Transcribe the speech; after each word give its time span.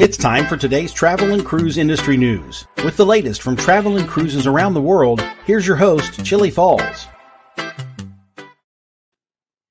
It's 0.00 0.16
time 0.16 0.46
for 0.46 0.56
today's 0.56 0.92
travel 0.92 1.32
and 1.32 1.44
cruise 1.44 1.76
industry 1.76 2.16
news. 2.16 2.68
With 2.84 2.96
the 2.96 3.04
latest 3.04 3.42
from 3.42 3.56
travel 3.56 3.96
and 3.96 4.08
cruises 4.08 4.46
around 4.46 4.74
the 4.74 4.80
world, 4.80 5.20
here's 5.44 5.66
your 5.66 5.74
host, 5.74 6.24
Chillie 6.24 6.52
Falls. 6.52 7.08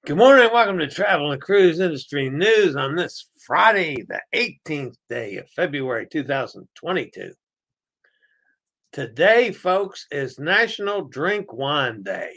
Good 0.05 0.17
morning. 0.17 0.50
Welcome 0.52 0.80
to 0.80 0.89
Travel 0.89 1.31
and 1.31 1.42
Cruise 1.42 1.80
Industry 1.80 2.30
News 2.30 2.75
on 2.75 2.98
this 2.98 3.30
Friday, 3.39 4.05
the 4.05 4.20
18th 4.36 4.95
day 5.08 5.38
of 5.38 5.50
February 5.52 6.05
2022. 6.11 7.31
Today, 8.92 9.53
folks, 9.53 10.08
is 10.11 10.38
National 10.38 11.05
Drink 11.05 11.53
Wine 11.53 12.03
Day. 12.03 12.33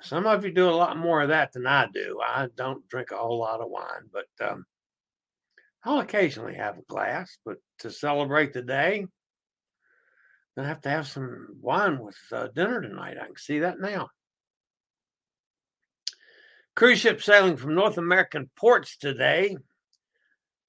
Some 0.00 0.26
of 0.26 0.42
you 0.42 0.52
do 0.52 0.70
a 0.70 0.70
lot 0.70 0.96
more 0.96 1.20
of 1.20 1.28
that 1.28 1.52
than 1.52 1.66
I 1.66 1.88
do. 1.92 2.18
I 2.26 2.48
don't 2.56 2.88
drink 2.88 3.10
a 3.10 3.18
whole 3.18 3.40
lot 3.40 3.60
of 3.60 3.68
wine, 3.68 4.08
but 4.10 4.50
um, 4.50 4.64
I'll 5.86 6.00
occasionally 6.00 6.56
have 6.56 6.78
a 6.78 6.82
glass, 6.82 7.38
but 7.44 7.58
to 7.78 7.92
celebrate 7.92 8.52
the 8.52 8.62
day, 8.62 9.06
I 10.58 10.66
have 10.66 10.80
to 10.80 10.90
have 10.90 11.06
some 11.06 11.46
wine 11.60 12.00
with 12.00 12.16
uh, 12.32 12.48
dinner 12.48 12.80
tonight. 12.80 13.18
I 13.22 13.26
can 13.26 13.36
see 13.36 13.60
that 13.60 13.78
now. 13.78 14.08
Cruise 16.74 16.98
ship 16.98 17.22
sailing 17.22 17.56
from 17.56 17.76
North 17.76 17.98
American 17.98 18.50
ports 18.56 18.96
today. 18.96 19.56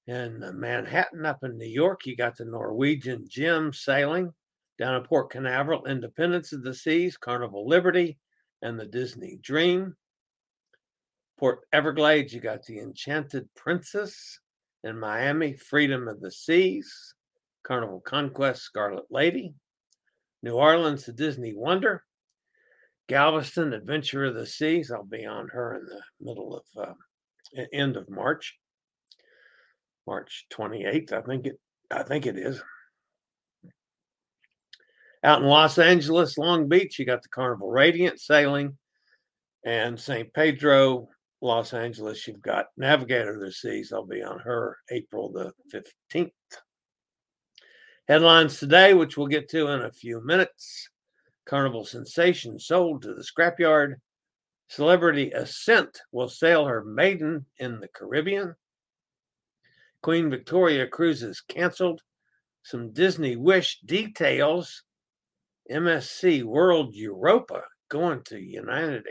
In 0.06 0.42
Manhattan, 0.54 1.26
up 1.26 1.42
in 1.42 1.58
New 1.58 1.66
York, 1.66 2.06
you 2.06 2.16
got 2.16 2.36
the 2.36 2.44
Norwegian 2.44 3.26
Gem 3.28 3.72
sailing 3.72 4.32
down 4.78 4.94
at 4.94 5.04
Port 5.04 5.30
Canaveral, 5.30 5.86
Independence 5.86 6.52
of 6.52 6.62
the 6.62 6.72
Seas, 6.72 7.16
Carnival 7.16 7.66
Liberty, 7.66 8.18
and 8.62 8.78
the 8.78 8.86
Disney 8.86 9.38
Dream. 9.42 9.96
Port 11.38 11.60
Everglades, 11.72 12.32
you 12.32 12.40
got 12.40 12.62
the 12.64 12.78
Enchanted 12.78 13.48
Princess 13.54 14.38
in 14.84 14.98
Miami, 14.98 15.54
Freedom 15.54 16.08
of 16.08 16.20
the 16.20 16.30
Seas, 16.30 17.14
Carnival 17.64 18.00
Conquest, 18.00 18.62
Scarlet 18.62 19.04
Lady, 19.10 19.54
New 20.42 20.54
Orleans, 20.54 21.04
the 21.04 21.12
Disney 21.12 21.54
Wonder, 21.54 22.04
Galveston, 23.08 23.72
Adventure 23.72 24.26
of 24.26 24.34
the 24.34 24.46
Seas. 24.46 24.90
I'll 24.90 25.04
be 25.04 25.26
on 25.26 25.48
her 25.48 25.76
in 25.76 25.84
the 25.86 26.02
middle 26.20 26.56
of 26.56 26.88
uh, 26.88 27.64
end 27.72 27.96
of 27.96 28.08
March, 28.08 28.56
March 30.06 30.46
28th. 30.52 31.12
I 31.12 31.22
think 31.22 31.46
it. 31.46 31.58
I 31.90 32.02
think 32.02 32.26
it 32.26 32.36
is. 32.36 32.62
Out 35.24 35.42
in 35.42 35.48
Los 35.48 35.78
Angeles, 35.78 36.38
Long 36.38 36.68
Beach, 36.68 36.98
you 36.98 37.04
got 37.04 37.22
the 37.22 37.28
Carnival 37.30 37.70
Radiance 37.70 38.24
sailing, 38.24 38.76
and 39.64 39.98
St. 39.98 40.32
Pedro, 40.32 41.08
Los 41.40 41.72
Angeles, 41.72 42.26
you've 42.26 42.42
got 42.42 42.66
Navigator 42.76 43.34
of 43.34 43.40
the 43.40 43.52
Seas. 43.52 43.92
I'll 43.92 44.04
be 44.04 44.22
on 44.22 44.40
her 44.40 44.78
April 44.90 45.30
the 45.30 45.52
15th. 45.72 46.32
Headlines 48.08 48.58
today, 48.58 48.94
which 48.94 49.16
we'll 49.16 49.28
get 49.28 49.48
to 49.50 49.68
in 49.68 49.82
a 49.82 49.92
few 49.92 50.20
minutes. 50.24 50.88
Carnival 51.46 51.84
sensation 51.84 52.58
sold 52.58 53.02
to 53.02 53.14
the 53.14 53.22
scrapyard. 53.22 53.96
Celebrity 54.68 55.30
Ascent 55.30 56.00
will 56.10 56.28
sail 56.28 56.66
her 56.66 56.84
maiden 56.84 57.46
in 57.58 57.78
the 57.78 57.88
Caribbean. 57.88 58.56
Queen 60.02 60.30
Victoria 60.30 60.86
cruises 60.86 61.40
canceled. 61.40 62.02
Some 62.64 62.92
Disney 62.92 63.36
Wish 63.36 63.80
details. 63.80 64.82
MSC 65.70 66.42
World 66.42 66.94
Europa 66.94 67.62
going 67.88 68.22
to 68.24 68.38
United 68.38 69.04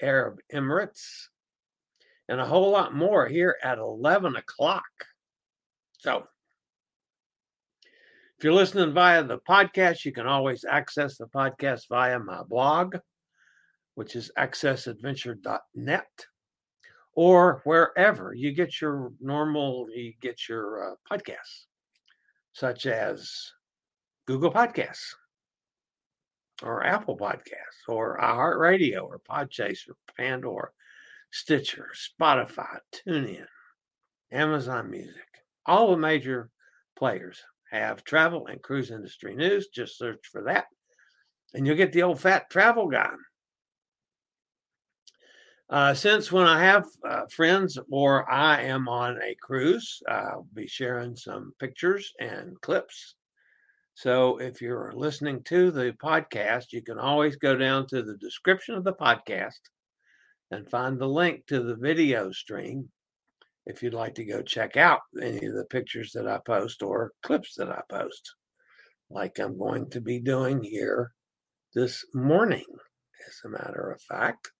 Arab 0.00 0.38
Emirates 0.52 1.28
and 2.28 2.40
a 2.40 2.46
whole 2.46 2.70
lot 2.70 2.94
more 2.94 3.26
here 3.26 3.56
at 3.62 3.78
11 3.78 4.36
o'clock. 4.36 4.84
So, 5.98 6.24
if 8.38 8.44
you're 8.44 8.52
listening 8.52 8.92
via 8.92 9.24
the 9.24 9.38
podcast, 9.38 10.04
you 10.04 10.12
can 10.12 10.26
always 10.26 10.64
access 10.68 11.16
the 11.16 11.26
podcast 11.26 11.88
via 11.88 12.18
my 12.18 12.42
blog, 12.42 12.96
which 13.94 14.16
is 14.16 14.30
accessadventure.net, 14.38 16.26
or 17.12 17.60
wherever 17.64 18.34
you 18.34 18.52
get 18.52 18.80
your 18.80 19.12
normal, 19.20 19.86
you 19.94 20.12
get 20.20 20.48
your 20.48 20.92
uh, 20.92 20.94
podcasts, 21.10 21.66
such 22.52 22.86
as 22.86 23.52
Google 24.26 24.52
Podcasts, 24.52 25.14
or 26.62 26.84
Apple 26.84 27.16
Podcasts, 27.16 27.88
or 27.88 28.18
iHeartRadio, 28.18 29.04
or 29.04 29.20
Podchaser, 29.30 29.92
Pandora 30.16 30.70
Stitcher, 31.34 31.90
Spotify, 31.96 32.78
TuneIn, 32.92 33.48
Amazon 34.30 34.88
Music. 34.88 35.26
All 35.66 35.90
the 35.90 35.96
major 35.96 36.48
players 36.96 37.42
have 37.72 38.04
travel 38.04 38.46
and 38.46 38.62
cruise 38.62 38.92
industry 38.92 39.34
news. 39.34 39.66
Just 39.66 39.98
search 39.98 40.24
for 40.30 40.44
that, 40.44 40.66
and 41.52 41.66
you'll 41.66 41.74
get 41.74 41.92
the 41.92 42.04
old 42.04 42.20
fat 42.20 42.48
travel 42.50 42.86
guy. 42.86 43.10
Uh, 45.68 45.92
since 45.92 46.30
when 46.30 46.46
I 46.46 46.62
have 46.62 46.86
uh, 47.04 47.26
friends 47.26 47.80
or 47.90 48.30
I 48.30 48.62
am 48.62 48.88
on 48.88 49.20
a 49.20 49.34
cruise, 49.42 50.00
I'll 50.08 50.46
be 50.54 50.68
sharing 50.68 51.16
some 51.16 51.52
pictures 51.58 52.12
and 52.20 52.60
clips. 52.60 53.16
So 53.94 54.38
if 54.38 54.62
you're 54.62 54.92
listening 54.94 55.42
to 55.44 55.72
the 55.72 55.96
podcast, 56.00 56.66
you 56.70 56.80
can 56.80 57.00
always 57.00 57.34
go 57.34 57.56
down 57.56 57.88
to 57.88 58.04
the 58.04 58.16
description 58.18 58.76
of 58.76 58.84
the 58.84 58.92
podcast 58.92 59.58
and 60.54 60.70
find 60.70 60.98
the 60.98 61.08
link 61.08 61.46
to 61.46 61.62
the 61.62 61.76
video 61.76 62.30
stream 62.30 62.88
if 63.66 63.82
you'd 63.82 63.94
like 63.94 64.14
to 64.14 64.24
go 64.24 64.42
check 64.42 64.76
out 64.76 65.00
any 65.20 65.46
of 65.46 65.54
the 65.54 65.64
pictures 65.70 66.12
that 66.12 66.28
I 66.28 66.38
post 66.46 66.82
or 66.82 67.12
clips 67.22 67.54
that 67.56 67.70
I 67.70 67.80
post, 67.88 68.34
like 69.10 69.38
I'm 69.38 69.58
going 69.58 69.90
to 69.90 70.00
be 70.00 70.20
doing 70.20 70.62
here 70.62 71.12
this 71.74 72.04
morning, 72.14 72.64
as 73.26 73.40
a 73.44 73.48
matter 73.48 73.90
of 73.90 74.00
fact. 74.02 74.50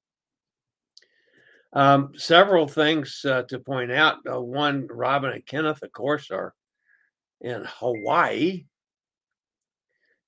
Um, 1.74 2.12
several 2.16 2.66
things 2.66 3.20
uh, 3.28 3.42
to 3.48 3.58
point 3.58 3.92
out. 3.92 4.18
Uh, 4.30 4.40
one, 4.40 4.86
Robin 4.90 5.32
and 5.32 5.44
Kenneth, 5.44 5.82
of 5.82 5.92
course, 5.92 6.30
are 6.30 6.54
in 7.40 7.64
Hawaii. 7.66 8.64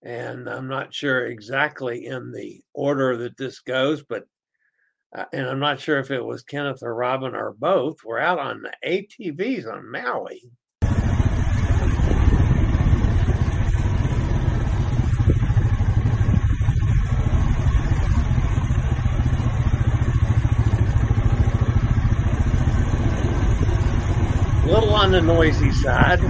And 0.02 0.48
I'm 0.48 0.68
not 0.68 0.92
sure 0.92 1.26
exactly 1.26 2.06
in 2.06 2.30
the 2.30 2.60
order 2.74 3.16
that 3.16 3.36
this 3.36 3.60
goes, 3.60 4.02
but 4.02 4.24
uh, 5.16 5.24
and 5.32 5.46
I'm 5.46 5.58
not 5.58 5.80
sure 5.80 5.98
if 5.98 6.10
it 6.10 6.22
was 6.22 6.42
Kenneth 6.42 6.82
or 6.82 6.94
Robin 6.94 7.34
or 7.34 7.54
both, 7.58 8.04
were 8.04 8.20
out 8.20 8.38
on 8.38 8.62
the 8.62 8.72
ATVs 8.86 9.66
on 9.66 9.90
Maui. 9.90 10.42
A 24.62 24.68
little 24.68 24.94
on 24.94 25.12
the 25.12 25.22
noisy 25.22 25.72
side. 25.72 26.20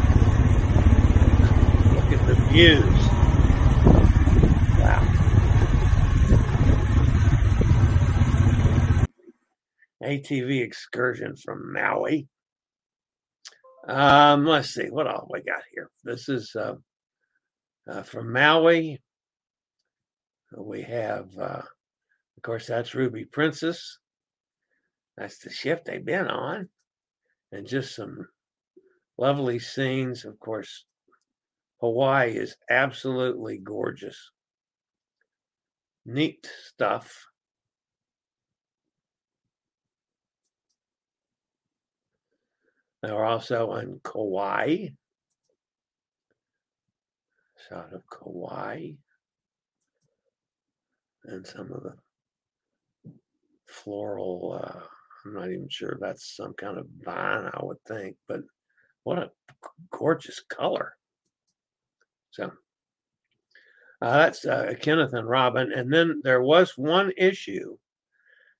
Look 1.95 2.13
at 2.13 2.25
the 2.29 2.35
views. 2.53 2.96
ATV 10.19 10.63
excursion 10.63 11.35
from 11.37 11.73
Maui. 11.73 12.29
Um, 13.89 14.45
let's 14.45 14.71
see 14.75 14.89
what 14.91 15.07
all 15.07 15.29
we 15.31 15.43
got 15.43 15.63
here. 15.73 15.91
This 16.05 16.29
is 16.29 16.55
uh, 16.57 16.75
uh, 17.89 18.03
from 18.03 18.33
Maui. 18.33 19.01
We 20.57 20.83
have, 20.83 21.29
uh, 21.39 21.63
of 21.63 22.43
course, 22.43 22.67
that's 22.67 22.95
Ruby 22.95 23.25
Princess. 23.25 23.99
That's 25.17 25.39
the 25.39 25.51
ship 25.51 25.85
they've 25.85 26.05
been 26.05 26.27
on, 26.27 26.69
and 27.53 27.67
just 27.67 27.95
some 27.95 28.27
lovely 29.19 29.59
scenes. 29.59 30.25
Of 30.25 30.39
course, 30.41 30.85
Hawaii 31.81 32.37
is 32.37 32.57
absolutely 32.71 33.59
gorgeous. 33.59 34.31
Neat 36.05 36.49
stuff. 36.69 37.27
They 43.03 43.13
were 43.13 43.25
also 43.25 43.71
on 43.71 44.01
Kauai. 44.05 44.89
Shot 47.69 47.93
of 47.93 48.03
Kauai. 48.11 48.93
And 51.25 51.47
some 51.47 51.73
of 51.73 51.83
the 51.83 51.95
floral, 53.67 54.61
uh, 54.63 54.81
I'm 55.25 55.35
not 55.35 55.51
even 55.51 55.69
sure 55.69 55.99
that's 56.01 56.37
some 56.37 56.55
kind 56.55 56.79
of 56.79 56.87
vine, 57.05 57.51
I 57.53 57.65
would 57.65 57.83
think, 57.87 58.17
but 58.29 58.41
what 59.03 59.19
a 59.19 59.31
gorgeous 59.91 60.41
color. 60.41 60.97
So 62.31 62.53
uh, 64.03 64.17
that's 64.19 64.45
uh, 64.45 64.75
Kenneth 64.81 65.15
and 65.15 65.29
Robin. 65.29 65.73
And 65.73 65.93
then 65.93 66.21
there 66.23 66.43
was 66.43 66.77
one 66.77 67.13
issue. 67.17 67.77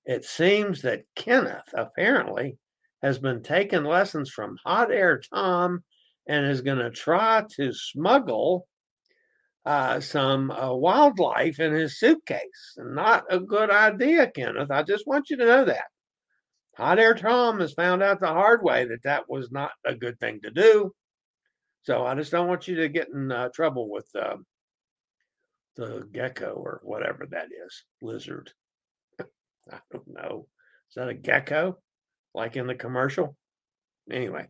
It 0.05 0.25
seems 0.25 0.83
that 0.83 1.05
Kenneth 1.15 1.69
apparently 1.75 2.59
has 3.07 3.21
been 3.21 3.41
taking 3.41 3.85
lessons 3.85 4.31
from 4.31 4.59
Hot 4.65 4.91
Air 4.91 5.21
Tom 5.33 5.85
and 6.27 6.45
is 6.45 6.61
going 6.61 6.79
to 6.79 6.91
try 6.91 7.45
to 7.57 7.73
smuggle 7.73 8.67
uh, 9.65 10.01
some 10.01 10.51
uh, 10.51 10.75
wildlife 10.75 11.61
in 11.61 11.73
his 11.73 12.01
suitcase. 12.01 12.75
Not 12.77 13.23
a 13.31 13.39
good 13.39 13.71
idea, 13.71 14.29
Kenneth. 14.29 14.73
I 14.73 14.83
just 14.83 15.07
want 15.07 15.31
you 15.31 15.37
to 15.37 15.47
know 15.47 15.65
that. 15.67 15.85
Hot 16.77 16.99
Air 16.99 17.15
Tom 17.15 17.61
has 17.61 17.75
found 17.75 18.03
out 18.03 18.19
the 18.19 18.27
hard 18.27 18.65
way 18.65 18.87
that 18.87 19.05
that 19.05 19.29
was 19.29 19.53
not 19.53 19.71
a 19.85 19.95
good 19.95 20.19
thing 20.19 20.41
to 20.43 20.51
do. 20.51 20.93
So 21.85 22.05
I 22.05 22.17
just 22.17 22.33
don't 22.33 22.49
want 22.49 22.67
you 22.67 22.75
to 22.75 22.89
get 22.89 23.09
in 23.15 23.31
uh, 23.31 23.51
trouble 23.55 23.89
with 23.89 24.09
uh, 24.21 24.39
the 25.77 26.09
gecko 26.13 26.55
or 26.55 26.81
whatever 26.83 27.25
that 27.31 27.47
is, 27.67 27.85
lizard. 28.03 28.51
I 29.21 29.79
don't 29.93 30.09
know. 30.09 30.49
Is 30.91 30.97
that 30.97 31.09
a 31.09 31.15
gecko? 31.15 31.79
Like 32.37 32.55
in 32.57 32.67
the 32.67 32.75
commercial. 32.75 33.35
Anyway, 34.11 34.47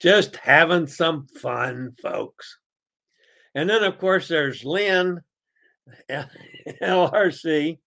just 0.00 0.36
having 0.36 0.86
some 0.86 1.26
fun, 1.26 1.94
folks. 2.00 2.58
And 3.54 3.68
then, 3.68 3.84
of 3.84 3.98
course, 3.98 4.28
there's 4.28 4.64
Lynn, 4.64 5.20
LRC, 6.82 7.78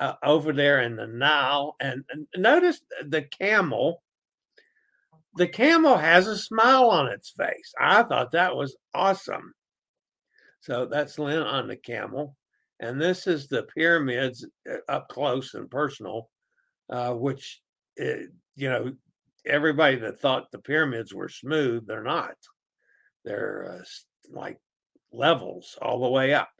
uh, 0.00 0.14
over 0.22 0.52
there 0.52 0.80
in 0.82 0.96
the 0.96 1.06
Nile. 1.06 1.76
And, 1.80 2.04
and 2.10 2.26
notice 2.36 2.80
the 3.06 3.22
camel. 3.22 4.02
The 5.36 5.48
camel 5.48 5.96
has 5.96 6.26
a 6.26 6.38
smile 6.38 6.88
on 6.90 7.08
its 7.08 7.30
face. 7.30 7.72
I 7.80 8.02
thought 8.04 8.32
that 8.32 8.54
was 8.54 8.76
awesome. 8.94 9.52
So 10.60 10.86
that's 10.86 11.18
Lynn 11.18 11.42
on 11.42 11.68
the 11.68 11.76
camel. 11.76 12.36
And 12.80 13.00
this 13.00 13.26
is 13.26 13.46
the 13.46 13.64
pyramids 13.74 14.46
uh, 14.70 14.76
up 14.88 15.08
close 15.08 15.54
and 15.54 15.70
personal 15.70 16.28
uh, 16.92 17.14
which 17.14 17.60
uh, 18.00 18.26
you 18.54 18.68
know 18.68 18.92
everybody 19.46 19.96
that 19.96 20.20
thought 20.20 20.50
the 20.52 20.58
pyramids 20.58 21.14
were 21.14 21.28
smooth, 21.28 21.86
they're 21.86 22.02
not. 22.02 22.36
They're 23.24 23.78
uh, 23.80 23.84
like 24.30 24.58
levels 25.10 25.78
all 25.80 26.00
the 26.00 26.10
way 26.10 26.34
up. 26.34 26.50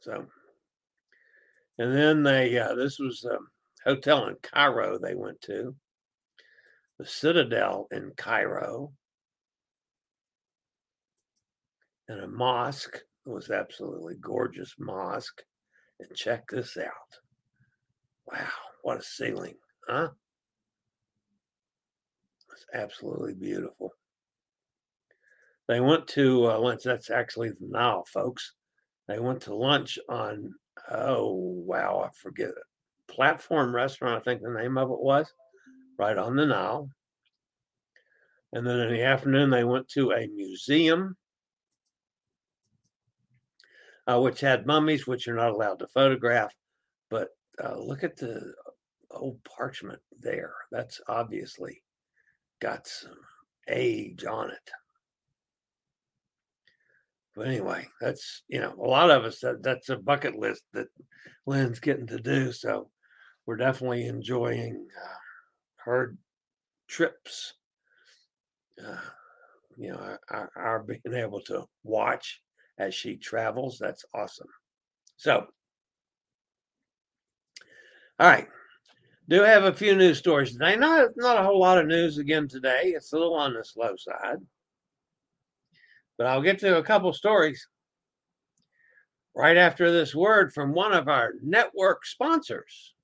So, 0.00 0.26
and 1.78 1.96
then 1.96 2.22
they 2.22 2.58
uh, 2.58 2.74
this 2.74 2.98
was 2.98 3.24
a 3.24 3.38
hotel 3.88 4.26
in 4.26 4.36
Cairo 4.42 4.98
they 4.98 5.14
went 5.14 5.40
to, 5.42 5.74
the 6.98 7.06
Citadel 7.06 7.88
in 7.90 8.12
Cairo, 8.16 8.92
and 12.08 12.20
a 12.20 12.28
mosque. 12.28 12.98
It 13.26 13.30
was 13.30 13.50
absolutely 13.50 14.16
gorgeous 14.20 14.74
mosque. 14.78 15.42
And 15.98 16.14
check 16.14 16.44
this 16.48 16.76
out. 16.76 17.25
Wow, 18.26 18.48
what 18.82 18.98
a 18.98 19.02
ceiling, 19.02 19.54
huh? 19.88 20.08
It's 22.52 22.66
absolutely 22.74 23.34
beautiful. 23.34 23.92
They 25.68 25.80
went 25.80 26.06
to 26.08 26.50
uh, 26.50 26.58
lunch. 26.58 26.82
That's 26.84 27.10
actually 27.10 27.50
the 27.50 27.66
Nile, 27.68 28.04
folks. 28.12 28.52
They 29.08 29.18
went 29.18 29.42
to 29.42 29.54
lunch 29.54 29.98
on, 30.08 30.54
oh, 30.90 31.32
wow, 31.34 32.04
I 32.06 32.10
forget 32.14 32.48
it. 32.48 32.54
Platform 33.08 33.74
Restaurant, 33.74 34.20
I 34.20 34.24
think 34.24 34.42
the 34.42 34.50
name 34.50 34.78
of 34.78 34.90
it 34.90 35.00
was, 35.00 35.32
right 35.98 36.16
on 36.16 36.36
the 36.36 36.46
Nile. 36.46 36.90
And 38.52 38.66
then 38.66 38.80
in 38.80 38.92
the 38.92 39.02
afternoon, 39.02 39.50
they 39.50 39.64
went 39.64 39.88
to 39.90 40.12
a 40.12 40.26
museum, 40.28 41.16
uh, 44.06 44.20
which 44.20 44.40
had 44.40 44.66
mummies, 44.66 45.06
which 45.06 45.26
you're 45.26 45.36
not 45.36 45.50
allowed 45.50 45.80
to 45.80 45.88
photograph. 45.88 46.54
But 47.10 47.28
uh, 47.62 47.78
look 47.78 48.04
at 48.04 48.16
the 48.16 48.54
old 49.10 49.38
parchment 49.44 50.00
there. 50.20 50.52
That's 50.70 51.00
obviously 51.08 51.82
got 52.60 52.86
some 52.86 53.18
age 53.68 54.24
on 54.24 54.50
it. 54.50 54.70
But 57.34 57.48
anyway, 57.48 57.86
that's 58.00 58.42
you 58.48 58.60
know 58.60 58.74
a 58.78 58.88
lot 58.88 59.10
of 59.10 59.24
us 59.24 59.40
that 59.40 59.62
that's 59.62 59.90
a 59.90 59.96
bucket 59.96 60.36
list 60.36 60.62
that 60.72 60.88
Lynn's 61.46 61.80
getting 61.80 62.06
to 62.08 62.18
do. 62.18 62.50
So 62.52 62.90
we're 63.44 63.56
definitely 63.56 64.06
enjoying 64.06 64.86
uh, 65.02 65.16
her 65.84 66.16
trips. 66.88 67.54
Uh, 68.82 68.96
you 69.76 69.90
know, 69.90 70.16
our, 70.30 70.50
our 70.56 70.82
being 70.82 71.14
able 71.14 71.40
to 71.42 71.64
watch 71.84 72.40
as 72.78 72.94
she 72.94 73.16
travels. 73.16 73.78
That's 73.78 74.04
awesome. 74.14 74.48
So 75.16 75.46
all 78.18 78.28
right. 78.28 78.48
Do 79.28 79.42
have 79.42 79.64
a 79.64 79.72
few 79.72 79.94
news 79.96 80.18
stories 80.18 80.52
today. 80.52 80.76
Not 80.76 81.10
not 81.16 81.38
a 81.38 81.42
whole 81.42 81.58
lot 81.58 81.78
of 81.78 81.86
news 81.86 82.18
again 82.18 82.46
today. 82.46 82.92
It's 82.94 83.12
a 83.12 83.18
little 83.18 83.34
on 83.34 83.54
the 83.54 83.64
slow 83.64 83.96
side. 83.96 84.38
But 86.16 86.28
I'll 86.28 86.42
get 86.42 86.58
to 86.60 86.78
a 86.78 86.82
couple 86.82 87.12
stories 87.12 87.66
right 89.34 89.56
after 89.56 89.90
this 89.90 90.14
word 90.14 90.54
from 90.54 90.72
one 90.72 90.92
of 90.92 91.08
our 91.08 91.34
network 91.42 92.06
sponsors. 92.06 92.94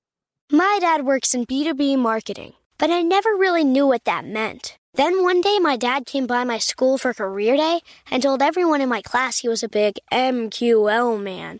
My 0.51 0.77
dad 0.81 1.05
works 1.05 1.33
in 1.33 1.45
B2B 1.45 1.97
marketing, 1.97 2.53
but 2.77 2.89
I 2.89 3.01
never 3.01 3.29
really 3.29 3.63
knew 3.63 3.87
what 3.87 4.05
that 4.05 4.25
meant. 4.25 4.77
Then 4.95 5.23
one 5.23 5.41
day, 5.41 5.57
my 5.59 5.75
dad 5.75 6.05
came 6.05 6.27
by 6.27 6.43
my 6.43 6.59
school 6.59 6.99
for 6.99 7.13
career 7.13 7.57
day 7.57 7.81
and 8.11 8.21
told 8.21 8.41
everyone 8.41 8.79
in 8.79 8.89
my 8.89 9.01
class 9.01 9.39
he 9.39 9.49
was 9.49 9.63
a 9.63 9.69
big 9.69 9.97
MQL 10.11 11.21
man. 11.21 11.59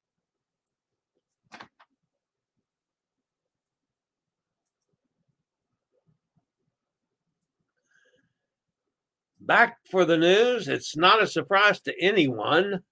Back 9.51 9.79
for 9.91 10.05
the 10.05 10.15
news. 10.15 10.69
It's 10.69 10.95
not 10.95 11.21
a 11.21 11.27
surprise 11.27 11.81
to 11.81 11.93
anyone, 12.01 12.83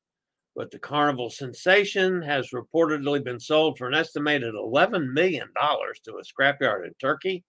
but 0.58 0.72
the 0.72 0.78
Carnival 0.78 1.30
sensation 1.30 2.22
has 2.22 2.50
reportedly 2.50 3.24
been 3.24 3.40
sold 3.40 3.78
for 3.78 3.88
an 3.88 3.94
estimated 3.94 4.56
$11 4.56 5.14
million 5.14 5.48
to 5.56 6.18
a 6.18 6.22
scrapyard 6.22 6.86
in 6.86 6.94
Turkey. 7.00 7.46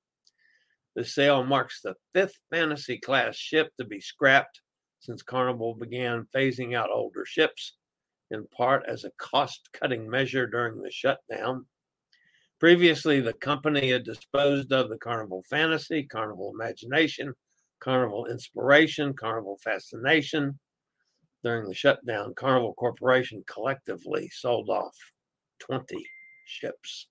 The 0.95 1.05
sale 1.05 1.43
marks 1.43 1.81
the 1.81 1.97
fifth 2.15 2.39
fantasy 2.53 2.99
class 2.99 3.35
ship 3.35 3.73
to 3.81 3.85
be 3.85 4.01
scrapped 4.01 4.61
since 5.01 5.25
Carnival 5.25 5.75
began 5.75 6.29
phasing 6.33 6.77
out 6.77 6.93
older 6.93 7.25
ships, 7.27 7.79
in 8.31 8.47
part 8.57 8.85
as 8.87 9.03
a 9.03 9.11
cost 9.19 9.71
cutting 9.73 10.09
measure 10.09 10.47
during 10.47 10.81
the 10.81 10.91
shutdown. 10.93 11.67
Previously, 12.61 13.21
the 13.21 13.33
company 13.33 13.91
had 13.91 14.05
disposed 14.05 14.73
of 14.73 14.89
the 14.89 14.99
Carnival 14.99 15.43
Fantasy, 15.51 16.05
Carnival 16.05 16.53
Imagination, 16.55 17.35
Carnival 17.81 18.27
Inspiration, 18.27 19.15
Carnival 19.15 19.59
Fascination. 19.63 20.59
During 21.43 21.67
the 21.67 21.75
shutdown, 21.75 22.35
Carnival 22.35 22.75
Corporation 22.75 23.43
collectively 23.47 24.29
sold 24.33 24.69
off 24.69 24.95
20 25.61 25.97
ships. 26.47 27.09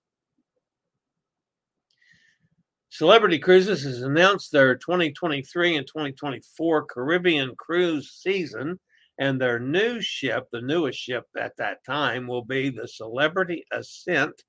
Celebrity 2.92 3.40
Cruises 3.40 3.84
has 3.84 4.02
announced 4.02 4.52
their 4.52 4.76
2023 4.76 5.78
and 5.78 5.88
2024 5.88 6.86
Caribbean 6.86 7.56
cruise 7.56 8.12
season, 8.22 8.80
and 9.20 9.40
their 9.40 9.60
new 9.60 10.02
ship, 10.02 10.48
the 10.52 10.62
newest 10.62 11.00
ship 11.00 11.26
at 11.40 11.56
that 11.58 11.84
time, 11.86 12.28
will 12.28 12.44
be 12.44 12.70
the 12.70 12.88
Celebrity 12.88 13.64
Ascent 13.72 14.44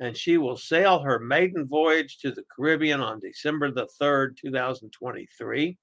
and 0.00 0.16
she 0.16 0.38
will 0.38 0.56
sail 0.56 1.00
her 1.00 1.18
maiden 1.18 1.66
voyage 1.66 2.18
to 2.18 2.30
the 2.30 2.44
Caribbean 2.54 3.00
on 3.00 3.20
December 3.20 3.70
the 3.70 3.88
3rd, 4.00 4.36
2023. 4.36 5.76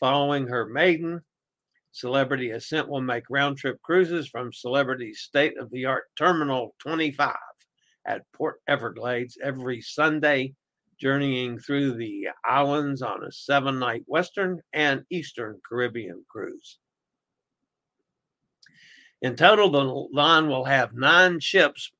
Following 0.00 0.46
her 0.46 0.66
maiden, 0.66 1.20
Celebrity 1.92 2.50
Ascent 2.50 2.88
will 2.88 3.00
make 3.00 3.24
round 3.30 3.56
trip 3.56 3.80
cruises 3.82 4.28
from 4.28 4.52
Celebrity's 4.52 5.20
state 5.20 5.56
of 5.58 5.70
the 5.70 5.84
art 5.84 6.04
Terminal 6.16 6.74
25 6.80 7.36
at 8.06 8.22
Port 8.32 8.60
Everglades 8.66 9.38
every 9.42 9.80
Sunday, 9.80 10.54
journeying 10.98 11.58
through 11.58 11.92
the 11.92 12.28
islands 12.44 13.02
on 13.02 13.24
a 13.24 13.30
seven 13.30 13.78
night 13.78 14.02
Western 14.06 14.60
and 14.72 15.04
Eastern 15.10 15.60
Caribbean 15.68 16.24
cruise. 16.28 16.78
In 19.22 19.36
total, 19.36 19.70
the 19.70 19.84
line 20.12 20.48
will 20.48 20.64
have 20.64 20.94
nine 20.94 21.40
ships 21.40 21.92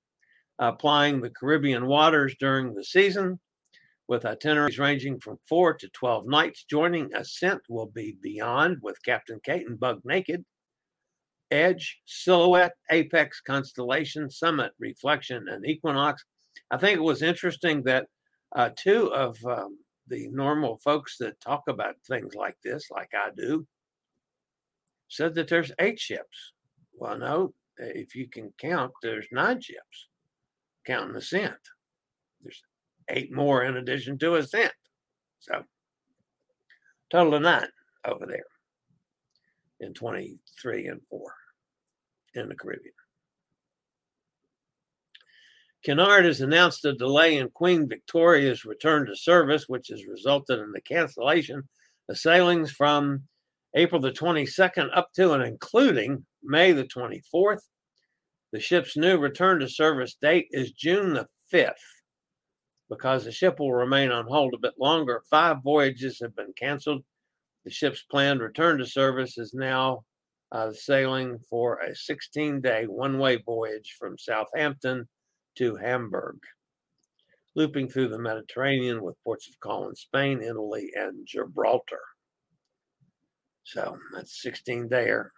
applying 0.59 1.21
the 1.21 1.31
Caribbean 1.31 1.87
waters 1.87 2.35
during 2.39 2.75
the 2.75 2.85
season, 2.85 3.41
with 4.07 4.27
itineraries 4.27 4.79
ranging 4.79 5.19
from 5.19 5.39
four 5.49 5.75
to 5.75 5.89
12 5.89 6.27
nights. 6.27 6.65
Joining 6.69 7.15
Ascent 7.15 7.63
will 7.69 7.87
be 7.87 8.17
Beyond 8.23 8.79
with 8.83 9.03
Captain 9.03 9.41
Kate 9.43 9.67
and 9.67 9.81
Bug 9.81 10.01
Naked, 10.05 10.45
Edge, 11.51 12.01
Silhouette, 12.05 12.75
Apex, 12.91 13.41
Constellation, 13.41 14.31
Summit, 14.31 14.73
Reflection, 14.79 15.49
and 15.49 15.65
Equinox. 15.67 16.25
I 16.71 16.77
think 16.77 16.99
it 16.99 17.03
was 17.03 17.23
interesting 17.23 17.83
that 17.85 18.07
uh, 18.55 18.71
two 18.77 19.13
of 19.13 19.37
um, 19.47 19.79
the 20.09 20.29
normal 20.29 20.79
folks 20.79 21.17
that 21.19 21.41
talk 21.41 21.63
about 21.69 21.97
things 22.07 22.35
like 22.35 22.57
this, 22.63 22.91
like 22.91 23.11
I 23.15 23.31
do, 23.37 23.67
said 25.09 25.35
that 25.35 25.49
there's 25.49 25.73
eight 25.79 25.99
ships. 25.99 26.53
Well, 26.93 27.19
no, 27.19 27.55
if 27.79 28.15
you 28.15 28.29
can 28.29 28.53
count, 28.59 28.93
there's 29.03 29.27
nine 29.33 29.61
ships 29.61 30.09
counting 30.87 31.17
Ascent. 31.17 31.55
There's 32.43 32.63
eight 33.09 33.33
more 33.33 33.65
in 33.65 33.77
addition 33.77 34.19
to 34.19 34.37
Ascent. 34.37 34.73
So 35.41 35.65
total 37.11 37.35
of 37.35 37.43
nine 37.43 37.69
over 38.07 38.27
there 38.27 38.45
in 39.81 39.95
23 39.95 40.87
and 40.87 41.01
4 41.11 41.35
in 42.35 42.49
the 42.49 42.55
Caribbean. 42.55 42.95
Cunard 45.85 46.25
has 46.25 46.41
announced 46.41 46.85
a 46.87 46.95
delay 46.95 47.37
in 47.37 47.51
Queen 47.51 47.87
Victoria's 47.87 48.65
return 48.65 49.07
to 49.07 49.15
service, 49.15 49.69
which 49.69 49.89
has 49.89 50.07
resulted 50.07 50.59
in 50.59 50.73
the 50.73 50.81
cancellation 50.81 51.63
of 52.09 52.19
sailings 52.19 52.71
from 52.71 53.23
April 53.75 54.01
the 54.01 54.11
22nd 54.11 54.89
up 54.97 55.13
to 55.15 55.33
and 55.33 55.43
including 55.43 56.25
May 56.43 56.73
the 56.73 56.85
24th. 56.85 57.61
The 58.55 58.61
ship's 58.61 58.97
new 58.97 59.19
return 59.19 59.59
to 59.59 59.69
service 59.69 60.15
date 60.15 60.47
is 60.53 60.71
June 60.71 61.15
the 61.15 61.27
5th. 61.53 61.73
Because 62.89 63.25
the 63.25 63.33
ship 63.33 63.59
will 63.59 63.73
remain 63.73 64.13
on 64.13 64.29
hold 64.29 64.55
a 64.55 64.59
bit 64.59 64.75
longer, 64.79 65.25
five 65.29 65.57
voyages 65.65 66.21
have 66.23 66.37
been 66.37 66.53
canceled. 66.57 67.03
The 67.65 67.73
ship's 67.73 68.05
planned 68.05 68.41
return 68.41 68.79
to 68.79 68.87
service 68.87 69.39
is 69.39 69.55
now 69.55 70.05
uh, 70.53 70.71
sailing 70.73 71.41
for 71.51 71.81
a 71.81 71.97
16 71.97 72.61
day 72.61 72.85
one 72.85 73.19
way 73.19 73.39
voyage 73.39 73.97
from 73.99 74.17
Southampton 74.17 75.09
to 75.57 75.75
Hamburg, 75.75 76.39
looping 77.57 77.89
through 77.89 78.11
the 78.11 78.21
Mediterranean 78.21 79.03
with 79.03 79.21
ports 79.25 79.49
of 79.49 79.59
call 79.59 79.89
in 79.89 79.97
Spain, 79.97 80.41
Italy, 80.41 80.93
and 80.95 81.27
Gibraltar. 81.27 82.03
So 83.65 83.99
that's 84.15 84.41
16 84.41 84.91
there. 84.91 85.33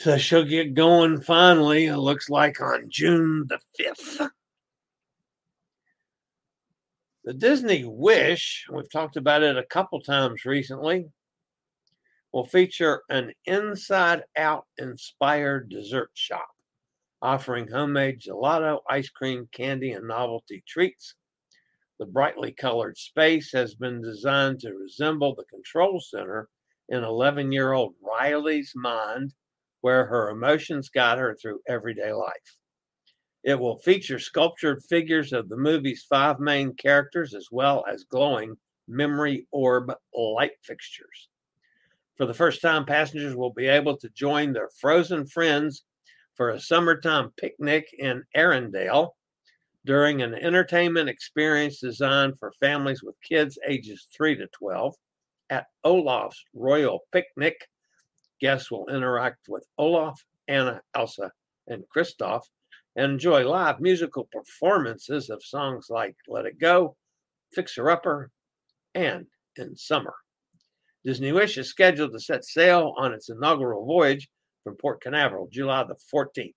So 0.00 0.16
she'll 0.16 0.46
get 0.46 0.72
going 0.72 1.20
finally, 1.20 1.84
it 1.84 1.98
looks 1.98 2.30
like 2.30 2.58
on 2.62 2.86
June 2.88 3.46
the 3.46 3.58
5th. 3.78 4.30
The 7.24 7.34
Disney 7.34 7.84
Wish, 7.84 8.66
we've 8.72 8.90
talked 8.90 9.18
about 9.18 9.42
it 9.42 9.58
a 9.58 9.62
couple 9.62 10.00
times 10.00 10.46
recently, 10.46 11.10
will 12.32 12.46
feature 12.46 13.02
an 13.10 13.34
inside 13.44 14.22
out 14.38 14.64
inspired 14.78 15.68
dessert 15.68 16.12
shop 16.14 16.48
offering 17.20 17.68
homemade 17.68 18.20
gelato, 18.20 18.78
ice 18.88 19.10
cream, 19.10 19.50
candy, 19.52 19.92
and 19.92 20.08
novelty 20.08 20.64
treats. 20.66 21.14
The 21.98 22.06
brightly 22.06 22.52
colored 22.52 22.96
space 22.96 23.52
has 23.52 23.74
been 23.74 24.00
designed 24.00 24.60
to 24.60 24.72
resemble 24.72 25.34
the 25.34 25.44
control 25.44 26.00
center 26.00 26.48
in 26.88 27.04
11 27.04 27.52
year 27.52 27.72
old 27.72 27.92
Riley's 28.02 28.72
mind 28.74 29.34
where 29.80 30.06
her 30.06 30.30
emotions 30.30 30.88
guide 30.88 31.18
her 31.18 31.36
through 31.36 31.60
everyday 31.68 32.12
life. 32.12 32.56
It 33.42 33.58
will 33.58 33.78
feature 33.78 34.18
sculptured 34.18 34.82
figures 34.88 35.32
of 35.32 35.48
the 35.48 35.56
movie's 35.56 36.04
five 36.08 36.40
main 36.40 36.74
characters 36.74 37.34
as 37.34 37.48
well 37.50 37.84
as 37.90 38.04
glowing 38.04 38.56
memory 38.86 39.46
orb 39.50 39.92
light 40.14 40.52
fixtures. 40.62 41.28
For 42.16 42.26
the 42.26 42.34
first 42.34 42.60
time, 42.60 42.84
passengers 42.84 43.34
will 43.34 43.52
be 43.52 43.66
able 43.66 43.96
to 43.96 44.10
join 44.10 44.52
their 44.52 44.68
frozen 44.78 45.26
friends 45.26 45.84
for 46.34 46.50
a 46.50 46.60
summertime 46.60 47.32
picnic 47.38 47.86
in 47.98 48.22
Arendelle 48.36 49.12
during 49.86 50.20
an 50.20 50.34
entertainment 50.34 51.08
experience 51.08 51.80
designed 51.80 52.38
for 52.38 52.52
families 52.60 53.02
with 53.02 53.14
kids 53.26 53.58
ages 53.66 54.06
3 54.14 54.36
to 54.36 54.46
12 54.48 54.94
at 55.48 55.66
Olaf's 55.84 56.44
Royal 56.54 57.00
Picnic 57.12 57.66
Guests 58.40 58.70
will 58.70 58.88
interact 58.88 59.48
with 59.48 59.66
Olaf, 59.78 60.24
Anna, 60.48 60.80
Elsa, 60.94 61.30
and 61.66 61.84
Kristoff 61.94 62.42
and 62.96 63.12
enjoy 63.12 63.48
live 63.48 63.80
musical 63.80 64.28
performances 64.32 65.30
of 65.30 65.42
songs 65.44 65.86
like 65.90 66.16
Let 66.28 66.46
It 66.46 66.58
Go, 66.58 66.96
Fixer 67.52 67.90
Upper, 67.90 68.30
and 68.94 69.26
In 69.56 69.76
Summer. 69.76 70.14
Disney 71.04 71.32
Wish 71.32 71.56
is 71.56 71.68
scheduled 71.68 72.12
to 72.12 72.20
set 72.20 72.44
sail 72.44 72.94
on 72.98 73.14
its 73.14 73.30
inaugural 73.30 73.86
voyage 73.86 74.28
from 74.64 74.76
Port 74.76 75.00
Canaveral 75.00 75.48
July 75.50 75.84
the 75.84 75.96
14th. 76.12 76.54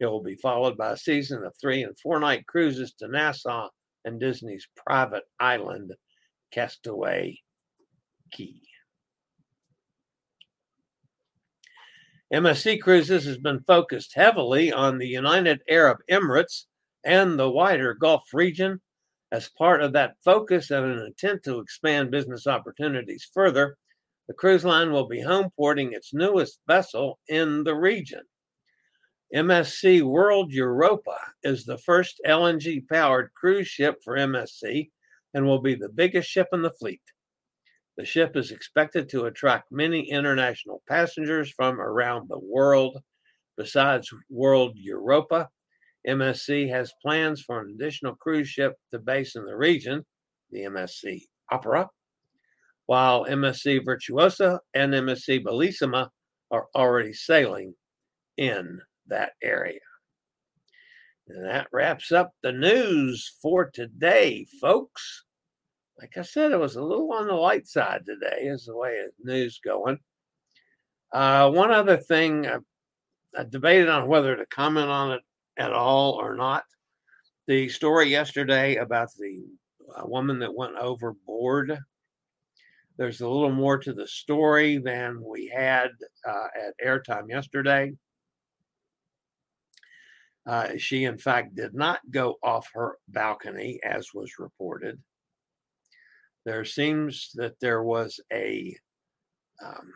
It 0.00 0.06
will 0.06 0.22
be 0.22 0.36
followed 0.36 0.76
by 0.76 0.92
a 0.92 0.96
season 0.96 1.44
of 1.44 1.54
three 1.60 1.82
and 1.82 1.98
four 1.98 2.18
night 2.20 2.46
cruises 2.46 2.92
to 2.98 3.08
Nassau 3.08 3.68
and 4.04 4.18
Disney's 4.20 4.66
private 4.76 5.24
island, 5.38 5.92
Castaway 6.52 7.40
Cay. 8.32 8.67
MSC 12.32 12.82
Cruises 12.82 13.24
has 13.24 13.38
been 13.38 13.60
focused 13.60 14.14
heavily 14.14 14.70
on 14.70 14.98
the 14.98 15.08
United 15.08 15.62
Arab 15.66 15.98
Emirates 16.10 16.66
and 17.02 17.38
the 17.38 17.50
wider 17.50 17.94
Gulf 17.94 18.34
region, 18.34 18.82
As 19.32 19.48
part 19.56 19.80
of 19.80 19.94
that 19.94 20.16
focus 20.22 20.70
and 20.70 20.84
an 20.84 21.06
intent 21.06 21.42
to 21.44 21.58
expand 21.58 22.10
business 22.10 22.46
opportunities 22.46 23.30
further, 23.32 23.78
the 24.26 24.34
cruise 24.34 24.62
line 24.62 24.92
will 24.92 25.08
be 25.08 25.22
home 25.22 25.48
porting 25.56 25.94
its 25.94 26.12
newest 26.12 26.60
vessel 26.66 27.18
in 27.28 27.64
the 27.64 27.74
region. 27.74 28.22
MSC 29.34 30.02
World 30.02 30.52
Europa 30.52 31.18
is 31.42 31.64
the 31.64 31.78
first 31.78 32.20
LNG 32.26 32.86
powered 32.88 33.32
cruise 33.34 33.68
ship 33.68 33.96
for 34.04 34.18
MSC 34.18 34.90
and 35.32 35.46
will 35.46 35.62
be 35.62 35.74
the 35.74 35.88
biggest 35.88 36.28
ship 36.28 36.48
in 36.52 36.60
the 36.60 36.72
fleet. 36.72 37.02
The 37.98 38.04
ship 38.04 38.36
is 38.36 38.52
expected 38.52 39.08
to 39.08 39.26
attract 39.26 39.72
many 39.72 40.08
international 40.08 40.82
passengers 40.88 41.50
from 41.50 41.80
around 41.80 42.28
the 42.28 42.38
world. 42.38 43.02
Besides 43.56 44.08
World 44.30 44.76
Europa, 44.76 45.48
MSC 46.06 46.70
has 46.70 46.92
plans 47.02 47.42
for 47.42 47.60
an 47.60 47.74
additional 47.74 48.14
cruise 48.14 48.48
ship 48.48 48.76
to 48.92 49.00
base 49.00 49.34
in 49.34 49.44
the 49.44 49.56
region, 49.56 50.06
the 50.52 50.60
MSC 50.60 51.22
Opera, 51.50 51.88
while 52.86 53.24
MSC 53.24 53.84
Virtuosa 53.84 54.60
and 54.74 54.94
MSC 54.94 55.42
Bellissima 55.44 56.08
are 56.52 56.68
already 56.76 57.12
sailing 57.12 57.74
in 58.36 58.80
that 59.08 59.32
area. 59.42 59.80
And 61.26 61.44
that 61.44 61.66
wraps 61.72 62.12
up 62.12 62.30
the 62.44 62.52
news 62.52 63.28
for 63.42 63.68
today, 63.68 64.46
folks. 64.60 65.24
Like 65.98 66.16
I 66.16 66.22
said, 66.22 66.52
it 66.52 66.60
was 66.60 66.76
a 66.76 66.82
little 66.82 67.12
on 67.12 67.26
the 67.26 67.34
light 67.34 67.66
side 67.66 68.04
today, 68.06 68.42
is 68.42 68.66
the 68.66 68.76
way 68.76 69.02
the 69.24 69.32
news 69.32 69.60
going. 69.64 69.98
Uh, 71.12 71.50
one 71.50 71.72
other 71.72 71.96
thing, 71.96 72.46
I, 72.46 72.58
I 73.36 73.44
debated 73.44 73.88
on 73.88 74.06
whether 74.06 74.36
to 74.36 74.46
comment 74.46 74.88
on 74.88 75.12
it 75.12 75.22
at 75.58 75.72
all 75.72 76.12
or 76.12 76.36
not. 76.36 76.64
The 77.48 77.68
story 77.68 78.10
yesterday 78.10 78.76
about 78.76 79.08
the 79.18 79.44
uh, 79.96 80.06
woman 80.06 80.38
that 80.38 80.54
went 80.54 80.76
overboard. 80.76 81.78
There's 82.96 83.20
a 83.20 83.28
little 83.28 83.52
more 83.52 83.78
to 83.78 83.92
the 83.92 84.06
story 84.06 84.78
than 84.78 85.22
we 85.24 85.46
had 85.48 85.90
uh, 86.26 86.46
at 86.54 86.86
airtime 86.86 87.28
yesterday. 87.28 87.92
Uh, 90.46 90.76
she, 90.78 91.04
in 91.04 91.18
fact, 91.18 91.54
did 91.54 91.74
not 91.74 92.00
go 92.10 92.36
off 92.42 92.68
her 92.72 92.96
balcony, 93.08 93.80
as 93.84 94.14
was 94.14 94.38
reported. 94.38 94.98
There 96.44 96.64
seems 96.64 97.30
that 97.34 97.60
there 97.60 97.82
was 97.82 98.20
a 98.32 98.76
um, 99.64 99.92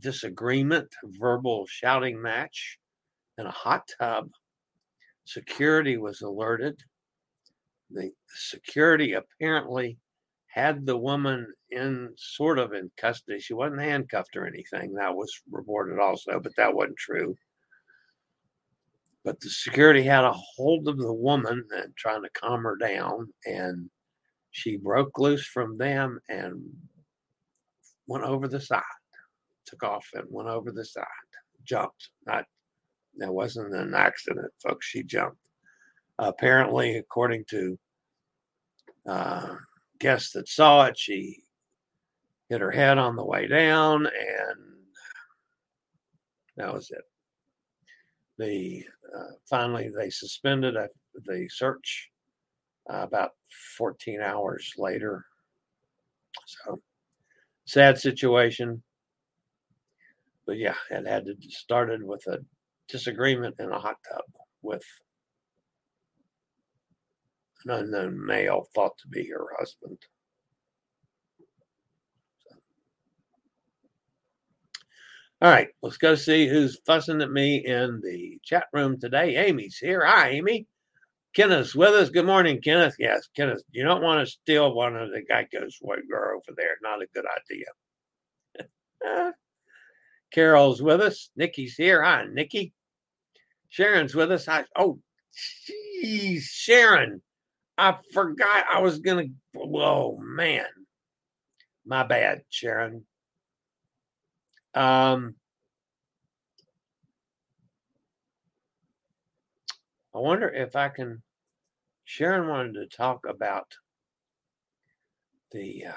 disagreement, 0.00 0.88
verbal 1.18 1.66
shouting 1.68 2.20
match 2.20 2.78
in 3.38 3.46
a 3.46 3.50
hot 3.50 3.88
tub 3.98 4.28
Security 5.28 5.98
was 5.98 6.22
alerted. 6.22 6.80
The 7.90 8.10
security 8.34 9.12
apparently 9.12 9.98
had 10.46 10.86
the 10.86 10.96
woman 10.96 11.52
in 11.70 12.14
sort 12.16 12.58
of 12.58 12.72
in 12.72 12.90
custody. 12.96 13.38
She 13.38 13.52
wasn't 13.52 13.82
handcuffed 13.82 14.36
or 14.36 14.46
anything. 14.46 14.94
That 14.94 15.14
was 15.14 15.30
reported 15.50 15.98
also, 16.00 16.40
but 16.40 16.56
that 16.56 16.72
wasn't 16.72 16.96
true. 16.96 17.36
But 19.22 19.38
the 19.40 19.50
security 19.50 20.02
had 20.02 20.24
a 20.24 20.32
hold 20.32 20.88
of 20.88 20.96
the 20.96 21.12
woman 21.12 21.62
and 21.76 21.94
trying 21.94 22.22
to 22.22 22.30
calm 22.30 22.62
her 22.62 22.76
down, 22.76 23.28
and 23.44 23.90
she 24.58 24.76
broke 24.76 25.18
loose 25.18 25.46
from 25.46 25.78
them 25.78 26.18
and 26.28 26.62
went 28.08 28.24
over 28.24 28.48
the 28.48 28.60
side, 28.60 28.82
took 29.64 29.84
off 29.84 30.06
and 30.14 30.24
went 30.30 30.48
over 30.48 30.72
the 30.72 30.84
side, 30.84 31.04
jumped, 31.64 32.10
not 32.26 32.44
that 33.18 33.32
wasn't 33.32 33.74
an 33.74 33.94
accident, 33.94 34.50
folks. 34.62 34.86
She 34.86 35.02
jumped. 35.02 35.38
apparently, 36.18 36.96
according 36.96 37.44
to 37.50 37.78
uh, 39.08 39.54
guests 40.00 40.32
that 40.32 40.48
saw 40.48 40.86
it, 40.86 40.98
she 40.98 41.42
hit 42.48 42.60
her 42.60 42.70
head 42.72 42.98
on 42.98 43.14
the 43.14 43.24
way 43.24 43.46
down, 43.46 44.06
and 44.06 44.58
that 46.56 46.72
was 46.72 46.90
it. 46.90 47.04
The 48.38 48.84
uh, 49.16 49.32
finally 49.48 49.90
they 49.96 50.10
suspended 50.10 50.76
a, 50.76 50.88
the 51.26 51.48
search 51.48 52.10
uh, 52.92 53.02
about 53.02 53.32
14 53.76 54.20
hours 54.20 54.72
later. 54.76 55.24
So 56.46 56.80
sad 57.66 57.98
situation, 57.98 58.82
but 60.46 60.56
yeah, 60.58 60.74
it 60.90 61.06
had 61.06 61.26
to 61.26 61.34
started 61.50 62.02
with 62.02 62.26
a 62.26 62.38
disagreement 62.88 63.56
in 63.58 63.70
a 63.70 63.78
hot 63.78 63.96
tub 64.10 64.24
with 64.62 64.82
an 67.64 67.72
unknown 67.72 68.24
male 68.24 68.66
thought 68.74 68.96
to 68.98 69.08
be 69.08 69.28
her 69.28 69.46
husband. 69.58 69.98
So. 72.48 72.56
All 75.42 75.50
right, 75.50 75.68
let's 75.82 75.98
go 75.98 76.14
see 76.14 76.48
who's 76.48 76.80
fussing 76.86 77.20
at 77.20 77.30
me 77.30 77.66
in 77.66 78.00
the 78.02 78.38
chat 78.42 78.66
room 78.72 78.98
today. 78.98 79.36
Amy's 79.36 79.76
here. 79.76 80.04
Hi, 80.04 80.30
Amy. 80.30 80.66
Kenneth's 81.38 81.72
with 81.72 81.94
us. 81.94 82.10
Good 82.10 82.26
morning, 82.26 82.60
Kenneth. 82.60 82.96
Yes, 82.98 83.28
Kenneth, 83.36 83.62
you 83.70 83.84
don't 83.84 84.02
want 84.02 84.26
to 84.26 84.32
steal 84.32 84.74
one 84.74 84.96
of 84.96 85.12
the 85.12 85.22
Geico's 85.22 85.78
white 85.80 86.08
girl 86.10 86.36
over 86.36 86.56
there. 86.56 86.74
Not 86.82 87.00
a 87.00 87.06
good 87.14 87.26
idea. 89.06 89.32
Carol's 90.32 90.82
with 90.82 91.00
us. 91.00 91.30
Nikki's 91.36 91.76
here. 91.76 92.02
Hi, 92.02 92.24
Nikki. 92.28 92.72
Sharon's 93.68 94.16
with 94.16 94.32
us. 94.32 94.48
I, 94.48 94.64
oh, 94.74 94.98
geez, 96.02 96.46
Sharon. 96.46 97.22
I 97.76 97.98
forgot 98.12 98.64
I 98.74 98.80
was 98.80 98.98
going 98.98 99.28
to. 99.28 99.60
Whoa, 99.60 100.18
man. 100.20 100.66
My 101.86 102.02
bad, 102.02 102.42
Sharon. 102.50 103.04
Um, 104.74 105.36
I 110.12 110.18
wonder 110.18 110.48
if 110.48 110.74
I 110.74 110.88
can. 110.88 111.22
Sharon 112.10 112.48
wanted 112.48 112.72
to 112.72 112.86
talk 112.86 113.26
about 113.28 113.66
the. 115.52 115.84
Uh, 115.88 115.92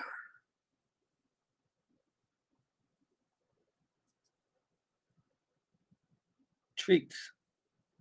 treats 6.75 7.15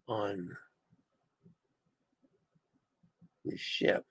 on 0.09 0.49
the 3.45 3.57
ship. 3.57 4.05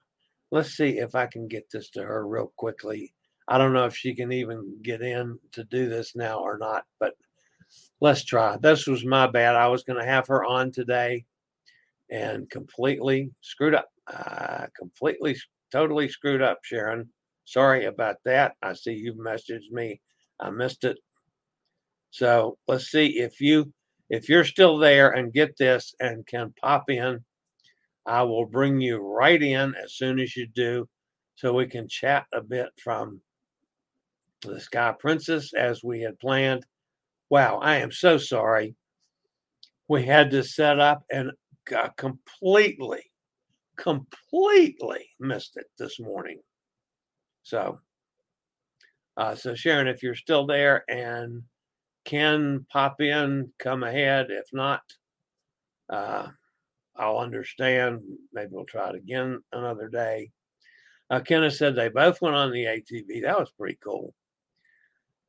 Let's 0.49 0.77
see 0.77 0.99
if 0.99 1.13
I 1.13 1.25
can 1.25 1.49
get 1.49 1.69
this 1.69 1.89
to 1.91 2.01
her 2.01 2.25
real 2.25 2.53
quickly. 2.55 3.13
I 3.49 3.57
don't 3.57 3.73
know 3.73 3.85
if 3.85 3.97
she 3.97 4.15
can 4.15 4.31
even 4.31 4.77
get 4.81 5.01
in 5.01 5.39
to 5.51 5.65
do 5.65 5.89
this 5.89 6.15
now 6.15 6.39
or 6.39 6.57
not, 6.57 6.85
but 7.01 7.15
let's 7.99 8.23
try. 8.23 8.55
This 8.62 8.88
was 8.88 9.03
my 9.03 9.27
bad. 9.27 9.55
I 9.55 9.67
was 9.67 9.83
going 9.83 9.99
to 9.99 10.09
have 10.09 10.27
her 10.27 10.45
on 10.45 10.71
today 10.71 11.25
and 12.11 12.49
completely 12.49 13.31
screwed 13.41 13.75
up. 13.75 13.89
Uh, 14.11 14.65
completely, 14.77 15.35
totally 15.71 16.09
screwed 16.09 16.41
up, 16.41 16.59
Sharon. 16.63 17.09
Sorry 17.45 17.85
about 17.85 18.17
that. 18.25 18.53
I 18.61 18.73
see 18.73 18.93
you've 18.93 19.17
messaged 19.17 19.71
me. 19.71 20.01
I 20.39 20.49
missed 20.49 20.83
it. 20.83 20.97
So 22.11 22.57
let's 22.67 22.91
see 22.91 23.19
if 23.19 23.39
you 23.39 23.71
if 24.09 24.27
you're 24.27 24.45
still 24.45 24.77
there 24.77 25.11
and 25.11 25.33
get 25.33 25.55
this 25.57 25.93
and 25.99 26.25
can 26.25 26.53
pop 26.59 26.89
in, 26.89 27.23
I 28.07 28.23
will 28.23 28.45
bring 28.45 28.81
you 28.81 28.97
right 28.97 29.41
in 29.41 29.75
as 29.75 29.93
soon 29.93 30.19
as 30.19 30.35
you 30.35 30.47
do 30.47 30.89
so 31.35 31.53
we 31.53 31.67
can 31.67 31.87
chat 31.87 32.25
a 32.33 32.41
bit 32.41 32.69
from 32.83 33.21
the 34.41 34.59
Sky 34.59 34.93
Princess 34.99 35.53
as 35.53 35.83
we 35.83 36.01
had 36.01 36.19
planned. 36.19 36.65
Wow, 37.29 37.59
I 37.61 37.75
am 37.77 37.91
so 37.91 38.17
sorry. 38.17 38.75
We 39.87 40.05
had 40.05 40.31
to 40.31 40.43
set 40.43 40.79
up 40.79 41.03
and 41.11 41.31
got 41.69 41.95
completely, 41.95 43.12
completely 43.77 45.10
missed 45.19 45.55
it 45.55 45.67
this 45.77 45.99
morning. 45.99 46.39
So, 47.43 47.79
uh, 49.15 49.36
so 49.36 49.55
Sharon, 49.55 49.88
if 49.88 50.03
you're 50.03 50.15
still 50.15 50.45
there 50.45 50.84
and 50.89 51.43
can 52.05 52.65
pop 52.71 53.01
in, 53.01 53.51
come 53.60 53.84
ahead. 53.84 54.27
If 54.29 54.47
not, 54.51 54.82
uh, 55.89 56.27
I'll 56.95 57.17
understand. 57.17 58.01
Maybe 58.34 58.49
we'll 58.51 58.65
try 58.65 58.89
it 58.89 58.95
again 58.95 59.41
another 59.51 59.88
day. 59.88 60.32
Uh, 61.10 61.19
Kenneth 61.19 61.55
said 61.55 61.75
they 61.75 61.89
both 61.89 62.21
went 62.21 62.36
on 62.36 62.51
the 62.51 62.65
ATV. 62.65 63.23
That 63.23 63.39
was 63.39 63.51
pretty 63.51 63.77
cool. 63.84 64.13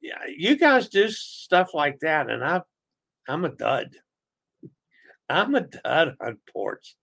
Yeah, 0.01 0.19
you 0.35 0.57
guys 0.57 0.89
do 0.89 1.09
stuff 1.11 1.75
like 1.75 2.01
that, 2.01 2.31
and 2.31 2.43
I, 2.43 2.63
I'm 3.29 3.45
a 3.45 3.51
dud. 3.51 3.91
I'm 5.31 5.55
a 5.55 5.61
dud 5.61 6.17
on 6.21 6.39
ports. 6.53 6.97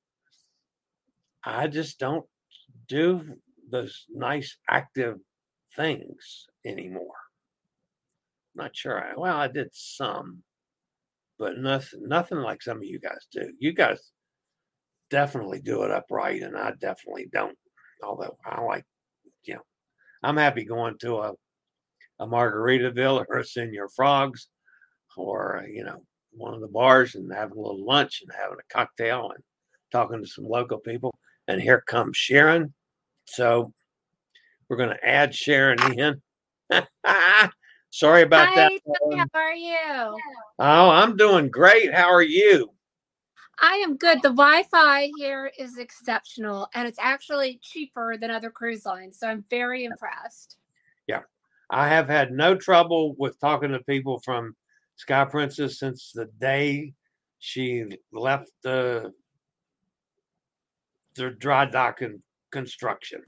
I 1.44 1.68
just 1.68 2.00
don't 2.00 2.26
do 2.88 3.24
those 3.70 4.06
nice 4.10 4.58
active 4.70 5.18
things 5.76 6.48
anymore. 6.66 7.16
Not 8.56 8.76
sure. 8.76 9.00
I, 9.00 9.14
well, 9.16 9.38
I 9.38 9.48
did 9.48 9.70
some, 9.72 10.44
but 11.40 11.58
nothing, 11.58 12.08
nothing 12.08 12.40
like 12.40 12.62
some 12.62 12.78
of 12.78 12.84
you 12.84 13.00
guys 13.00 13.28
do. 13.32 13.52
You 13.60 13.74
guys 13.74 14.12
definitely 15.10 15.62
do 15.62 15.84
it 15.84 15.92
upright, 15.92 16.42
and 16.42 16.58
I 16.58 16.72
definitely 16.80 17.30
don't. 17.32 17.58
Although 18.04 18.38
I 18.46 18.62
like, 18.62 18.86
you 19.44 19.56
know, 19.56 19.62
I'm 20.24 20.38
happy 20.38 20.66
going 20.66 20.98
to 21.00 21.18
a 21.18 21.34
a 22.20 22.28
Margaritaville 22.28 23.26
or 23.28 23.38
a 23.38 23.44
Señor 23.44 23.88
Frogs 23.96 24.48
or, 25.16 25.66
you 25.70 25.84
know, 25.84 26.04
one 26.38 26.54
of 26.54 26.62
the 26.62 26.68
bars 26.68 27.16
and 27.16 27.32
having 27.34 27.58
a 27.58 27.62
little 27.62 27.86
lunch 27.86 28.22
and 28.22 28.32
having 28.38 28.58
a 28.60 28.74
cocktail 28.74 29.32
and 29.34 29.44
talking 29.92 30.22
to 30.22 30.28
some 30.28 30.46
local 30.46 30.78
people. 30.78 31.18
And 31.48 31.62
here 31.62 31.84
comes 31.88 32.18
Sharon. 32.18 32.74
So 33.26 33.74
we're 34.70 34.78
going 34.78 34.90
to 34.90 35.08
add 35.08 35.34
Sharon 35.34 35.80
in. 36.00 36.22
Sorry 37.90 38.22
about 38.22 38.50
Hi, 38.50 38.56
that. 38.56 38.72
Um, 39.12 39.18
How 39.18 39.40
are 39.40 39.54
you? 39.54 40.20
Oh, 40.60 40.90
I'm 40.90 41.16
doing 41.16 41.50
great. 41.50 41.94
How 41.94 42.12
are 42.12 42.22
you? 42.22 42.72
I 43.60 43.76
am 43.78 43.98
good. 43.98 44.18
The 44.22 44.30
Wi-Fi 44.30 45.10
here 45.18 45.52
is 45.58 45.78
exceptional, 45.78 46.70
and 46.76 46.88
it's 46.88 47.00
actually 47.02 47.60
cheaper 47.64 48.16
than 48.16 48.30
other 48.30 48.52
cruise 48.52 48.86
lines. 48.86 49.18
So 49.18 49.28
I'm 49.28 49.44
very 49.50 49.86
impressed. 49.86 50.58
Yeah, 51.08 51.22
I 51.72 51.88
have 51.88 52.08
had 52.08 52.32
no 52.32 52.56
trouble 52.56 53.16
with 53.18 53.40
talking 53.40 53.72
to 53.72 53.80
people 53.80 54.20
from 54.20 54.56
Sky 54.98 55.26
Princess 55.26 55.80
since 55.80 56.12
the 56.14 56.26
day 56.40 56.94
she 57.40 57.86
left 58.12 58.52
the 58.64 59.12
the 61.16 61.32
dry 61.32 61.66
dock 61.66 62.02
and 62.02 62.22
construction. 62.52 63.22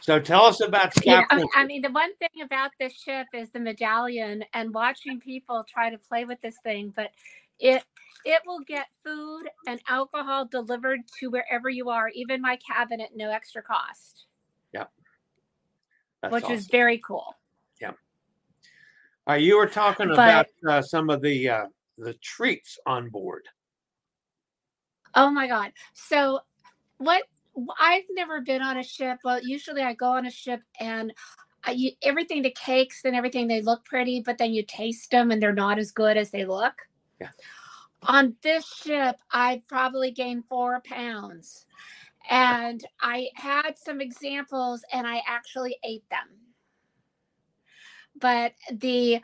So 0.00 0.18
tell 0.20 0.44
us 0.44 0.60
about 0.60 0.94
Sky 0.94 1.02
Yeah, 1.04 1.26
Princess. 1.26 1.50
I 1.54 1.64
mean, 1.64 1.82
the 1.82 1.90
one 1.90 2.14
thing 2.16 2.42
about 2.42 2.70
this 2.78 2.94
ship 2.94 3.26
is 3.34 3.50
the 3.50 3.60
medallion, 3.60 4.44
and 4.54 4.72
watching 4.72 5.20
people 5.20 5.64
try 5.68 5.90
to 5.90 5.98
play 5.98 6.24
with 6.24 6.40
this 6.40 6.56
thing. 6.62 6.92
But 6.94 7.10
it 7.58 7.84
it 8.24 8.42
will 8.46 8.60
get 8.60 8.86
food 9.04 9.48
and 9.66 9.80
alcohol 9.88 10.46
delivered 10.46 11.00
to 11.20 11.30
wherever 11.30 11.68
you 11.70 11.90
are, 11.90 12.08
even 12.10 12.40
my 12.40 12.58
cabin 12.68 13.00
at 13.00 13.16
no 13.16 13.30
extra 13.30 13.62
cost, 13.62 14.26
That's 16.22 16.32
which 16.32 16.44
awesome. 16.44 16.56
is 16.56 16.66
very 16.66 16.98
cool. 16.98 17.34
Uh, 19.28 19.34
you 19.34 19.56
were 19.56 19.66
talking 19.66 20.08
But- 20.08 20.14
about 20.14 20.46
uh, 20.68 20.82
some 20.82 21.10
of 21.10 21.20
the 21.22 21.48
uh, 21.48 21.66
the 21.98 22.14
treats 22.14 22.78
on 22.86 23.08
board. 23.08 23.44
Oh 25.14 25.30
my 25.30 25.46
god. 25.48 25.72
So 25.94 26.40
what 26.98 27.22
I've 27.80 28.04
never 28.10 28.40
been 28.40 28.62
on 28.62 28.76
a 28.76 28.82
ship. 28.82 29.18
Well, 29.24 29.40
usually 29.42 29.82
I 29.82 29.94
go 29.94 30.06
on 30.06 30.26
a 30.26 30.30
ship 30.30 30.60
and 30.78 31.12
I, 31.64 31.70
you, 31.72 31.92
everything 32.02 32.42
the 32.42 32.50
cakes 32.50 33.00
and 33.04 33.16
everything 33.16 33.48
they 33.48 33.62
look 33.62 33.84
pretty, 33.84 34.20
but 34.20 34.38
then 34.38 34.52
you 34.52 34.62
taste 34.62 35.10
them 35.10 35.30
and 35.30 35.42
they're 35.42 35.52
not 35.54 35.78
as 35.78 35.90
good 35.90 36.16
as 36.16 36.30
they 36.30 36.44
look. 36.44 36.74
Yeah. 37.20 37.30
On 38.02 38.36
this 38.42 38.66
ship, 38.66 39.16
I 39.32 39.62
probably 39.66 40.10
gained 40.10 40.44
4 40.48 40.82
pounds. 40.84 41.64
And 42.28 42.84
I 43.00 43.28
had 43.34 43.78
some 43.78 44.00
examples 44.00 44.84
and 44.92 45.06
I 45.06 45.22
actually 45.26 45.78
ate 45.82 46.08
them. 46.10 46.28
But 48.20 48.54
the 48.72 49.20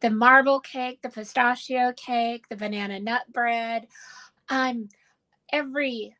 the 0.00 0.10
marble 0.10 0.60
cake, 0.60 1.00
the 1.02 1.08
pistachio 1.08 1.92
cake, 1.96 2.48
the 2.48 2.56
banana 2.56 3.00
nut 3.00 3.22
bread, 3.32 3.86
um 4.48 4.88
every 5.52 6.14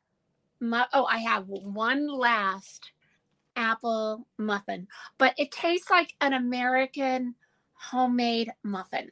mu- 0.61 0.83
oh 0.93 1.05
i 1.07 1.19
have 1.19 1.47
one 1.49 2.07
last 2.09 2.93
apple 3.57 4.27
muffin 4.39 4.87
but 5.19 5.35
it 5.39 5.51
tastes 5.51 5.91
like 5.91 6.15
an 6.21 6.33
american 6.33 7.35
homemade 7.75 8.51
muffin 8.63 9.11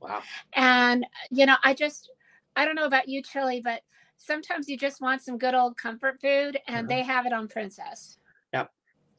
Wow. 0.00 0.22
and 0.52 1.06
you 1.30 1.46
know 1.46 1.56
i 1.64 1.74
just 1.74 2.10
i 2.54 2.64
don't 2.64 2.74
know 2.76 2.84
about 2.84 3.08
you 3.08 3.22
Chillie 3.22 3.60
but 3.62 3.82
sometimes 4.18 4.68
you 4.68 4.76
just 4.76 5.00
want 5.00 5.22
some 5.22 5.38
good 5.38 5.54
old 5.54 5.76
comfort 5.76 6.20
food 6.20 6.58
and 6.68 6.86
Mhm. 6.86 6.90
they 6.90 7.02
have 7.02 7.26
it 7.26 7.32
on 7.32 7.48
princess 7.48 8.18
Yep, 8.52 8.70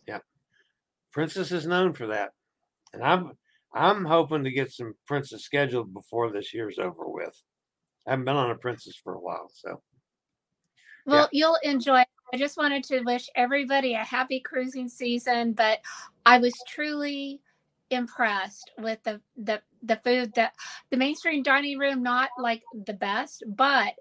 yep. 0.08 0.23
Princess 1.12 1.52
is 1.52 1.67
known 1.67 1.93
for 1.93 2.08
that, 2.08 2.32
and 2.93 3.04
I'm 3.04 3.32
I'm 3.73 4.06
hoping 4.06 4.43
to 4.43 4.52
get 4.52 4.71
some 4.71 4.95
Princess 5.06 5.43
scheduled 5.43 5.93
before 5.93 6.32
this 6.32 6.54
year's 6.54 6.80
over 6.80 7.08
with. 7.08 7.41
I 8.08 8.12
haven't 8.12 8.26
been 8.26 8.36
on 8.36 8.52
a 8.52 8.56
Princess 8.56 8.95
for 9.04 9.15
a 9.15 9.19
while, 9.19 9.50
so. 9.54 9.82
Well 11.06 11.30
you'll 11.32 11.58
enjoy 11.63 12.04
i 12.34 12.38
just 12.38 12.58
wanted 12.58 12.84
to 12.84 13.00
wish 13.04 13.30
everybody 13.38 13.93
a 13.93 14.00
happy 14.00 14.41
cruising 14.41 14.89
season 14.89 15.54
but 15.54 15.80
i 16.26 16.38
was 16.38 16.54
truly 16.67 17.39
impressed 17.89 18.71
with 18.80 19.02
the 19.04 19.21
the 19.38 19.62
the 19.84 19.95
food 20.04 20.34
that 20.36 20.52
the 20.89 20.97
mainstream 20.97 21.41
dining 21.41 21.78
room 21.78 22.04
not 22.04 22.30
like 22.38 22.62
the 22.86 22.93
best 22.93 23.41
but 23.47 23.93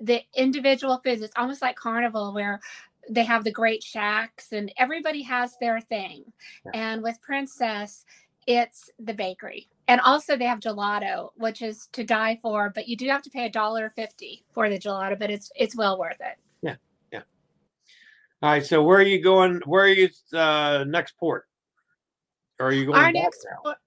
the 0.00 0.22
individual 0.34 1.00
foods. 1.04 1.22
It's 1.22 1.34
almost 1.36 1.62
like 1.62 1.76
carnival 1.76 2.32
where 2.32 2.60
they 3.08 3.24
have 3.24 3.44
the 3.44 3.50
great 3.50 3.82
shacks 3.82 4.52
and 4.52 4.72
everybody 4.78 5.22
has 5.22 5.56
their 5.60 5.80
thing. 5.80 6.24
Yeah. 6.64 6.70
and 6.74 7.02
with 7.02 7.20
princess 7.20 8.04
it's 8.46 8.90
the 8.98 9.14
bakery 9.14 9.68
and 9.88 10.00
also 10.00 10.36
they 10.36 10.44
have 10.44 10.60
gelato 10.60 11.30
which 11.36 11.62
is 11.62 11.88
to 11.92 12.04
die 12.04 12.38
for 12.42 12.70
but 12.70 12.86
you 12.88 12.96
do 12.96 13.06
have 13.08 13.22
to 13.22 13.30
pay 13.30 13.46
a 13.46 13.50
dollar 13.50 13.90
fifty 13.90 14.44
for 14.52 14.68
the 14.68 14.78
gelato 14.78 15.18
but 15.18 15.30
it's 15.30 15.50
it's 15.56 15.76
well 15.76 15.98
worth 15.98 16.20
it 16.20 16.36
Yeah, 16.62 16.76
yeah. 17.12 17.22
all 18.42 18.50
right. 18.50 18.64
So 18.64 18.82
where 18.82 18.98
are 18.98 19.02
you 19.02 19.22
going? 19.22 19.60
Where 19.66 19.84
are 19.84 19.88
you 19.88 20.08
uh, 20.32 20.84
next 20.86 21.16
port? 21.18 21.46
Or 22.60 22.66
are 22.66 22.72
you 22.72 22.86
going? 22.86 22.96
our 22.98 23.10
next 23.12 23.46
port- 23.62 23.78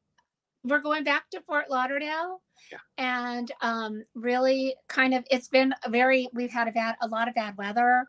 we're 0.64 0.80
going 0.80 1.04
back 1.04 1.30
to 1.30 1.42
fort 1.42 1.70
lauderdale 1.70 2.42
Yeah. 2.72 2.80
and 2.98 3.52
um 3.62 4.04
really 4.16 4.76
kind 4.88 5.14
of 5.14 5.24
it's 5.32 5.48
been 5.48 5.74
a 5.84 5.90
very 5.90 6.28
we've 6.34 6.52
had 6.52 6.68
a 6.68 6.72
bad 6.72 6.96
a 7.02 7.08
lot 7.08 7.28
of 7.28 7.36
bad 7.36 7.58
weather 7.58 8.06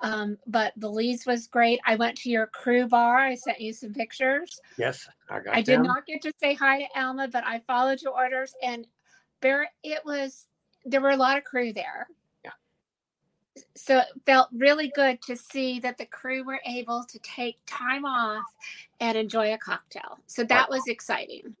um 0.00 0.38
but 0.46 0.78
belize 0.80 1.26
was 1.26 1.46
great. 1.46 1.78
I 1.86 1.94
went 1.96 2.16
to 2.18 2.30
your 2.30 2.46
crew 2.46 2.86
bar. 2.88 3.18
I 3.18 3.34
sent 3.34 3.60
you 3.60 3.72
some 3.72 3.92
pictures. 3.92 4.60
Yes, 4.78 5.06
I 5.28 5.40
got. 5.40 5.54
i 5.54 5.62
did 5.62 5.80
not 5.80 6.06
get 6.06 6.22
to 6.22 6.32
say 6.40 6.54
hi 6.54 6.80
to 6.80 7.00
alma 7.00 7.28
but 7.28 7.44
i 7.46 7.60
followed 7.66 8.00
your 8.02 8.14
orders 8.14 8.54
and 8.62 8.86
there 9.42 9.68
it 9.82 10.00
was 10.04 10.46
there 10.84 11.00
were 11.00 11.10
a 11.10 11.16
lot 11.16 11.36
of 11.36 11.44
crew 11.44 11.72
there. 11.72 12.08
Yeah. 12.44 12.52
so 13.76 13.98
it 13.98 14.06
felt 14.24 14.48
really 14.52 14.90
good 14.94 15.20
to 15.22 15.36
see 15.36 15.78
that 15.80 15.98
the 15.98 16.06
crew 16.06 16.44
were 16.44 16.60
able 16.64 17.04
to 17.04 17.18
take 17.18 17.58
time 17.66 18.04
off 18.06 18.44
and 19.00 19.16
enjoy 19.18 19.52
a 19.52 19.58
cocktail. 19.58 20.18
So 20.26 20.44
that 20.44 20.70
was 20.70 20.82
exciting 20.86 21.54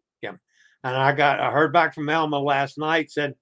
And 0.84 0.96
I 0.96 1.12
got. 1.12 1.40
I 1.40 1.50
heard 1.50 1.72
back 1.72 1.94
from 1.94 2.08
Elma 2.08 2.38
last 2.38 2.78
night. 2.78 3.10
Said 3.10 3.34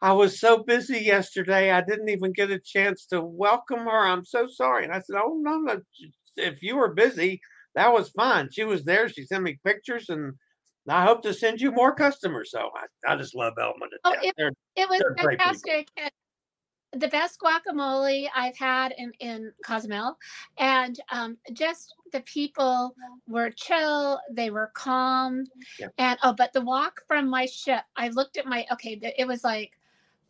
I 0.00 0.12
was 0.12 0.40
so 0.40 0.62
busy 0.62 1.00
yesterday. 1.00 1.70
I 1.70 1.82
didn't 1.82 2.08
even 2.08 2.32
get 2.32 2.50
a 2.50 2.58
chance 2.58 3.06
to 3.06 3.20
welcome 3.20 3.80
her. 3.80 4.06
I'm 4.06 4.24
so 4.24 4.46
sorry. 4.48 4.84
And 4.84 4.92
I 4.92 5.00
said, 5.00 5.16
Oh 5.22 5.38
no, 5.40 5.58
no. 5.58 5.80
If 6.36 6.62
you 6.62 6.76
were 6.76 6.94
busy, 6.94 7.40
that 7.74 7.92
was 7.92 8.10
fine. 8.10 8.48
She 8.50 8.64
was 8.64 8.84
there. 8.84 9.08
She 9.08 9.24
sent 9.24 9.42
me 9.42 9.58
pictures, 9.66 10.08
and 10.08 10.32
I 10.88 11.04
hope 11.04 11.22
to 11.22 11.34
send 11.34 11.60
you 11.60 11.72
more 11.72 11.94
customers. 11.94 12.50
So 12.52 12.60
I, 13.06 13.12
I 13.12 13.16
just 13.16 13.34
love 13.34 13.54
Elma 13.60 13.86
to 13.90 13.98
Oh, 14.04 14.12
death. 14.22 14.32
They're- 14.36 14.52
It 14.76 14.88
was 14.88 15.00
They're 15.00 15.14
great 15.24 15.38
people. 15.40 15.54
fantastic. 15.54 15.88
The 16.92 17.08
best 17.08 17.38
guacamole 17.38 18.28
I've 18.34 18.56
had 18.56 18.94
in, 18.96 19.12
in 19.20 19.52
Cozumel. 19.62 20.16
And 20.56 20.98
um, 21.10 21.36
just 21.52 21.94
the 22.12 22.20
people 22.20 22.94
were 23.26 23.50
chill, 23.50 24.20
they 24.30 24.50
were 24.50 24.70
calm. 24.74 25.44
Yeah. 25.78 25.88
And 25.98 26.18
oh, 26.22 26.32
but 26.32 26.52
the 26.52 26.62
walk 26.62 27.02
from 27.06 27.28
my 27.28 27.46
ship, 27.46 27.82
I 27.96 28.08
looked 28.08 28.38
at 28.38 28.46
my, 28.46 28.66
okay, 28.72 28.98
it 29.18 29.26
was 29.26 29.44
like 29.44 29.78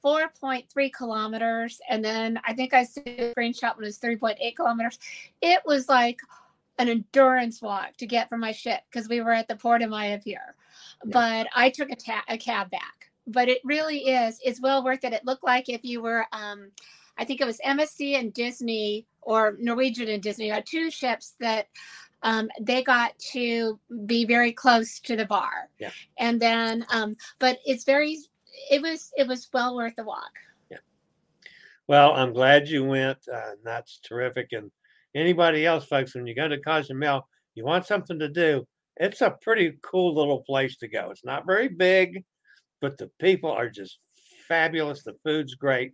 4.3 0.05 0.93
kilometers. 0.93 1.81
And 1.89 2.05
then 2.05 2.41
I 2.45 2.55
think 2.55 2.75
I 2.75 2.85
see 2.85 3.03
a 3.03 3.35
screenshot 3.35 3.77
when 3.77 3.85
it 3.85 3.89
was 3.89 3.99
3.8 3.99 4.57
kilometers. 4.57 4.99
It 5.41 5.63
was 5.65 5.89
like 5.89 6.21
an 6.79 6.89
endurance 6.89 7.61
walk 7.61 7.97
to 7.99 8.07
get 8.07 8.29
from 8.29 8.41
my 8.41 8.53
ship 8.53 8.81
because 8.91 9.09
we 9.09 9.21
were 9.21 9.33
at 9.33 9.49
the 9.49 9.57
Port 9.57 9.83
of 9.83 9.91
Maya 9.91 10.19
Pier. 10.19 10.55
Yeah. 11.05 11.11
But 11.13 11.47
I 11.55 11.71
took 11.71 11.91
a, 11.91 11.97
ta- 11.97 12.25
a 12.29 12.39
cab 12.39 12.71
back. 12.71 12.98
But 13.29 13.49
it 13.49 13.61
really 13.65 13.99
is, 14.09 14.41
it's 14.43 14.61
well 14.61 14.83
worth 14.83 15.05
it. 15.05 15.13
It 15.13 15.25
looked 15.25 15.45
like 15.45 15.69
if 15.69 15.85
you 15.85 16.01
were, 16.01 16.25
um, 16.33 16.71
I 17.19 17.25
think 17.25 17.41
it 17.41 17.47
was 17.47 17.61
MSC 17.65 18.19
and 18.19 18.33
Disney 18.33 19.07
or 19.21 19.57
Norwegian 19.59 20.09
and 20.09 20.23
Disney, 20.23 20.51
are 20.51 20.63
two 20.63 20.91
ships 20.91 21.35
that 21.41 21.67
um, 22.23 22.49
they 22.61 22.83
got 22.83 23.19
to 23.33 23.79
be 24.07 24.25
very 24.25 24.53
close 24.53 24.99
to 25.01 25.15
the 25.15 25.27
bar. 25.27 25.69
Yeah. 25.79 25.91
And 26.19 26.41
then, 26.41 26.87
um, 26.91 27.17
but 27.39 27.59
it's 27.65 27.85
very, 27.85 28.19
it 28.71 28.83
was, 28.83 29.13
it 29.17 29.29
was 29.29 29.49
well 29.53 29.77
worth 29.77 29.97
the 29.97 30.05
walk. 30.05 30.33
Yeah. 30.71 30.79
Well, 31.87 32.15
I'm 32.15 32.33
glad 32.33 32.69
you 32.69 32.85
went. 32.85 33.19
Uh, 33.33 33.53
that's 33.63 34.01
terrific. 34.01 34.49
And 34.53 34.71
anybody 35.15 35.67
else, 35.67 35.85
folks, 35.85 36.15
when 36.15 36.27
you 36.27 36.35
go 36.35 36.49
to 36.49 36.59
Cozumel, 36.59 37.29
you 37.55 37.65
want 37.65 37.87
something 37.87 38.19
to 38.19 38.29
do. 38.29 38.67
It's 38.97 39.21
a 39.21 39.37
pretty 39.43 39.79
cool 39.83 40.15
little 40.15 40.43
place 40.43 40.77
to 40.79 40.89
go. 40.89 41.11
It's 41.11 41.25
not 41.25 41.47
very 41.47 41.69
big, 41.69 42.25
but 42.81 42.99
the 42.99 43.11
people 43.19 43.51
are 43.51 43.69
just 43.69 43.99
fabulous. 44.47 45.03
The 45.03 45.17
food's 45.25 45.55
great, 45.55 45.93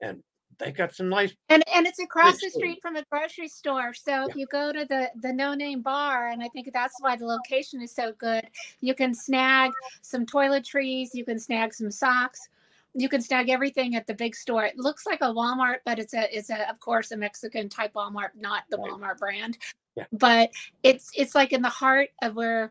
and 0.00 0.22
they 0.58 0.72
got 0.72 0.94
some 0.94 1.08
nice. 1.08 1.34
And 1.48 1.62
and 1.74 1.86
it's 1.86 1.98
across 1.98 2.40
the 2.40 2.50
street 2.50 2.78
from 2.80 2.96
a 2.96 3.04
grocery 3.10 3.48
store. 3.48 3.92
So 3.92 4.26
if 4.28 4.36
you 4.36 4.46
go 4.50 4.72
to 4.72 4.84
the 4.84 5.10
the 5.20 5.32
no 5.32 5.54
name 5.54 5.82
bar, 5.82 6.28
and 6.28 6.42
I 6.42 6.48
think 6.48 6.70
that's 6.72 6.94
why 7.00 7.16
the 7.16 7.26
location 7.26 7.82
is 7.82 7.94
so 7.94 8.12
good, 8.18 8.44
you 8.80 8.94
can 8.94 9.12
snag 9.14 9.70
some 10.02 10.24
toiletries, 10.24 11.08
you 11.12 11.24
can 11.24 11.38
snag 11.38 11.74
some 11.74 11.90
socks. 11.90 12.48
you 12.96 13.08
can 13.08 13.20
snag 13.20 13.50
everything 13.50 13.94
at 13.94 14.06
the 14.06 14.14
big 14.14 14.34
store. 14.34 14.64
It 14.64 14.78
looks 14.78 15.06
like 15.06 15.20
a 15.20 15.26
Walmart, 15.26 15.78
but 15.84 15.98
it's 15.98 16.14
a 16.14 16.34
it's 16.36 16.50
a 16.50 16.68
of 16.70 16.80
course 16.80 17.10
a 17.12 17.16
Mexican 17.16 17.68
type 17.68 17.92
Walmart, 17.94 18.30
not 18.34 18.64
the 18.70 18.78
right. 18.78 18.90
Walmart 18.90 19.18
brand. 19.18 19.58
Yeah. 19.96 20.04
But 20.12 20.50
it's 20.82 21.10
it's 21.14 21.34
like 21.34 21.52
in 21.52 21.62
the 21.62 21.68
heart 21.68 22.08
of 22.22 22.34
where 22.34 22.70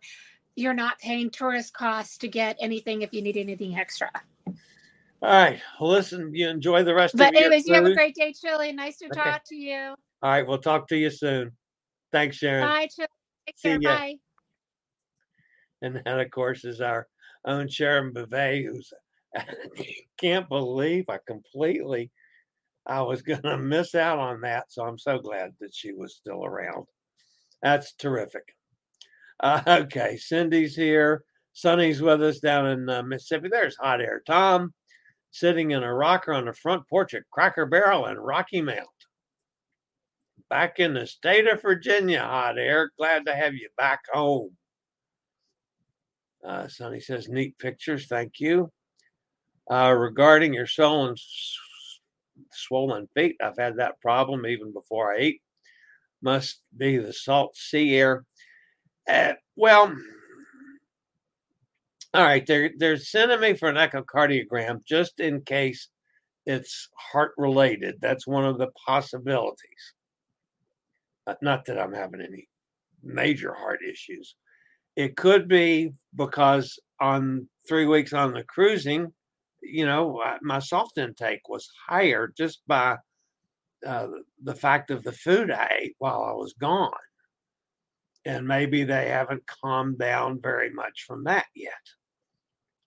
you're 0.55 0.73
not 0.73 0.99
paying 0.99 1.29
tourist 1.29 1.73
costs 1.73 2.17
to 2.19 2.27
get 2.27 2.57
anything 2.59 3.01
if 3.01 3.13
you 3.13 3.21
need 3.21 3.37
anything 3.37 3.77
extra. 3.77 4.09
All 4.47 4.53
right. 5.21 5.59
Well, 5.79 5.91
listen, 5.91 6.33
you 6.33 6.47
enjoy 6.49 6.83
the 6.83 6.93
rest 6.93 7.17
but 7.17 7.29
of 7.29 7.33
your 7.33 7.43
anyways, 7.43 7.67
you 7.67 7.73
have 7.73 7.85
a 7.85 7.93
great 7.93 8.15
day, 8.15 8.33
Chillie. 8.33 8.71
Nice 8.71 8.97
to 8.97 9.05
okay. 9.05 9.21
talk 9.23 9.43
to 9.47 9.55
you. 9.55 9.95
All 10.21 10.29
right. 10.31 10.45
We'll 10.45 10.59
talk 10.59 10.87
to 10.89 10.97
you 10.97 11.09
soon. 11.09 11.51
Thanks, 12.11 12.37
Sharon. 12.37 12.67
Bye, 12.67 12.87
Chillie. 12.93 13.07
Take 13.47 13.61
care. 13.61 13.79
Bye. 13.79 14.15
And 15.81 16.01
that, 16.05 16.19
of 16.19 16.31
course, 16.31 16.63
is 16.63 16.81
our 16.81 17.07
own 17.45 17.67
Sharon 17.67 18.13
Bouvet, 18.13 18.65
who's 18.65 18.93
can't 20.17 20.47
believe 20.47 21.05
I 21.09 21.19
completely 21.27 22.11
I 22.87 23.01
was 23.01 23.21
gonna 23.21 23.57
miss 23.57 23.95
out 23.95 24.19
on 24.19 24.41
that. 24.41 24.71
So 24.71 24.83
I'm 24.83 24.97
so 24.97 25.17
glad 25.17 25.53
that 25.59 25.73
she 25.73 25.93
was 25.93 26.15
still 26.15 26.45
around. 26.45 26.85
That's 27.61 27.93
terrific. 27.93 28.54
Uh, 29.39 29.61
okay, 29.67 30.17
Cindy's 30.17 30.75
here. 30.75 31.23
Sonny's 31.53 32.01
with 32.01 32.21
us 32.21 32.39
down 32.39 32.67
in 32.67 32.89
uh, 32.89 33.03
Mississippi. 33.03 33.47
There's 33.49 33.77
Hot 33.77 34.01
Air 34.01 34.21
Tom 34.27 34.73
sitting 35.31 35.71
in 35.71 35.83
a 35.83 35.93
rocker 35.93 36.33
on 36.33 36.45
the 36.45 36.53
front 36.53 36.87
porch 36.89 37.13
at 37.13 37.29
Cracker 37.31 37.65
Barrel 37.65 38.05
in 38.07 38.17
Rocky 38.17 38.61
Mount. 38.61 38.87
Back 40.49 40.79
in 40.79 40.93
the 40.93 41.07
state 41.07 41.47
of 41.47 41.61
Virginia, 41.61 42.21
Hot 42.21 42.57
Air. 42.57 42.91
Glad 42.97 43.25
to 43.25 43.35
have 43.35 43.53
you 43.53 43.69
back 43.77 44.01
home. 44.11 44.51
Uh, 46.45 46.67
Sonny 46.67 46.99
says, 46.99 47.27
neat 47.27 47.57
pictures. 47.57 48.07
Thank 48.07 48.39
you. 48.39 48.71
Uh, 49.69 49.91
regarding 49.97 50.53
your 50.53 50.67
swollen, 50.67 51.15
swollen 52.51 53.07
feet, 53.15 53.35
I've 53.41 53.57
had 53.57 53.77
that 53.77 53.99
problem 53.99 54.45
even 54.45 54.71
before 54.71 55.13
I 55.13 55.17
ate. 55.19 55.41
Must 56.21 56.61
be 56.77 56.97
the 56.97 57.13
salt 57.13 57.55
sea 57.55 57.95
air. 57.95 58.25
Uh, 59.07 59.33
well, 59.55 59.95
all 62.13 62.23
right, 62.23 62.45
they're 62.45 62.71
they're 62.77 62.97
sending 62.97 63.39
me 63.41 63.53
for 63.53 63.69
an 63.69 63.75
echocardiogram 63.75 64.83
just 64.85 65.19
in 65.19 65.41
case 65.41 65.89
it's 66.45 66.89
heart 66.97 67.33
related. 67.37 67.95
That's 68.01 68.27
one 68.27 68.45
of 68.45 68.57
the 68.57 68.69
possibilities. 68.85 69.93
Uh, 71.27 71.35
not 71.41 71.65
that 71.65 71.79
I'm 71.79 71.93
having 71.93 72.21
any 72.21 72.47
major 73.03 73.53
heart 73.53 73.79
issues. 73.87 74.35
It 74.95 75.17
could 75.17 75.47
be 75.47 75.91
because 76.15 76.79
on 76.99 77.49
three 77.67 77.85
weeks 77.85 78.13
on 78.13 78.33
the 78.33 78.43
cruising, 78.43 79.11
you 79.61 79.85
know, 79.85 80.21
my 80.41 80.59
salt 80.59 80.97
intake 80.97 81.49
was 81.49 81.69
higher 81.87 82.31
just 82.37 82.61
by 82.67 82.97
uh, 83.85 84.07
the 84.43 84.55
fact 84.55 84.91
of 84.91 85.03
the 85.03 85.11
food 85.11 85.51
I 85.51 85.69
ate 85.81 85.95
while 85.99 86.23
I 86.23 86.31
was 86.33 86.53
gone. 86.53 86.91
And 88.25 88.47
maybe 88.47 88.83
they 88.83 89.09
haven't 89.09 89.45
calmed 89.45 89.99
down 89.99 90.41
very 90.41 90.71
much 90.71 91.03
from 91.05 91.23
that 91.25 91.45
yet. 91.55 91.73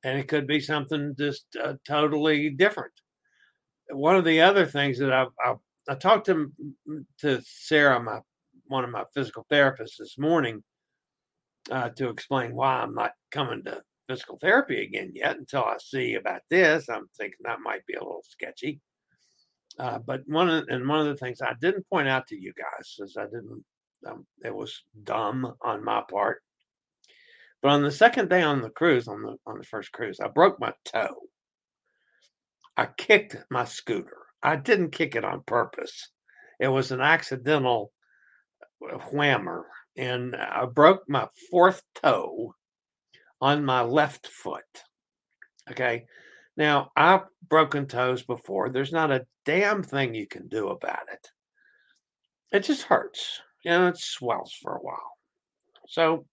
And 0.05 0.19
it 0.19 0.29
could 0.29 0.47
be 0.47 0.61
something 0.61 1.15
just 1.19 1.47
uh, 1.63 1.75
totally 1.87 2.51
different. 2.51 2.93
One 3.91 4.17
of 4.17 4.25
the 4.25 4.41
other 4.41 4.67
things 4.67 4.99
that 4.99 5.13
I've, 5.13 5.29
I've 5.45 5.59
I 5.89 5.95
talked 5.95 6.27
to 6.27 6.53
to 7.21 7.41
Sarah, 7.43 8.01
my 8.03 8.21
one 8.67 8.85
of 8.85 8.91
my 8.91 9.05
physical 9.15 9.47
therapists 9.51 9.97
this 9.99 10.19
morning, 10.19 10.63
uh, 11.71 11.89
to 11.91 12.11
explain 12.11 12.55
why 12.55 12.75
I'm 12.75 12.95
not 12.95 13.13
coming 13.31 13.65
to 13.65 13.83
physical 14.09 14.39
therapy 14.39 14.83
again 14.83 15.13
yet 15.15 15.37
until 15.37 15.65
I 15.65 15.77
see 15.79 16.15
about 16.15 16.43
this. 16.51 16.89
I'm 16.89 17.09
thinking 17.17 17.39
that 17.45 17.61
might 17.61 17.87
be 17.87 17.95
a 17.95 18.01
little 18.01 18.25
sketchy. 18.29 18.81
Uh, 19.79 19.99
but 19.99 20.23
one 20.27 20.49
of 20.51 20.67
and 20.69 20.87
one 20.89 21.01
of 21.01 21.07
the 21.07 21.17
things 21.17 21.41
I 21.41 21.55
didn't 21.61 21.89
point 21.89 22.09
out 22.09 22.27
to 22.29 22.37
you 22.37 22.53
guys 22.53 22.97
is 22.99 23.17
I 23.17 23.25
didn't. 23.25 23.65
Um, 24.07 24.27
it 24.45 24.55
was 24.55 24.83
dumb 25.05 25.55
on 25.63 25.85
my 25.85 26.03
part. 26.11 26.43
But 27.63 27.71
on 27.71 27.83
the 27.83 27.91
second 27.91 28.31
day 28.31 28.43
on 28.43 28.63
the 28.63 28.71
cruise, 28.71 29.09
on 29.09 29.23
the 29.23 29.37
on 29.47 29.59
the 29.59 29.65
first 29.65 29.93
cruise, 29.93 30.21
I 30.21 30.29
broke 30.29 30.61
my 30.61 30.73
toe. 30.85 31.17
I 32.77 32.87
kicked 32.97 33.37
my 33.51 33.65
scooter. 33.65 34.19
I 34.43 34.57
didn't 34.57 34.93
kick 34.93 35.17
it 35.17 35.25
on 35.25 35.43
purpose. 35.47 36.11
It 36.61 36.69
was 36.69 36.93
an 36.93 37.01
accidental 37.01 37.93
uh, 38.85 38.99
whammer, 38.99 39.65
and 39.97 40.37
I 40.37 40.67
broke 40.67 41.03
my 41.09 41.27
fourth 41.51 41.83
toe 42.01 42.55
on 43.41 43.65
my 43.65 43.83
left 43.83 44.29
foot. 44.29 44.63
Okay. 45.71 46.07
Now, 46.57 46.91
I've 46.97 47.23
broken 47.49 47.87
toes 47.87 48.25
before. 48.25 48.69
There's 48.69 48.93
not 48.93 49.13
a 49.13 49.27
damn 49.45 49.83
thing 49.83 50.15
you 50.15 50.27
can 50.27 50.49
do 50.49 50.69
about 50.69 51.07
it. 51.13 51.31
It 52.51 52.65
just 52.65 52.83
hurts. 52.83 53.41
Know, 53.65 53.89
it 53.89 53.99
swells 53.99 54.53
for 54.63 54.77
a 54.77 54.81
while. 54.81 55.13
So, 55.89 56.27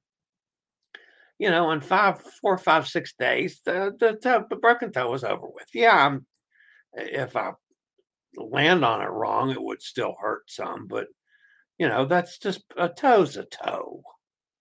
you 1.38 1.50
know, 1.50 1.72
in 1.72 1.82
five, 1.82 2.22
four, 2.42 2.58
five, 2.58 2.88
six 2.88 3.14
days, 3.18 3.62
the 3.66 3.96
the, 4.00 4.14
toe, 4.14 4.46
the 4.50 4.56
broken 4.56 4.92
toe 4.92 5.12
was 5.12 5.24
over 5.24 5.48
with. 5.48 5.68
Yeah, 5.74 6.06
I'm, 6.06 6.26
if 6.94 7.36
I 7.36 7.52
land 8.38 8.86
on 8.86 9.02
it 9.02 9.10
wrong, 9.10 9.52
it 9.52 9.62
would 9.62 9.82
still 9.82 10.16
hurt 10.20 10.50
some, 10.50 10.88
but 10.88 11.08
you 11.78 11.88
know, 11.88 12.06
that's 12.06 12.38
just 12.38 12.64
a 12.78 12.88
toe's 12.88 13.38
a 13.38 13.46
toe. 13.46 14.02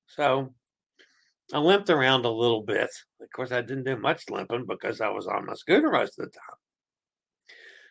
So 0.07 0.53
I 1.53 1.59
limped 1.59 1.91
around 1.91 2.25
a 2.25 2.31
little 2.31 2.63
bit. 2.63 2.91
Of 3.21 3.31
course, 3.35 3.53
I 3.53 3.61
didn't 3.61 3.85
do 3.85 3.97
much 3.97 4.31
limping 4.31 4.67
because 4.67 5.01
I 5.01 5.09
was 5.11 5.27
on 5.27 5.47
my 5.47 5.55
scooter 5.55 5.91
most 5.91 6.19
of 6.19 6.25
the 6.25 6.31
time. 6.31 6.59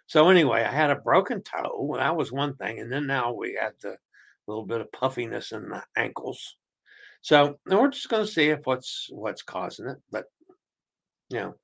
So 0.08 0.30
anyway, 0.30 0.64
I 0.64 0.72
had 0.72 0.90
a 0.90 0.96
broken 0.96 1.42
toe. 1.42 1.96
That 1.98 2.18
was 2.18 2.32
one 2.32 2.56
thing, 2.56 2.80
and 2.80 2.92
then 2.92 3.08
now 3.08 3.34
we 3.34 3.58
had 3.60 3.74
the 3.82 3.96
little 4.48 4.66
bit 4.66 4.82
of 4.82 4.92
puffiness 4.92 5.52
in 5.52 5.70
the 5.70 5.84
ankles. 5.96 6.56
So 7.22 7.58
we're 7.66 7.90
just 7.90 8.10
going 8.10 8.26
to 8.26 8.32
see 8.32 8.50
if 8.50 8.66
what's 8.66 9.08
what's 9.12 9.44
causing 9.44 9.88
it. 9.88 9.98
But 10.12 10.26
you 11.30 11.40
know, 11.40 11.56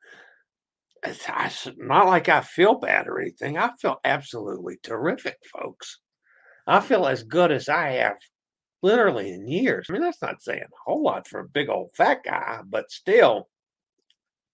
it's, 1.04 1.26
it's 1.28 1.68
not 1.78 2.08
like 2.08 2.30
I 2.30 2.42
feel 2.42 2.76
bad 2.76 3.08
or 3.08 3.20
anything. 3.20 3.58
I 3.58 3.72
feel 3.80 4.00
absolutely 4.04 4.78
terrific, 4.84 5.38
folks. 5.54 6.00
I 6.68 6.80
feel 6.80 7.08
as 7.08 7.24
good 7.24 7.52
as 7.52 7.68
I 7.68 7.92
have 7.92 8.18
literally 8.82 9.34
in 9.34 9.48
years. 9.48 9.88
I 9.90 9.94
mean, 9.94 10.02
that's 10.02 10.22
not 10.22 10.42
saying 10.42 10.62
a 10.62 10.90
whole 10.90 11.04
lot 11.04 11.28
for 11.28 11.40
a 11.40 11.48
big 11.48 11.70
old 11.70 11.92
fat 11.96 12.24
guy, 12.24 12.60
but 12.66 12.92
still, 12.92 13.50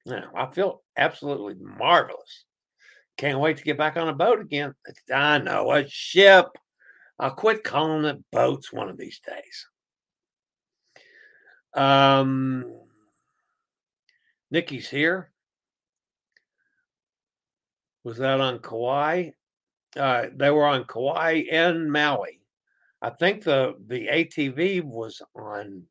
you 0.05 0.13
know, 0.13 0.29
I 0.35 0.51
feel 0.51 0.81
absolutely 0.97 1.55
marvelous. 1.59 2.45
Can't 3.17 3.39
wait 3.39 3.57
to 3.57 3.63
get 3.63 3.77
back 3.77 3.97
on 3.97 4.09
a 4.09 4.13
boat 4.13 4.41
again. 4.41 4.73
I 5.13 5.37
know, 5.39 5.71
a 5.71 5.87
ship. 5.87 6.47
I'll 7.19 7.31
quit 7.31 7.63
calling 7.63 8.05
it 8.05 8.23
boats 8.31 8.73
one 8.73 8.89
of 8.89 8.97
these 8.97 9.19
days. 9.19 9.67
Um, 11.73 12.65
Nikki's 14.51 14.89
here. 14.89 15.31
Was 18.03 18.17
that 18.17 18.39
on 18.39 18.59
Kauai? 18.59 19.31
Uh, 19.97 20.25
they 20.35 20.51
were 20.51 20.65
on 20.65 20.85
Kauai 20.85 21.43
and 21.51 21.91
Maui. 21.91 22.41
I 23.01 23.09
think 23.09 23.43
the 23.43 23.75
the 23.87 24.07
ATV 24.07 24.83
was 24.83 25.21
on. 25.35 25.83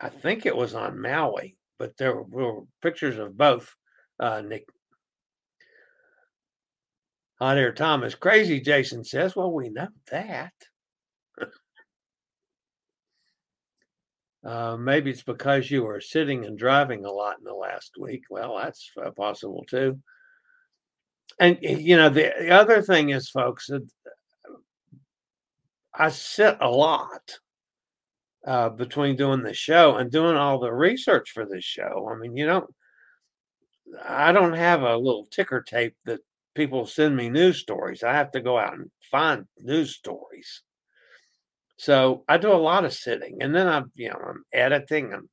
I 0.00 0.08
think 0.08 0.46
it 0.46 0.56
was 0.56 0.74
on 0.74 1.00
Maui, 1.00 1.56
but 1.78 1.96
there 1.96 2.22
were 2.22 2.62
pictures 2.82 3.18
of 3.18 3.36
both. 3.36 3.74
Uh, 4.18 4.42
Nick 4.42 4.66
Hot 7.40 7.56
Air 7.56 7.72
Thomas 7.72 8.14
crazy. 8.14 8.60
Jason 8.60 9.02
says, 9.02 9.34
"Well, 9.34 9.52
we 9.52 9.70
know 9.70 9.88
that." 10.10 10.52
uh, 14.44 14.76
maybe 14.76 15.10
it's 15.10 15.22
because 15.22 15.70
you 15.70 15.82
were 15.84 16.00
sitting 16.00 16.44
and 16.44 16.58
driving 16.58 17.04
a 17.04 17.10
lot 17.10 17.38
in 17.38 17.44
the 17.44 17.54
last 17.54 17.92
week. 17.98 18.24
Well, 18.28 18.58
that's 18.58 18.90
uh, 19.02 19.10
possible 19.12 19.64
too. 19.68 19.98
And 21.38 21.58
you 21.62 21.96
know, 21.96 22.10
the, 22.10 22.32
the 22.38 22.50
other 22.50 22.82
thing 22.82 23.10
is, 23.10 23.30
folks, 23.30 23.70
I 25.94 26.10
sit 26.10 26.58
a 26.60 26.68
lot 26.68 27.38
uh, 28.46 28.68
between 28.68 29.16
doing 29.16 29.42
the 29.42 29.54
show 29.54 29.96
and 29.96 30.10
doing 30.10 30.36
all 30.36 30.58
the 30.58 30.72
research 30.72 31.30
for 31.30 31.46
this 31.46 31.64
show. 31.64 32.08
I 32.10 32.16
mean, 32.18 32.36
you 32.36 32.46
know, 32.46 32.68
I 34.06 34.32
don't 34.32 34.52
have 34.52 34.82
a 34.82 34.96
little 34.96 35.26
ticker 35.30 35.62
tape 35.62 35.96
that 36.04 36.20
people 36.60 36.84
send 36.84 37.16
me 37.16 37.30
news 37.30 37.58
stories. 37.58 38.02
I 38.02 38.12
have 38.12 38.32
to 38.32 38.42
go 38.42 38.58
out 38.58 38.74
and 38.74 38.90
find 39.10 39.46
news 39.60 39.94
stories. 39.94 40.62
So 41.78 42.22
I 42.28 42.36
do 42.36 42.52
a 42.52 42.66
lot 42.70 42.84
of 42.84 42.92
sitting, 42.92 43.38
and 43.40 43.54
then 43.54 43.66
I'm, 43.66 43.90
you 43.94 44.10
know, 44.10 44.20
I'm 44.28 44.44
editing, 44.52 45.14
I'm, 45.14 45.30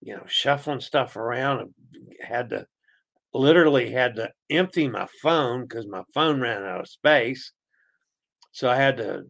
you 0.00 0.16
know, 0.16 0.22
shuffling 0.26 0.80
stuff 0.80 1.16
around. 1.16 1.74
I 2.22 2.26
had 2.26 2.48
to 2.48 2.66
literally 3.34 3.90
had 3.90 4.16
to 4.16 4.30
empty 4.48 4.88
my 4.88 5.06
phone 5.22 5.66
because 5.66 5.86
my 5.86 6.02
phone 6.14 6.40
ran 6.40 6.64
out 6.64 6.80
of 6.80 6.88
space. 6.88 7.52
So 8.52 8.70
I 8.70 8.76
had 8.76 8.96
to 8.96 9.24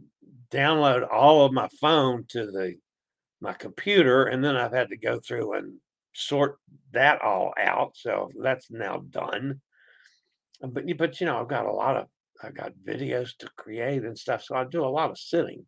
download 0.53 1.13
all 1.13 1.45
of 1.45 1.53
my 1.53 1.69
phone 1.81 2.27
to 2.29 2.47
the 2.47 2.77
my 3.41 3.55
computer, 3.55 4.27
and 4.27 4.45
then 4.45 4.55
I've 4.55 4.73
had 4.73 4.91
to 4.91 4.97
go 4.97 5.19
through 5.19 5.55
and 5.55 5.79
sort 6.15 6.59
that 6.93 7.21
all 7.23 7.53
out. 7.59 7.97
So 7.97 8.31
that's 8.41 8.71
now 8.71 9.03
done. 9.11 9.61
But 10.67 10.85
but 10.97 11.21
you 11.21 11.27
know, 11.27 11.41
I've 11.41 11.49
got 11.49 11.67
a 11.67 11.73
lot 11.73 11.97
of 11.97 12.07
I 12.43 12.51
got 12.51 12.73
videos 12.87 13.37
to 13.39 13.49
create 13.57 14.05
and 14.05 14.19
stuff. 14.19 14.43
So 14.43 14.57
I 14.57 14.65
do 14.65 14.85
a 14.85 14.87
lot 14.87 15.11
of 15.11 15.19
sitting. 15.19 15.65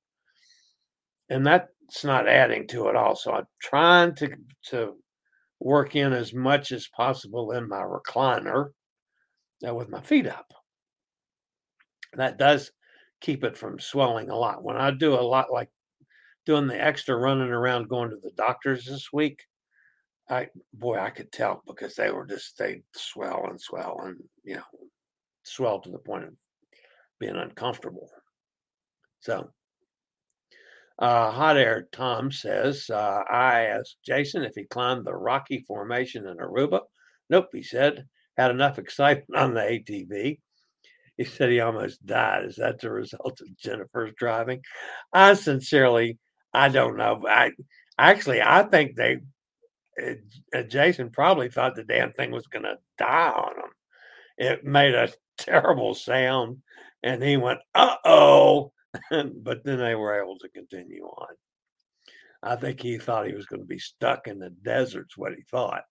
And 1.28 1.46
that's 1.46 2.04
not 2.04 2.28
adding 2.28 2.66
to 2.68 2.88
it 2.88 2.96
all. 2.96 3.16
So 3.16 3.32
I'm 3.32 3.46
trying 3.60 4.14
to 4.16 4.30
to 4.70 4.94
work 5.60 5.96
in 5.96 6.12
as 6.12 6.34
much 6.34 6.72
as 6.72 6.88
possible 6.88 7.52
in 7.52 7.68
my 7.68 7.82
recliner 7.82 8.70
uh, 9.66 9.74
with 9.74 9.88
my 9.88 10.00
feet 10.02 10.26
up. 10.26 10.52
That 12.14 12.38
does 12.38 12.70
keep 13.20 13.44
it 13.44 13.56
from 13.56 13.80
swelling 13.80 14.30
a 14.30 14.36
lot. 14.36 14.62
When 14.62 14.76
I 14.76 14.90
do 14.90 15.14
a 15.14 15.20
lot 15.20 15.52
like 15.52 15.70
doing 16.44 16.66
the 16.66 16.82
extra 16.82 17.16
running 17.16 17.50
around 17.50 17.88
going 17.88 18.10
to 18.10 18.16
the 18.22 18.30
doctors 18.36 18.84
this 18.84 19.08
week, 19.12 19.40
I 20.28 20.48
boy, 20.74 20.98
I 20.98 21.10
could 21.10 21.30
tell 21.30 21.62
because 21.66 21.94
they 21.94 22.10
were 22.10 22.26
just 22.26 22.58
they 22.58 22.82
swell 22.92 23.46
and 23.48 23.60
swell 23.60 24.00
and 24.04 24.16
you 24.44 24.56
know 24.56 24.62
swell 25.44 25.80
to 25.80 25.90
the 25.90 25.98
point 25.98 26.24
of 26.24 26.30
being 27.20 27.36
uncomfortable. 27.36 28.10
So, 29.20 29.50
uh, 30.98 31.30
hot 31.30 31.56
air 31.56 31.88
Tom 31.92 32.30
says, 32.30 32.90
uh, 32.90 33.22
I 33.30 33.62
asked 33.62 33.98
Jason 34.04 34.42
if 34.44 34.52
he 34.54 34.64
climbed 34.64 35.04
the 35.04 35.14
Rocky 35.14 35.64
Formation 35.66 36.26
in 36.26 36.38
Aruba. 36.38 36.80
Nope, 37.30 37.48
he 37.52 37.62
said. 37.62 38.06
Had 38.36 38.50
enough 38.50 38.78
excitement 38.78 39.40
on 39.40 39.54
the 39.54 39.60
ATV. 39.60 40.38
He 41.16 41.24
said 41.24 41.50
he 41.50 41.60
almost 41.60 42.04
died. 42.04 42.44
Is 42.44 42.56
that 42.56 42.78
the 42.80 42.90
result 42.90 43.40
of 43.40 43.56
Jennifer's 43.56 44.12
driving? 44.18 44.60
I 45.12 45.34
sincerely, 45.34 46.18
I 46.52 46.68
don't 46.68 46.96
know. 46.96 47.22
I 47.26 47.52
actually, 47.98 48.42
I 48.42 48.64
think 48.64 48.96
they, 48.96 49.18
uh, 50.02 50.62
Jason 50.62 51.10
probably 51.10 51.48
thought 51.48 51.74
the 51.74 51.84
damn 51.84 52.12
thing 52.12 52.30
was 52.30 52.46
going 52.46 52.64
to 52.64 52.78
die 52.98 53.30
on 53.30 53.52
him. 53.52 53.70
It 54.38 54.64
made 54.64 54.94
a 54.94 55.12
terrible 55.38 55.94
sound, 55.94 56.58
and 57.02 57.22
he 57.22 57.36
went, 57.36 57.60
"Uh 57.74 57.96
oh," 58.04 58.72
but 59.10 59.64
then 59.64 59.78
they 59.78 59.94
were 59.94 60.20
able 60.20 60.38
to 60.38 60.48
continue 60.48 61.04
on. 61.04 61.34
I 62.42 62.56
think 62.56 62.80
he 62.80 62.98
thought 62.98 63.26
he 63.26 63.34
was 63.34 63.46
going 63.46 63.60
to 63.60 63.66
be 63.66 63.78
stuck 63.78 64.28
in 64.28 64.38
the 64.38 64.50
desert's 64.50 65.16
what 65.16 65.34
he 65.34 65.42
thought. 65.50 65.82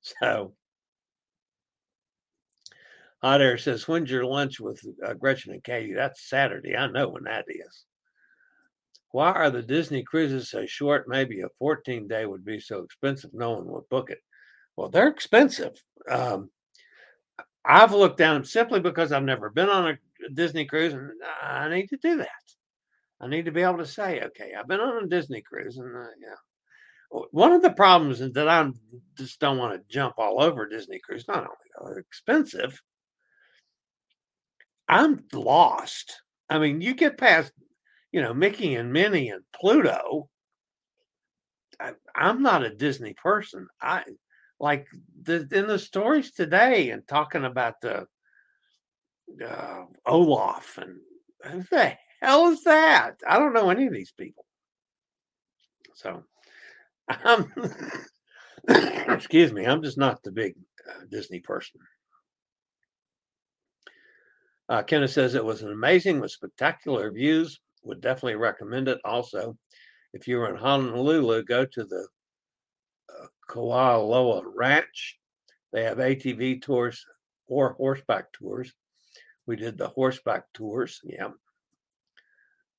So 0.00 0.54
Hot 3.22 3.40
Air 3.40 3.56
says, 3.56 3.86
When's 3.86 4.10
your 4.10 4.24
lunch 4.24 4.58
with 4.58 4.84
uh, 5.06 5.14
Gretchen 5.14 5.52
and 5.52 5.62
Katie? 5.62 5.94
That's 5.94 6.28
Saturday. 6.28 6.76
I 6.76 6.88
know 6.88 7.08
when 7.08 7.24
that 7.24 7.44
is. 7.48 7.84
Why 9.12 9.30
are 9.32 9.50
the 9.50 9.62
Disney 9.62 10.02
cruises 10.02 10.50
so 10.50 10.66
short? 10.66 11.06
Maybe 11.06 11.42
a 11.42 11.48
14 11.58 12.08
day 12.08 12.26
would 12.26 12.44
be 12.44 12.58
so 12.58 12.80
expensive. 12.80 13.32
No 13.32 13.52
one 13.52 13.66
would 13.66 13.88
book 13.88 14.10
it. 14.10 14.18
Well, 14.76 14.88
they're 14.88 15.08
expensive. 15.08 15.80
Um, 16.08 16.50
I've 17.64 17.92
looked 17.92 18.18
down 18.18 18.44
simply 18.44 18.80
because 18.80 19.12
I've 19.12 19.22
never 19.22 19.50
been 19.50 19.68
on 19.68 19.90
a 19.90 20.28
Disney 20.34 20.64
cruise 20.64 20.94
and 20.94 21.10
I 21.42 21.68
need 21.68 21.88
to 21.88 21.98
do 21.98 22.16
that. 22.16 22.28
I 23.20 23.28
need 23.28 23.44
to 23.44 23.52
be 23.52 23.62
able 23.62 23.78
to 23.78 23.86
say, 23.86 24.20
okay, 24.20 24.52
I've 24.58 24.66
been 24.66 24.80
on 24.80 25.04
a 25.04 25.06
Disney 25.06 25.42
cruise 25.42 25.78
and 25.78 25.94
uh, 25.94 26.08
yeah. 26.20 26.34
One 27.30 27.52
of 27.52 27.60
the 27.60 27.70
problems 27.70 28.22
is 28.22 28.32
that 28.32 28.48
I 28.48 28.70
just 29.18 29.38
don't 29.38 29.58
want 29.58 29.74
to 29.74 29.92
jump 29.94 30.14
all 30.16 30.42
over 30.42 30.66
Disney 30.66 30.98
cruise. 30.98 31.28
Not 31.28 31.38
only 31.38 31.50
are 31.78 31.94
they 31.94 32.00
expensive, 32.00 32.80
I'm 34.88 35.22
lost. 35.34 36.22
I 36.48 36.58
mean, 36.58 36.80
you 36.80 36.94
get 36.94 37.18
past, 37.18 37.52
you 38.12 38.20
know, 38.20 38.34
Mickey 38.34 38.74
and 38.76 38.92
Minnie 38.92 39.30
and 39.30 39.42
Pluto. 39.58 40.28
I, 41.80 41.92
am 42.14 42.42
not 42.42 42.64
a 42.64 42.74
Disney 42.74 43.14
person. 43.14 43.66
I 43.80 44.04
like 44.60 44.86
the, 45.22 45.48
in 45.50 45.66
the 45.66 45.78
stories 45.78 46.32
today 46.32 46.90
and 46.90 47.06
talking 47.08 47.44
about 47.44 47.80
the 47.80 48.06
uh, 49.44 49.84
Olaf 50.06 50.78
and 50.78 50.98
who 51.50 51.64
the 51.70 51.96
hell 52.20 52.48
is 52.48 52.62
that? 52.64 53.16
I 53.26 53.38
don't 53.38 53.54
know 53.54 53.70
any 53.70 53.86
of 53.86 53.92
these 53.92 54.12
people. 54.12 54.44
So, 55.94 56.22
I'm, 57.08 57.52
excuse 59.08 59.52
me, 59.52 59.66
I'm 59.66 59.82
just 59.82 59.98
not 59.98 60.22
the 60.22 60.30
big 60.30 60.54
uh, 60.88 61.04
Disney 61.10 61.40
person. 61.40 61.80
Uh, 64.68 64.82
Kenneth 64.82 65.10
says 65.10 65.34
it 65.34 65.44
was 65.44 65.62
an 65.62 65.72
amazing 65.72 66.20
with 66.20 66.30
spectacular 66.30 67.10
views. 67.10 67.60
Would 67.84 68.00
definitely 68.00 68.36
recommend 68.36 68.88
it. 68.88 68.98
Also, 69.04 69.56
if 70.12 70.28
you're 70.28 70.48
in 70.48 70.56
Honolulu, 70.56 71.44
go 71.44 71.64
to 71.64 71.84
the 71.84 72.06
uh, 73.10 73.26
Kualoa 73.50 74.42
Ranch. 74.54 75.18
They 75.72 75.84
have 75.84 75.98
ATV 75.98 76.62
tours 76.62 77.04
or 77.46 77.72
horseback 77.74 78.32
tours. 78.32 78.72
We 79.46 79.56
did 79.56 79.78
the 79.78 79.88
horseback 79.88 80.44
tours. 80.54 81.00
Yeah. 81.02 81.30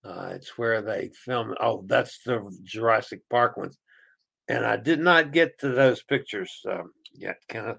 Uh, 0.05 0.31
it's 0.33 0.57
where 0.57 0.81
they 0.81 1.09
film. 1.25 1.55
Oh, 1.59 1.83
that's 1.87 2.21
the 2.23 2.55
Jurassic 2.63 3.21
Park 3.29 3.57
ones. 3.57 3.77
And 4.47 4.65
I 4.65 4.75
did 4.77 4.99
not 4.99 5.31
get 5.31 5.59
to 5.59 5.69
those 5.69 6.03
pictures 6.03 6.61
um, 6.69 6.91
yet, 7.13 7.37
Kenneth. 7.47 7.77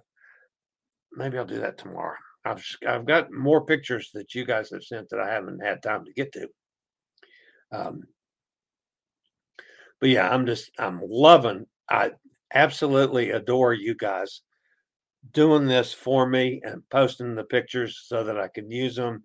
Maybe 1.12 1.38
I'll 1.38 1.44
do 1.44 1.60
that 1.60 1.78
tomorrow. 1.78 2.16
I've 2.44 2.64
I've 2.87 3.06
got 3.06 3.32
more 3.32 3.64
pictures 3.64 4.10
that 4.14 4.34
you 4.34 4.44
guys 4.44 4.70
have 4.70 4.82
sent 4.82 5.08
that 5.10 5.20
I 5.20 5.30
haven't 5.30 5.64
had 5.64 5.82
time 5.82 6.04
to 6.04 6.12
get 6.12 6.32
to. 6.32 6.48
Um, 7.74 8.02
but 10.00 10.10
yeah, 10.10 10.28
I'm 10.28 10.46
just 10.46 10.70
I'm 10.78 11.00
loving. 11.02 11.66
I 11.88 12.12
absolutely 12.52 13.30
adore 13.30 13.72
you 13.72 13.94
guys 13.94 14.42
doing 15.32 15.66
this 15.66 15.92
for 15.92 16.28
me 16.28 16.60
and 16.62 16.88
posting 16.90 17.34
the 17.34 17.44
pictures 17.44 18.02
so 18.06 18.24
that 18.24 18.38
I 18.38 18.48
can 18.48 18.70
use 18.70 18.96
them. 18.96 19.24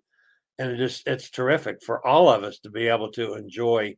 And 0.58 0.72
it 0.72 0.76
just 0.76 1.06
it's 1.06 1.30
terrific 1.30 1.82
for 1.84 2.06
all 2.06 2.28
of 2.28 2.44
us 2.44 2.58
to 2.60 2.70
be 2.70 2.88
able 2.88 3.10
to 3.12 3.34
enjoy 3.34 3.96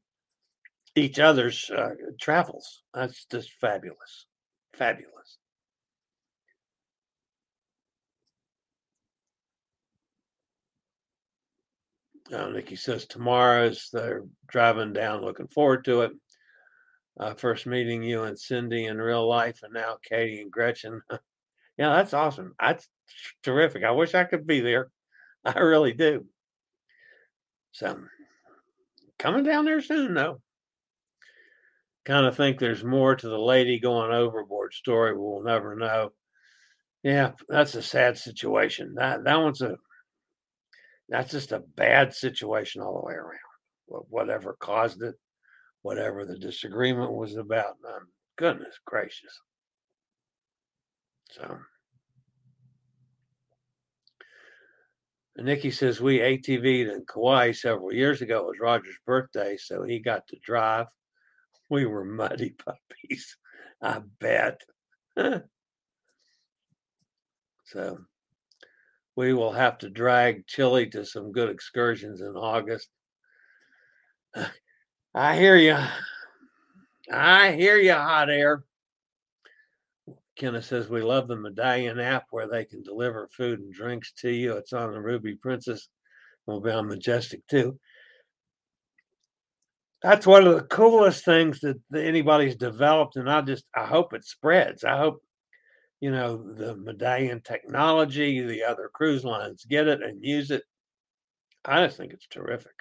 each 0.94 1.18
other's 1.18 1.70
uh, 1.70 1.90
travels. 2.20 2.82
That's 2.94 3.24
just 3.24 3.50
fabulous, 3.60 4.26
fabulous. 4.74 5.38
Uh, 12.32 12.48
Nikki 12.48 12.76
says 12.76 13.06
tomorrow 13.06 13.66
is 13.66 13.88
they're 13.92 14.24
driving 14.48 14.92
down, 14.92 15.22
looking 15.22 15.48
forward 15.48 15.84
to 15.84 16.02
it. 16.02 16.12
Uh, 17.20 17.34
first 17.34 17.66
meeting 17.66 18.02
you 18.02 18.22
and 18.22 18.38
Cindy 18.38 18.86
in 18.86 18.96
real 18.96 19.28
life, 19.28 19.60
and 19.62 19.74
now 19.74 19.98
Katie 20.02 20.40
and 20.40 20.50
Gretchen. 20.50 21.02
yeah, 21.78 21.90
that's 21.94 22.14
awesome. 22.14 22.54
That's 22.58 22.88
terrific. 23.42 23.84
I 23.84 23.90
wish 23.90 24.14
I 24.14 24.24
could 24.24 24.46
be 24.46 24.60
there. 24.60 24.90
I 25.44 25.58
really 25.58 25.92
do. 25.92 26.24
So, 27.72 27.98
coming 29.18 29.44
down 29.44 29.66
there 29.66 29.82
soon, 29.82 30.14
though. 30.14 30.40
Kind 32.04 32.26
of 32.26 32.36
think 32.36 32.58
there's 32.58 32.82
more 32.82 33.14
to 33.14 33.28
the 33.28 33.38
lady 33.38 33.78
going 33.78 34.12
overboard 34.12 34.72
story. 34.72 35.16
We'll 35.16 35.42
never 35.42 35.76
know. 35.76 36.12
Yeah, 37.02 37.32
that's 37.48 37.74
a 37.74 37.82
sad 37.82 38.18
situation. 38.18 38.94
That 38.94 39.24
that 39.24 39.36
one's 39.36 39.60
a 39.60 39.76
that's 41.08 41.32
just 41.32 41.52
a 41.52 41.58
bad 41.76 42.14
situation 42.14 42.82
all 42.82 43.00
the 43.00 43.06
way 43.06 43.14
around. 43.14 43.38
Whatever 43.86 44.56
caused 44.58 45.02
it, 45.02 45.14
whatever 45.82 46.24
the 46.24 46.38
disagreement 46.38 47.12
was 47.12 47.36
about. 47.36 47.76
Um, 47.86 48.08
goodness 48.36 48.78
gracious. 48.86 49.40
So, 51.30 51.58
Nikki 55.36 55.70
says 55.70 56.00
we 56.00 56.18
ATV'd 56.18 56.88
in 56.92 57.04
Kauai 57.06 57.52
several 57.52 57.92
years 57.92 58.22
ago. 58.22 58.40
It 58.40 58.46
was 58.46 58.60
Roger's 58.60 58.98
birthday, 59.06 59.56
so 59.56 59.82
he 59.82 59.98
got 59.98 60.26
to 60.28 60.36
drive. 60.44 60.86
We 61.70 61.86
were 61.86 62.04
muddy 62.04 62.50
puppies, 62.64 63.36
I 63.82 64.00
bet. 64.20 64.60
so, 67.64 67.98
we 69.16 69.34
will 69.34 69.52
have 69.52 69.78
to 69.78 69.90
drag 69.90 70.46
Chillie 70.46 70.88
to 70.90 71.04
some 71.04 71.32
good 71.32 71.50
excursions 71.50 72.20
in 72.20 72.34
August. 72.36 72.88
I 75.14 75.36
hear 75.36 75.56
you. 75.56 75.76
I 77.12 77.52
hear 77.52 77.76
you, 77.76 77.92
hot 77.92 78.30
air. 78.30 78.64
Kenneth 80.36 80.64
says 80.64 80.88
we 80.88 81.02
love 81.02 81.28
the 81.28 81.36
Medallion 81.36 82.00
app 82.00 82.26
where 82.30 82.48
they 82.48 82.64
can 82.64 82.82
deliver 82.82 83.28
food 83.36 83.60
and 83.60 83.72
drinks 83.72 84.12
to 84.18 84.30
you. 84.30 84.56
It's 84.56 84.72
on 84.72 84.92
the 84.92 85.00
Ruby 85.00 85.34
Princess. 85.36 85.88
We'll 86.46 86.60
be 86.60 86.70
on 86.70 86.88
Majestic 86.88 87.46
too. 87.46 87.78
That's 90.02 90.26
one 90.26 90.46
of 90.46 90.54
the 90.54 90.62
coolest 90.62 91.24
things 91.24 91.60
that 91.60 91.78
anybody's 91.94 92.56
developed, 92.56 93.16
and 93.16 93.30
I 93.30 93.42
just 93.42 93.64
I 93.76 93.84
hope 93.84 94.14
it 94.14 94.24
spreads. 94.24 94.82
I 94.82 94.96
hope 94.96 95.22
you 96.02 96.10
know, 96.10 96.36
the 96.54 96.74
medallion 96.74 97.40
technology, 97.40 98.40
the 98.40 98.64
other 98.64 98.90
cruise 98.92 99.24
lines 99.24 99.64
get 99.64 99.86
it 99.86 100.02
and 100.02 100.20
use 100.20 100.50
it. 100.50 100.64
I 101.64 101.86
just 101.86 101.96
think 101.96 102.12
it's 102.12 102.26
terrific. 102.26 102.74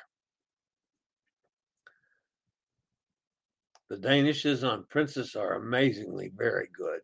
The 3.90 3.98
Danishes 3.98 4.68
on 4.68 4.88
Princess 4.90 5.36
are 5.36 5.54
amazingly 5.54 6.32
very 6.36 6.68
good. 6.76 7.02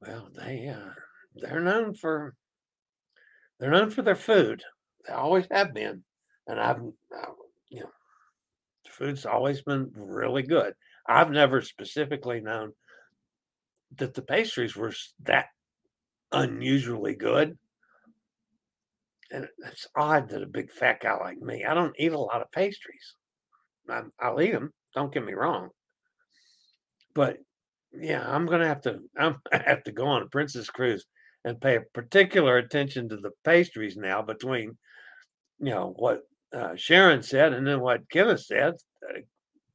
Well, 0.00 0.28
they 0.34 0.66
uh, 0.66 0.90
they're 1.36 1.60
known 1.60 1.94
for 1.94 2.34
they're 3.60 3.70
known 3.70 3.90
for 3.90 4.02
their 4.02 4.16
food. 4.16 4.64
They 5.06 5.14
always 5.14 5.46
have 5.52 5.72
been, 5.72 6.02
and 6.48 6.58
I've 6.58 6.80
uh, 6.80 7.32
you 7.68 7.82
know 7.82 7.90
food's 8.90 9.24
always 9.24 9.62
been 9.62 9.92
really 9.94 10.42
good. 10.42 10.74
I've 11.06 11.30
never 11.30 11.60
specifically 11.60 12.40
known 12.40 12.72
that 13.98 14.14
the 14.14 14.22
pastries 14.22 14.76
were 14.76 14.92
that 15.24 15.46
unusually 16.32 17.14
good. 17.14 17.58
And 19.30 19.48
it's 19.66 19.88
odd 19.96 20.28
that 20.30 20.42
a 20.42 20.46
big 20.46 20.70
fat 20.70 21.00
guy 21.00 21.16
like 21.16 21.38
me, 21.38 21.64
I 21.64 21.74
don't 21.74 21.96
eat 21.98 22.12
a 22.12 22.18
lot 22.18 22.42
of 22.42 22.52
pastries. 22.52 23.14
I, 23.88 24.02
I'll 24.20 24.40
eat 24.40 24.52
them. 24.52 24.72
Don't 24.94 25.12
get 25.12 25.24
me 25.24 25.34
wrong. 25.34 25.70
But 27.14 27.38
yeah, 27.92 28.22
I'm 28.26 28.46
gonna 28.46 28.68
have 28.68 28.82
to. 28.82 29.00
I'm 29.18 29.36
gonna 29.50 29.64
have 29.64 29.84
to 29.84 29.92
go 29.92 30.06
on 30.06 30.22
a 30.22 30.26
princess 30.26 30.70
cruise 30.70 31.06
and 31.44 31.60
pay 31.60 31.78
particular 31.92 32.58
attention 32.58 33.08
to 33.08 33.16
the 33.16 33.30
pastries 33.44 33.96
now. 33.96 34.22
Between 34.22 34.76
you 35.58 35.70
know 35.70 35.94
what 35.96 36.22
uh, 36.52 36.76
Sharon 36.76 37.22
said 37.22 37.52
and 37.52 37.66
then 37.66 37.80
what 37.80 38.08
Kenneth 38.10 38.44
said, 38.44 38.74
uh, 39.08 39.20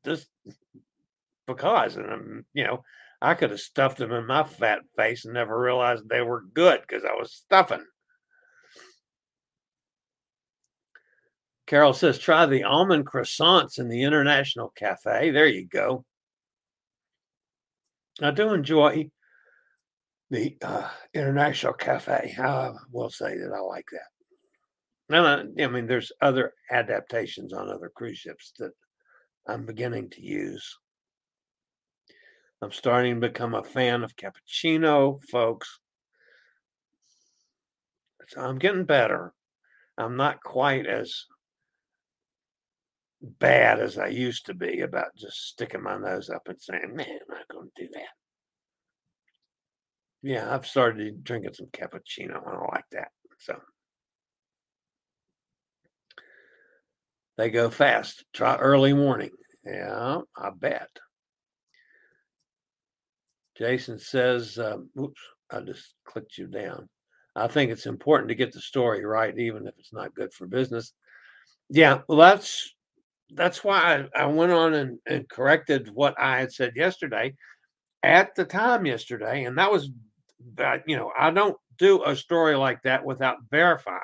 just 0.06 0.28
because, 1.48 1.98
and 1.98 2.10
I'm 2.12 2.46
you 2.54 2.64
know 2.66 2.84
I 3.22 3.36
could 3.36 3.52
have 3.52 3.60
stuffed 3.60 3.98
them 3.98 4.12
in 4.12 4.26
my 4.26 4.44
fat 4.44 4.80
face 4.96 5.26
and 5.26 5.34
never 5.34 5.60
realized 5.60 6.10
they 6.10 6.22
were 6.22 6.44
good 6.54 6.82
because 6.82 7.06
I 7.06 7.14
was 7.14 7.34
stuffing. 7.34 7.86
Carol 11.68 11.94
says, 11.94 12.18
try 12.18 12.46
the 12.46 12.64
almond 12.64 13.06
croissants 13.06 13.80
in 13.80 13.88
the 13.88 14.04
International 14.04 14.74
Cafe. 14.76 15.32
There 15.32 15.48
you 15.48 15.68
go. 15.68 16.04
I 18.22 18.32
do 18.32 18.54
enjoy 18.54 19.10
the 20.32 20.58
uh, 20.62 20.90
International 21.14 21.74
Cafe. 21.74 22.36
I 22.38 22.72
will 22.92 23.10
say 23.10 23.38
that 23.38 23.54
I 23.56 23.60
like 23.62 23.88
that. 23.92 25.16
And 25.16 25.60
I, 25.60 25.64
I 25.64 25.68
mean, 25.68 25.88
there's 25.88 26.12
other 26.22 26.54
adaptations 26.72 27.54
on 27.54 27.70
other 27.70 27.92
cruise 27.96 28.18
ships 28.18 28.54
that 28.60 28.72
I'm 29.48 29.66
beginning 29.66 30.10
to 30.12 30.22
use. 30.22 30.78
I'm 32.62 32.72
starting 32.72 33.16
to 33.20 33.28
become 33.28 33.56
a 33.56 33.64
fan 33.64 34.04
of 34.04 34.16
cappuccino, 34.16 35.20
folks. 35.30 35.80
So 38.28 38.42
I'm 38.42 38.60
getting 38.60 38.86
better. 38.86 39.34
I'm 39.98 40.16
not 40.16 40.44
quite 40.44 40.86
as 40.86 41.26
bad 43.22 43.80
as 43.80 43.98
I 43.98 44.08
used 44.08 44.46
to 44.46 44.54
be 44.54 44.82
about 44.82 45.16
just 45.16 45.48
sticking 45.48 45.84
my 45.84 45.98
nose 45.98 46.30
up 46.30 46.48
and 46.48 46.62
saying, 46.62 46.96
man, 46.96 47.08
I'm 47.10 47.38
not 47.38 47.48
going 47.52 47.70
to 47.76 47.84
do 47.84 47.90
that. 47.94 48.02
Yeah, 50.22 50.54
I've 50.54 50.68
started 50.68 51.24
drinking 51.24 51.54
some 51.54 51.68
cappuccino. 51.68 52.38
And 52.38 52.48
I 52.48 52.52
don't 52.52 52.74
like 52.74 52.86
that. 52.92 53.10
So 53.40 53.60
they 57.38 57.50
go 57.50 57.72
fast. 57.72 58.24
Try 58.34 58.56
early 58.58 58.94
morning. 58.94 59.32
Yeah, 59.66 60.20
I 60.38 60.50
bet. 60.56 60.90
Jason 63.62 64.00
says, 64.00 64.58
um, 64.58 64.90
oops, 65.00 65.22
I 65.52 65.60
just 65.62 65.94
clicked 66.04 66.36
you 66.40 66.48
down. 66.48 66.90
I 67.36 67.48
think 67.48 67.70
it's 67.70 67.86
important 67.86 68.30
to 68.30 68.36
get 68.36 68.52
the 68.52 68.60
story 68.60 69.06
right, 69.06 69.38
even 69.38 69.68
if 69.68 69.76
it's 69.78 69.94
not 69.94 70.16
good 70.16 70.34
for 70.34 70.48
business. 70.48 70.94
Yeah, 71.70 72.00
well, 72.08 72.18
that's 72.18 72.74
that's 73.36 73.64
why 73.64 74.08
I, 74.16 74.24
I 74.24 74.26
went 74.26 74.52
on 74.52 74.74
and, 74.74 74.98
and 75.06 75.30
corrected 75.30 75.92
what 75.94 76.20
I 76.20 76.40
had 76.40 76.52
said 76.52 76.74
yesterday 76.76 77.36
at 78.02 78.34
the 78.34 78.46
time 78.46 78.88
yesterday, 78.88 79.44
and 79.44 79.56
that 79.60 79.72
was 79.72 79.92
that 80.56 80.82
you 80.88 80.98
know 80.98 81.12
I 81.18 81.30
don't 81.30 81.56
do 81.78 82.04
a 82.04 82.16
story 82.16 82.56
like 82.56 82.82
that 82.82 83.06
without 83.06 83.38
verifying. 83.52 84.00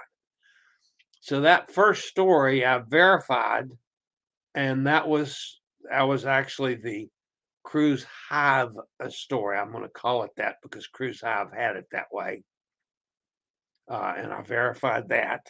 So 1.20 1.42
that 1.42 1.74
first 1.74 2.08
story 2.08 2.64
I 2.64 2.78
verified, 2.78 3.72
and 4.54 4.86
that 4.86 5.08
was 5.08 5.60
I 5.92 6.04
was 6.04 6.28
actually 6.28 6.76
the 6.76 7.10
Cruise 7.68 8.06
Hive 8.30 8.78
a 9.02 9.12
story. 9.12 9.58
I'm 9.58 9.74
going 9.74 9.84
to 9.84 9.90
call 9.90 10.24
it 10.24 10.32
that 10.38 10.56
because 10.64 10.88
Cruise 10.88 11.20
Hive 11.20 11.52
had 11.52 11.76
it 11.76 11.84
that 11.92 12.08
way, 12.14 12.44
uh, 13.92 14.14
and 14.16 14.32
I 14.32 14.42
verified 14.42 15.10
that 15.10 15.46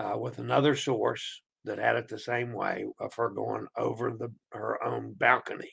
uh, 0.00 0.16
with 0.16 0.38
another 0.38 0.74
source 0.74 1.42
that 1.66 1.76
had 1.76 1.96
it 1.96 2.08
the 2.08 2.18
same 2.18 2.54
way 2.54 2.86
of 2.98 3.12
her 3.16 3.28
going 3.28 3.66
over 3.76 4.12
the 4.12 4.32
her 4.52 4.82
own 4.82 5.12
balcony. 5.12 5.70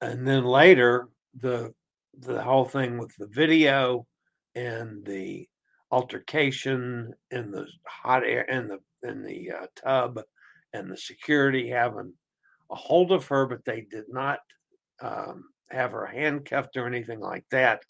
And 0.00 0.26
then 0.26 0.44
later, 0.44 1.08
the 1.38 1.72
the 2.18 2.42
whole 2.42 2.64
thing 2.64 2.98
with 2.98 3.14
the 3.20 3.28
video 3.28 4.04
and 4.56 5.06
the 5.06 5.48
altercation 5.92 7.14
in 7.30 7.52
the 7.52 7.68
hot 7.86 8.24
air 8.24 8.42
in 8.42 8.66
the 8.66 8.80
in 9.08 9.22
the 9.22 9.52
uh, 9.52 9.66
tub 9.76 10.20
and 10.72 10.90
the 10.90 10.96
security 10.96 11.68
having 11.68 12.12
a 12.70 12.74
hold 12.74 13.12
of 13.12 13.26
her, 13.26 13.46
but 13.46 13.64
they 13.64 13.82
did 13.90 14.04
not 14.08 14.40
um, 15.00 15.44
have 15.70 15.92
her 15.92 16.06
handcuffed 16.06 16.76
or 16.76 16.86
anything 16.86 17.20
like 17.20 17.44
that. 17.50 17.82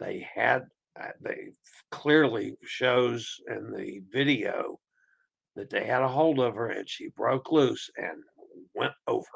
They 0.00 0.26
had 0.34 0.64
uh, 1.00 1.08
they 1.20 1.52
clearly 1.90 2.56
shows 2.62 3.40
in 3.48 3.72
the 3.72 4.02
video 4.12 4.78
that 5.56 5.70
they 5.70 5.86
had 5.86 6.02
a 6.02 6.08
hold 6.08 6.38
of 6.38 6.54
her 6.54 6.68
and 6.68 6.88
she 6.88 7.08
broke 7.08 7.50
loose 7.50 7.90
and 7.96 8.22
went 8.74 8.92
over. 9.06 9.26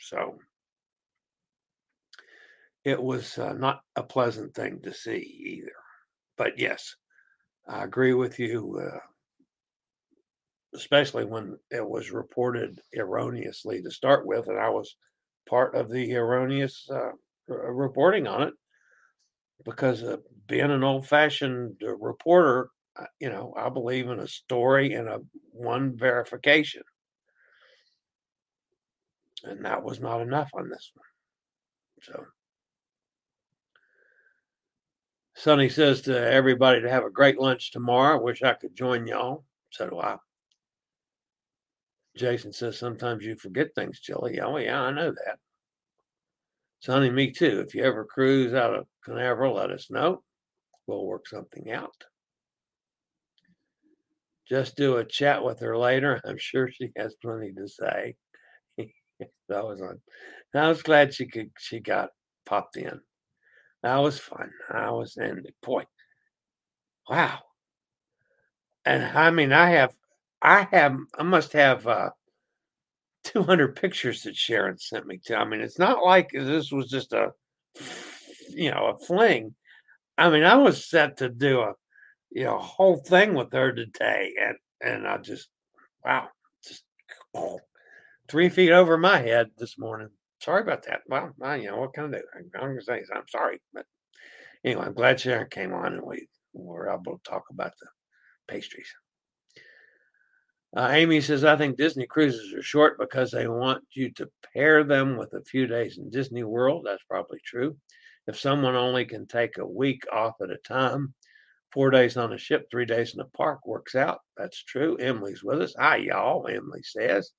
So 0.00 0.38
it 2.84 3.00
was 3.00 3.38
uh, 3.38 3.52
not 3.52 3.82
a 3.96 4.02
pleasant 4.02 4.54
thing 4.54 4.80
to 4.82 4.92
see 4.92 5.18
either. 5.18 5.72
But 6.36 6.58
yes, 6.58 6.94
I 7.68 7.84
agree 7.84 8.14
with 8.14 8.38
you, 8.38 8.80
uh, 8.82 8.98
especially 10.74 11.24
when 11.24 11.58
it 11.70 11.86
was 11.86 12.10
reported 12.10 12.80
erroneously 12.94 13.82
to 13.82 13.90
start 13.90 14.26
with, 14.26 14.48
and 14.48 14.58
I 14.58 14.68
was 14.68 14.96
part 15.48 15.74
of 15.74 15.90
the 15.90 16.14
erroneous 16.14 16.88
uh, 16.90 17.10
reporting 17.48 18.26
on 18.26 18.42
it 18.42 18.54
because 19.64 20.04
being 20.46 20.70
an 20.70 20.84
old 20.84 21.06
fashioned 21.06 21.80
uh, 21.82 21.96
reporter, 21.96 22.70
you 23.20 23.30
know, 23.30 23.54
I 23.56 23.68
believe 23.68 24.08
in 24.08 24.20
a 24.20 24.28
story 24.28 24.94
and 24.94 25.08
a 25.08 25.20
one 25.52 25.96
verification. 25.96 26.82
And 29.44 29.64
that 29.64 29.82
was 29.82 30.00
not 30.00 30.20
enough 30.20 30.50
on 30.54 30.68
this 30.68 30.90
one. 30.94 31.06
So 32.02 32.24
Sonny 35.34 35.68
says 35.68 36.02
to 36.02 36.30
everybody 36.32 36.82
to 36.82 36.90
have 36.90 37.04
a 37.04 37.10
great 37.10 37.40
lunch 37.40 37.70
tomorrow. 37.70 38.18
I 38.18 38.20
wish 38.20 38.42
I 38.42 38.54
could 38.54 38.76
join 38.76 39.06
y'all. 39.06 39.44
So 39.70 39.88
do 39.88 39.98
I. 39.98 40.16
Jason 42.16 42.52
says 42.52 42.78
sometimes 42.78 43.24
you 43.24 43.36
forget 43.36 43.68
things, 43.74 44.00
Chillie. 44.00 44.40
Oh, 44.40 44.56
yeah, 44.56 44.80
I 44.80 44.90
know 44.92 45.10
that. 45.10 45.38
Sonny, 46.80 47.10
me 47.10 47.30
too. 47.30 47.62
If 47.66 47.74
you 47.74 47.84
ever 47.84 48.04
cruise 48.04 48.54
out 48.54 48.74
of 48.74 48.86
Canaveral, 49.04 49.54
let 49.54 49.70
us 49.70 49.90
know. 49.90 50.22
We'll 50.86 51.06
work 51.06 51.28
something 51.28 51.70
out. 51.70 51.94
Just 54.48 54.76
do 54.76 54.96
a 54.96 55.04
chat 55.04 55.44
with 55.44 55.60
her 55.60 55.76
later. 55.76 56.20
I'm 56.26 56.38
sure 56.38 56.70
she 56.70 56.90
has 56.96 57.14
plenty 57.22 57.52
to 57.52 57.68
say. 57.68 58.16
that 58.78 59.64
was 59.64 59.80
on. 59.80 60.00
I 60.54 60.68
was 60.68 60.82
glad 60.82 61.14
she 61.14 61.26
could. 61.26 61.50
She 61.58 61.80
got 61.80 62.10
popped 62.46 62.76
in. 62.76 63.00
That 63.82 63.96
was 63.98 64.18
fun. 64.18 64.50
I 64.70 64.90
was 64.90 65.16
in 65.16 65.44
boy. 65.62 65.84
Wow. 67.08 67.38
And 68.84 69.04
I 69.04 69.30
mean, 69.30 69.52
I 69.52 69.70
have, 69.70 69.94
I 70.42 70.66
have, 70.70 70.96
I 71.18 71.22
must 71.22 71.52
have 71.52 71.86
uh, 71.86 72.10
200 73.24 73.76
pictures 73.76 74.22
that 74.22 74.36
Sharon 74.36 74.78
sent 74.78 75.06
me 75.06 75.18
to. 75.24 75.36
I 75.36 75.44
mean, 75.44 75.60
it's 75.60 75.78
not 75.78 76.04
like 76.04 76.30
this 76.32 76.72
was 76.72 76.88
just 76.88 77.12
a, 77.12 77.32
you 78.50 78.70
know, 78.70 78.96
a 78.96 78.98
fling. 78.98 79.54
I 80.18 80.30
mean, 80.30 80.44
I 80.44 80.56
was 80.56 80.88
set 80.88 81.18
to 81.18 81.28
do 81.28 81.60
a, 81.60 81.74
you 82.30 82.44
know, 82.44 82.58
whole 82.58 82.96
thing 82.96 83.34
with 83.34 83.52
her 83.52 83.72
today, 83.72 84.32
and 84.40 84.56
and 84.82 85.06
I 85.06 85.18
just, 85.18 85.48
wow, 86.04 86.28
just 86.66 86.84
oh, 87.34 87.60
three 88.28 88.48
feet 88.48 88.70
over 88.70 88.96
my 88.96 89.18
head 89.18 89.50
this 89.58 89.78
morning 89.78 90.10
sorry 90.40 90.62
about 90.62 90.84
that. 90.84 91.02
Well, 91.06 91.32
I, 91.42 91.56
you 91.56 91.68
know, 91.70 91.78
what 91.78 91.94
can 91.94 92.14
I 92.14 92.18
do? 92.18 92.22
I'm 92.60 92.76
to 92.76 92.82
say 92.82 93.02
I'm 93.14 93.28
sorry. 93.28 93.60
But 93.72 93.86
anyway, 94.64 94.86
I'm 94.86 94.94
glad 94.94 95.20
Sharon 95.20 95.48
came 95.50 95.72
on 95.72 95.94
and 95.94 96.02
we 96.02 96.26
were 96.52 96.90
able 96.90 97.18
to 97.18 97.30
talk 97.30 97.44
about 97.50 97.72
the 97.80 97.86
pastries. 98.48 98.92
Uh, 100.76 100.88
Amy 100.92 101.20
says, 101.20 101.44
I 101.44 101.56
think 101.56 101.76
Disney 101.76 102.06
cruises 102.06 102.54
are 102.54 102.62
short 102.62 102.98
because 102.98 103.32
they 103.32 103.48
want 103.48 103.82
you 103.92 104.10
to 104.12 104.30
pair 104.54 104.84
them 104.84 105.16
with 105.16 105.32
a 105.32 105.42
few 105.42 105.66
days 105.66 105.98
in 105.98 106.10
Disney 106.10 106.44
World. 106.44 106.84
That's 106.86 107.02
probably 107.04 107.40
true. 107.44 107.76
If 108.28 108.38
someone 108.38 108.76
only 108.76 109.04
can 109.04 109.26
take 109.26 109.58
a 109.58 109.66
week 109.66 110.04
off 110.12 110.34
at 110.40 110.50
a 110.50 110.56
time, 110.58 111.14
four 111.72 111.90
days 111.90 112.16
on 112.16 112.32
a 112.32 112.38
ship, 112.38 112.68
three 112.70 112.86
days 112.86 113.12
in 113.12 113.18
the 113.18 113.24
park 113.24 113.66
works 113.66 113.96
out. 113.96 114.20
That's 114.36 114.62
true. 114.62 114.96
Emily's 114.98 115.42
with 115.42 115.60
us. 115.60 115.74
Hi, 115.76 115.96
y'all. 115.96 116.46
Emily 116.46 116.82
says. 116.82 117.32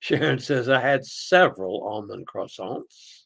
Sharon 0.00 0.38
says, 0.38 0.68
I 0.68 0.80
had 0.80 1.04
several 1.04 1.82
almond 1.88 2.26
croissants. 2.26 3.22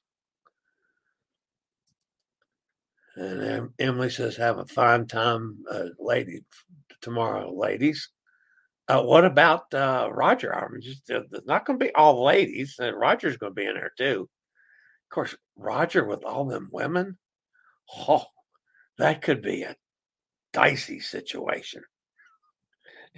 And 3.14 3.70
Emily 3.78 4.09
says, 4.09 4.36
have 4.36 4.59
a 4.59 4.64
fine 4.64 5.07
time, 5.07 5.59
uh, 5.70 5.88
lady, 5.99 6.45
tomorrow, 7.03 7.53
ladies. 7.55 8.09
Uh, 8.89 9.03
what 9.03 9.25
about 9.25 9.73
uh, 9.75 10.09
Roger? 10.11 10.55
I'm 10.55 10.81
just 10.81 11.11
uh, 11.11 11.21
not 11.47 11.67
going 11.67 11.79
to 11.79 11.85
be 11.85 11.95
all 11.95 12.25
ladies. 12.25 12.77
Uh, 12.81 12.95
Roger's 12.95 13.37
going 13.37 13.53
to 13.53 13.61
be 13.61 13.67
in 13.67 13.75
there 13.75 13.93
too. 13.97 14.23
Of 14.23 15.15
course, 15.15 15.37
Roger 15.57 16.05
with 16.05 16.25
all 16.25 16.47
them 16.47 16.69
women. 16.73 17.19
Oh, 18.09 18.25
that 18.99 19.23
could 19.23 19.43
be 19.43 19.63
a 19.63 19.77
dicey 20.53 21.01
situation. 21.01 21.83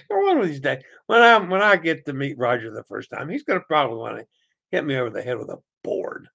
One 0.09 0.39
of 0.39 0.47
these 0.47 0.61
days, 0.61 0.83
when 1.07 1.23
I 1.23 1.39
when 1.39 1.63
I 1.63 1.77
get 1.77 2.05
to 2.07 2.13
meet 2.13 2.37
Roger 2.37 2.71
the 2.71 2.85
first 2.85 3.11
time, 3.11 3.29
he's 3.29 3.45
going 3.45 3.61
to 3.61 3.67
probably 3.67 3.97
want 3.97 4.19
to 4.19 4.27
hit 4.71 4.85
me 4.85 4.97
over 4.97 5.11
the 5.11 5.23
head 5.23 5.39
with 5.39 5.49
a 5.51 5.59
board. 5.85 6.29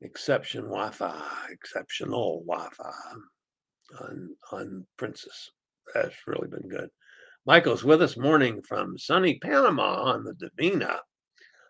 Exception 0.00 0.62
Wi-Fi, 0.62 1.22
exceptional 1.50 2.44
Wi-Fi 2.46 2.92
on 4.00 4.36
on 4.52 4.86
Princess. 4.96 5.50
That's 5.94 6.14
really 6.26 6.48
been 6.48 6.68
good. 6.68 6.88
Michael's 7.46 7.84
with 7.84 8.02
us 8.02 8.16
morning 8.16 8.62
from 8.62 8.98
sunny 8.98 9.38
Panama 9.38 10.02
on 10.02 10.24
the 10.24 10.34
Divina. 10.34 11.00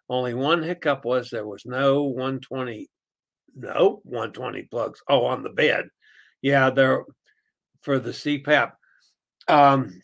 Only 0.08 0.34
one 0.34 0.62
hiccup 0.62 1.04
was 1.04 1.30
there 1.30 1.46
was 1.46 1.64
no 1.64 2.02
120, 2.02 2.88
no 3.54 4.00
120 4.04 4.62
plugs. 4.64 5.00
Oh, 5.08 5.24
on 5.24 5.42
the 5.42 5.50
bed. 5.50 5.86
Yeah, 6.42 6.70
there 6.70 7.04
for 7.82 7.98
the 7.98 8.10
CPAP. 8.10 8.72
Um, 9.48 10.00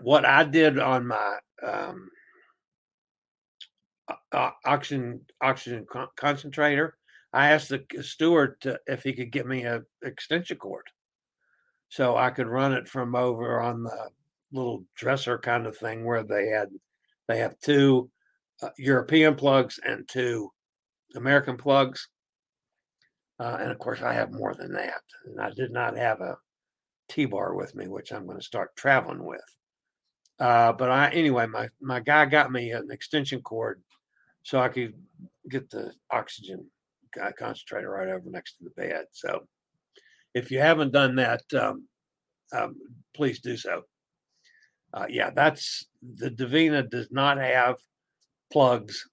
what 0.00 0.24
I 0.24 0.44
did 0.44 0.78
on 0.78 1.06
my 1.06 1.38
um, 1.66 2.08
uh, 4.32 4.50
oxygen 4.64 5.20
oxygen 5.42 5.86
con- 5.90 6.08
concentrator, 6.16 6.96
I 7.32 7.50
asked 7.50 7.68
the 7.68 7.84
steward 8.02 8.60
to, 8.62 8.80
if 8.86 9.02
he 9.02 9.12
could 9.12 9.32
get 9.32 9.46
me 9.46 9.62
an 9.62 9.84
extension 10.02 10.56
cord, 10.56 10.86
so 11.88 12.16
I 12.16 12.30
could 12.30 12.46
run 12.46 12.72
it 12.72 12.88
from 12.88 13.14
over 13.14 13.60
on 13.60 13.82
the 13.82 14.08
little 14.52 14.84
dresser 14.96 15.38
kind 15.38 15.66
of 15.66 15.76
thing 15.76 16.04
where 16.04 16.22
they 16.22 16.48
had 16.48 16.68
they 17.26 17.38
have 17.38 17.58
two 17.60 18.10
uh, 18.62 18.70
European 18.78 19.34
plugs 19.34 19.78
and 19.84 20.08
two 20.08 20.50
American 21.16 21.58
plugs, 21.58 22.08
uh, 23.38 23.58
and 23.60 23.70
of 23.70 23.78
course 23.78 24.00
I 24.00 24.14
have 24.14 24.32
more 24.32 24.54
than 24.54 24.72
that, 24.72 25.02
and 25.26 25.40
I 25.40 25.50
did 25.50 25.70
not 25.70 25.96
have 25.96 26.20
a 26.20 26.38
T-bar 27.10 27.54
with 27.54 27.74
me, 27.74 27.88
which 27.88 28.12
I'm 28.12 28.26
going 28.26 28.38
to 28.38 28.44
start 28.44 28.76
traveling 28.76 29.24
with. 29.24 29.40
Uh, 30.40 30.72
but 30.72 30.90
I 30.90 31.10
anyway, 31.10 31.46
my 31.46 31.68
my 31.80 32.00
guy 32.00 32.24
got 32.24 32.52
me 32.52 32.70
an 32.70 32.88
extension 32.90 33.42
cord 33.42 33.82
so 34.42 34.60
I 34.60 34.68
could 34.68 34.94
get 35.50 35.68
the 35.68 35.92
oxygen 36.10 36.70
concentrator 37.38 37.90
right 37.90 38.08
over 38.08 38.30
next 38.30 38.58
to 38.58 38.64
the 38.64 38.70
bed. 38.70 39.06
So 39.12 39.46
if 40.34 40.50
you 40.50 40.60
haven't 40.60 40.92
done 40.92 41.16
that, 41.16 41.42
um, 41.54 41.86
um, 42.52 42.76
please 43.14 43.40
do 43.40 43.56
so. 43.56 43.82
Uh, 44.92 45.06
yeah, 45.08 45.30
that's 45.30 45.86
the 46.02 46.30
Divina 46.30 46.82
does 46.82 47.08
not 47.10 47.36
have 47.38 47.76
plugs 48.50 49.06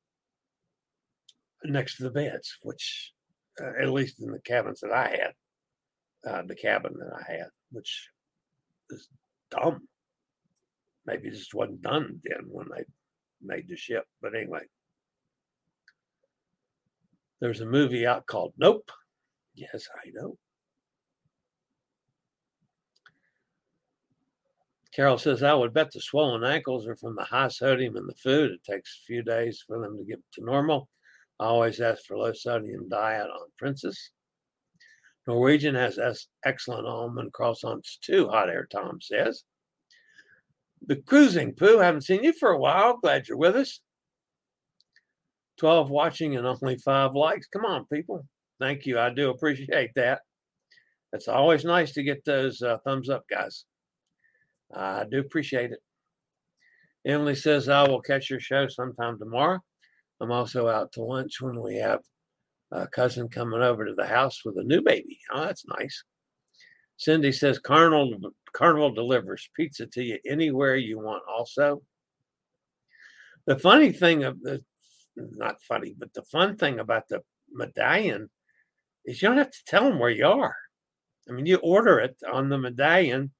next 1.66 1.98
to 1.98 2.04
the 2.04 2.12
beds, 2.12 2.58
which 2.62 3.12
uh, 3.62 3.72
at 3.82 3.90
least 3.90 4.22
in 4.22 4.32
the 4.32 4.40
cabins 4.40 4.80
that 4.82 4.92
I 4.92 5.10
had, 5.10 6.32
uh, 6.32 6.44
the 6.48 6.56
cabin 6.56 6.94
that 6.98 7.12
I 7.14 7.32
had 7.32 7.50
which 7.76 8.10
is 8.90 9.10
dumb. 9.52 9.88
Maybe 11.06 11.30
this 11.30 11.54
wasn't 11.54 11.82
done 11.82 12.22
then 12.24 12.46
when 12.48 12.68
they 12.76 12.84
made 13.42 13.68
the 13.68 13.76
ship. 13.76 14.06
But 14.22 14.34
anyway, 14.34 14.62
there's 17.40 17.62
a 17.62 17.66
movie 17.66 18.06
out 18.06 18.26
called 18.26 18.54
Nope. 18.58 18.92
Yes, 19.56 19.88
I 20.04 20.10
know. 20.14 20.38
Carol 24.96 25.18
says, 25.18 25.44
I 25.44 25.54
would 25.54 25.74
bet 25.74 25.92
the 25.92 26.00
swollen 26.00 26.46
ankles 26.46 26.88
are 26.88 26.96
from 26.96 27.16
the 27.16 27.24
high 27.26 27.50
sodium 27.50 27.98
in 27.98 28.08
the 28.08 28.16
food. 28.16 28.52
It 28.52 28.64
takes 28.64 28.98
a 28.98 29.06
few 29.06 29.24
days 29.24 29.62
for 29.68 29.80
them 29.80 29.98
to 29.98 30.06
get 30.06 30.20
to 30.34 30.46
normal. 30.46 30.88
I 31.38 31.46
always 31.46 31.82
ask 31.82 32.06
for 32.06 32.18
low 32.18 32.32
sodium 32.32 32.88
diet 32.88 33.28
on 33.28 33.48
Princess. 33.58 34.12
Norwegian 35.28 35.76
has 35.76 36.00
excellent 36.46 36.88
almond 36.88 37.34
croissants 37.34 38.00
too, 38.00 38.30
Hot 38.30 38.50
Air 38.50 38.68
Tom 38.72 39.00
says. 39.02 39.44
The 40.86 40.98
cruising 40.98 41.56
Pooh, 41.56 41.80
haven't 41.80 42.04
seen 42.04 42.24
you 42.24 42.32
for 42.32 42.52
a 42.52 42.60
while. 42.60 42.98
Glad 42.98 43.28
you're 43.28 43.38
with 43.38 43.58
us. 43.58 43.82
12 45.58 45.90
watching 45.90 46.36
and 46.36 46.46
only 46.46 46.78
five 46.78 47.16
likes. 47.16 47.48
Come 47.48 47.66
on, 47.66 47.86
people. 47.86 48.26
Thank 48.60 48.86
you. 48.86 49.00
I 49.00 49.10
do 49.10 49.30
appreciate 49.30 49.92
that. 49.96 50.22
It's 51.14 51.28
always 51.28 51.64
nice 51.64 51.94
to 51.94 52.04
get 52.04 52.26
those 52.26 52.62
uh, 52.62 52.78
thumbs 52.84 53.10
up, 53.10 53.24
guys. 53.30 53.66
I 54.74 55.06
do 55.10 55.20
appreciate 55.20 55.72
it. 55.72 55.80
Emily 57.06 57.36
says, 57.36 57.70
I 57.70 57.88
will 57.88 58.02
catch 58.02 58.30
your 58.30 58.40
show 58.40 58.68
sometime 58.68 59.18
tomorrow. 59.18 59.60
I'm 60.20 60.32
also 60.32 60.68
out 60.68 60.92
to 60.94 61.04
lunch 61.04 61.40
when 61.40 61.62
we 61.62 61.76
have 61.76 62.00
a 62.72 62.88
cousin 62.88 63.30
coming 63.30 63.62
over 63.62 63.86
to 63.86 63.94
the 63.94 64.08
house 64.08 64.44
with 64.44 64.58
a 64.58 64.64
new 64.64 64.82
baby. 64.82 65.20
Oh, 65.32 65.42
that's 65.42 65.66
nice. 65.80 66.04
Cindy 66.98 67.32
says 67.32 67.60
Carnival 67.60 68.32
Carnival 68.54 68.92
delivers 68.92 69.50
pizza 69.56 69.86
to 69.86 70.04
you 70.04 70.18
anywhere 70.26 70.76
you 70.76 71.00
want. 71.00 71.24
Also, 71.30 71.82
the 73.46 73.60
funny 73.60 73.92
thing 73.92 74.24
of 74.24 74.42
the 74.42 74.64
not 75.16 75.62
funny, 75.64 75.96
but 75.98 76.14
the 76.14 76.24
fun 76.24 76.58
thing 76.58 76.80
about 76.80 77.08
the 77.08 77.22
medallion 77.52 78.30
is 79.06 79.22
you 79.22 79.28
don't 79.28 79.38
have 79.38 79.52
to 79.52 79.66
tell 79.66 79.84
them 79.84 80.00
where 80.00 80.10
you 80.10 80.28
are. 80.28 80.56
I 81.28 81.32
mean, 81.32 81.46
you 81.46 81.58
order 81.58 82.00
it 82.00 82.16
on 82.32 82.50
the 82.50 82.58
medallion, 82.58 83.32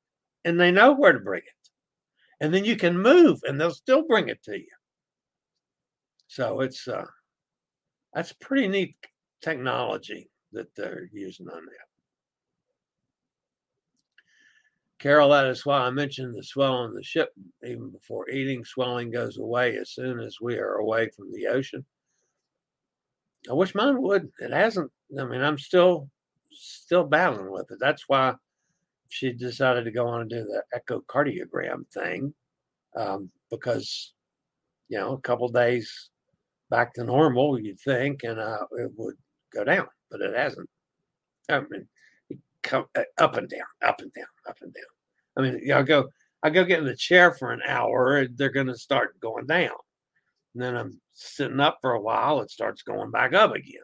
and 0.44 0.60
they 0.60 0.72
know 0.72 0.94
where 0.94 1.14
to 1.14 1.20
bring 1.20 1.42
it, 1.42 1.70
and 2.40 2.54
then 2.54 2.66
you 2.66 2.76
can 2.76 2.98
move, 2.98 3.40
and 3.44 3.60
they'll 3.60 3.72
still 3.72 4.08
bring 4.08 4.30
it 4.30 4.44
to 4.44 4.58
you. 4.58 4.68
So 6.28 6.62
it's 6.62 6.88
uh, 6.88 7.06
that's 8.14 8.34
pretty 8.34 8.68
neat 8.68 8.96
technology 9.42 10.30
that 10.54 10.74
they're 10.76 11.10
using 11.12 11.48
on 11.50 11.66
that. 11.66 11.85
Carol, 15.06 15.30
that 15.30 15.46
is 15.46 15.64
why 15.68 15.82
I 15.82 15.92
mentioned 15.92 16.34
the 16.34 16.42
swell 16.42 16.74
on 16.74 16.96
the 16.96 17.04
ship 17.04 17.30
even 17.64 17.92
before 17.92 18.28
eating. 18.28 18.66
Swelling 18.66 19.12
goes 19.12 19.38
away 19.38 19.78
as 19.78 19.92
soon 19.92 20.20
as 20.20 20.38
we 20.42 20.58
are 20.58 20.78
away 20.78 21.12
from 21.16 21.32
the 21.32 21.46
ocean. 21.46 21.86
I 23.48 23.54
wish 23.54 23.76
mine 23.76 24.02
would. 24.02 24.32
It 24.40 24.52
hasn't. 24.52 24.92
I 25.20 25.26
mean, 25.26 25.44
I'm 25.44 25.60
still 25.60 26.10
still 26.52 27.04
battling 27.04 27.52
with 27.52 27.70
it. 27.70 27.78
That's 27.80 28.06
why 28.08 28.34
she 29.08 29.32
decided 29.32 29.86
to 29.86 29.92
go 29.92 30.08
on 30.08 30.22
and 30.22 30.30
do 30.32 30.44
the 30.44 30.64
echocardiogram 30.76 31.88
thing 31.94 32.34
um, 32.98 33.30
because 33.52 34.16
you 34.90 34.98
know 34.98 35.14
a 35.14 35.22
couple 35.22 35.50
days 35.50 36.10
back 36.72 36.96
to 36.96 37.04
normal, 37.04 37.60
you'd 37.60 37.80
think, 37.80 38.24
and 38.24 38.40
uh, 38.40 38.66
it 38.72 38.92
would 38.98 39.18
go 39.54 39.64
down, 39.64 39.86
but 40.10 40.22
it 40.22 40.36
hasn't. 40.36 40.68
I 41.48 41.60
mean, 41.60 41.88
come 42.64 42.86
uh, 42.98 43.04
up 43.20 43.38
and 43.38 43.48
down, 43.48 43.68
up 43.84 44.02
and 44.02 44.12
down, 44.14 44.26
up 44.50 44.58
and 44.62 44.74
down. 44.74 44.95
I 45.38 45.42
mean, 45.42 45.72
I 45.72 45.82
go, 45.82 46.10
I 46.44 46.50
go 46.50 46.64
get 46.64 46.80
in 46.80 46.86
the 46.86 46.96
chair 46.96 47.34
for 47.34 47.52
an 47.52 47.62
hour, 47.68 48.18
and 48.18 48.38
they're 48.38 48.50
going 48.50 48.68
to 48.68 48.78
start 48.78 49.20
going 49.20 49.48
down. 49.48 49.76
And 50.54 50.64
then 50.64 50.76
I'm 50.78 51.02
sitting 51.12 51.60
up 51.60 51.80
for 51.82 51.94
a 51.94 52.02
while, 52.02 52.42
it 52.42 52.52
starts 52.52 52.84
going 52.84 53.12
back 53.12 53.34
up 53.34 53.54
again. 53.54 53.82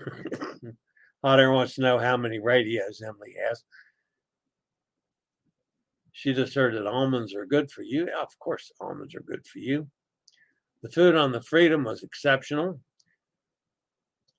Otter 1.22 1.50
wants 1.50 1.74
to 1.74 1.82
know 1.82 1.98
how 1.98 2.16
many 2.16 2.38
radios 2.38 3.02
Emily 3.02 3.34
has. 3.46 3.62
She 6.12 6.32
just 6.34 6.54
heard 6.54 6.74
that 6.74 6.86
almonds 6.86 7.34
are 7.34 7.46
good 7.46 7.70
for 7.70 7.82
you. 7.82 8.06
Yeah, 8.06 8.22
of 8.22 8.38
course, 8.38 8.70
almonds 8.80 9.14
are 9.14 9.22
good 9.22 9.46
for 9.46 9.58
you. 9.58 9.88
The 10.82 10.90
food 10.90 11.14
on 11.14 11.32
the 11.32 11.42
Freedom 11.42 11.84
was 11.84 12.02
exceptional. 12.02 12.80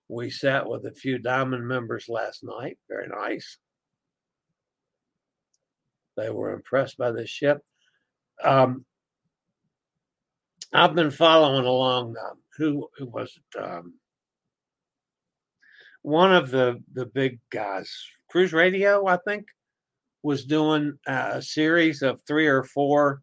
We 0.07 0.29
sat 0.29 0.67
with 0.67 0.85
a 0.85 0.93
few 0.93 1.17
Diamond 1.17 1.67
members 1.67 2.09
last 2.09 2.43
night. 2.43 2.77
Very 2.89 3.07
nice. 3.07 3.57
They 6.17 6.29
were 6.29 6.53
impressed 6.53 6.97
by 6.97 7.11
the 7.11 7.25
ship. 7.25 7.61
Um, 8.43 8.85
I've 10.73 10.95
been 10.95 11.11
following 11.11 11.65
along. 11.65 12.15
Um, 12.17 12.37
who, 12.57 12.87
who 12.97 13.07
was 13.07 13.37
it? 13.37 13.63
Um, 13.63 13.93
one 16.03 16.33
of 16.33 16.49
the 16.49 16.81
the 16.93 17.05
big 17.05 17.39
guys, 17.51 17.91
Cruise 18.29 18.53
Radio, 18.53 19.05
I 19.07 19.17
think, 19.17 19.45
was 20.23 20.45
doing 20.45 20.97
a 21.07 21.41
series 21.41 22.01
of 22.01 22.21
three 22.27 22.47
or 22.47 22.63
four 22.63 23.21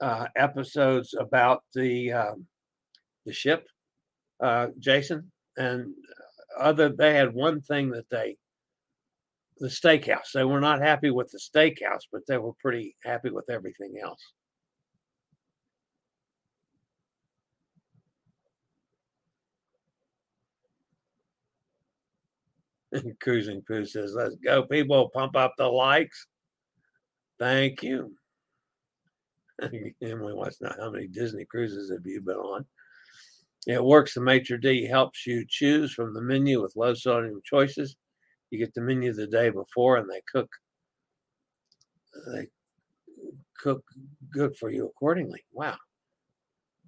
uh, 0.00 0.26
episodes 0.36 1.14
about 1.18 1.62
the 1.74 2.12
um, 2.12 2.46
the 3.26 3.32
ship, 3.32 3.66
uh, 4.40 4.68
Jason, 4.78 5.30
and 5.56 5.92
other. 6.58 6.90
They 6.90 7.14
had 7.14 7.34
one 7.34 7.60
thing 7.60 7.90
that 7.90 8.08
they 8.10 8.36
the 9.60 9.68
steakhouse. 9.68 10.32
They 10.34 10.44
were 10.44 10.60
not 10.60 10.80
happy 10.80 11.10
with 11.10 11.30
the 11.30 11.38
steakhouse, 11.38 12.06
but 12.10 12.22
they 12.26 12.38
were 12.38 12.54
pretty 12.60 12.96
happy 13.04 13.30
with 13.30 13.50
everything 13.50 13.94
else. 14.02 14.20
Cruising 23.20 23.62
Pooh 23.62 23.84
says, 23.84 24.14
let's 24.16 24.34
go, 24.36 24.64
people, 24.64 25.10
pump 25.10 25.36
up 25.36 25.54
the 25.56 25.66
likes. 25.66 26.26
Thank 27.38 27.82
you. 27.82 28.14
Emily 30.02 30.34
wants 30.34 30.58
to 30.58 30.64
know 30.64 30.74
how 30.78 30.90
many 30.90 31.06
Disney 31.06 31.44
cruises 31.44 31.90
have 31.90 32.06
you 32.06 32.22
been 32.22 32.36
on? 32.36 32.64
It 33.66 33.82
works. 33.84 34.14
The 34.14 34.22
maitre 34.22 34.58
d 34.58 34.86
helps 34.86 35.26
you 35.26 35.44
choose 35.46 35.92
from 35.92 36.14
the 36.14 36.22
menu 36.22 36.62
with 36.62 36.76
low 36.76 36.94
sodium 36.94 37.40
choices. 37.44 37.94
You 38.50 38.58
get 38.58 38.74
the 38.74 38.80
menu 38.80 39.12
the 39.12 39.26
day 39.26 39.50
before, 39.50 39.96
and 39.96 40.08
they 40.10 40.22
cook. 40.30 40.50
They 42.32 42.48
cook 43.56 43.84
good 44.32 44.56
for 44.56 44.70
you 44.70 44.86
accordingly. 44.86 45.44
Wow. 45.52 45.76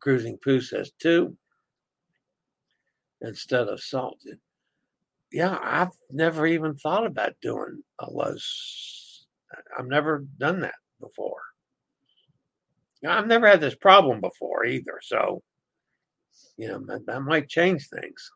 Cruising 0.00 0.38
Pooh 0.42 0.60
says 0.60 0.90
two 0.98 1.36
instead 3.20 3.68
of 3.68 3.80
salted. 3.80 4.38
Yeah, 5.30 5.58
I've 5.62 5.92
never 6.10 6.46
even 6.46 6.74
thought 6.74 7.06
about 7.06 7.34
doing 7.40 7.82
a 8.00 8.10
low. 8.10 8.34
I've 9.78 9.86
never 9.86 10.24
done 10.38 10.60
that 10.60 10.74
before. 11.00 11.40
I've 13.06 13.26
never 13.26 13.46
had 13.46 13.60
this 13.60 13.74
problem 13.74 14.20
before 14.20 14.64
either. 14.64 14.98
So, 15.02 15.42
you 16.56 16.68
know, 16.68 16.98
that 17.06 17.20
might 17.22 17.48
change 17.48 17.88
things. 17.88 18.30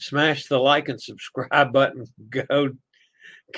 Smash 0.00 0.46
the 0.46 0.58
like 0.58 0.88
and 0.88 1.00
subscribe 1.00 1.72
button. 1.72 2.06
Go, 2.30 2.70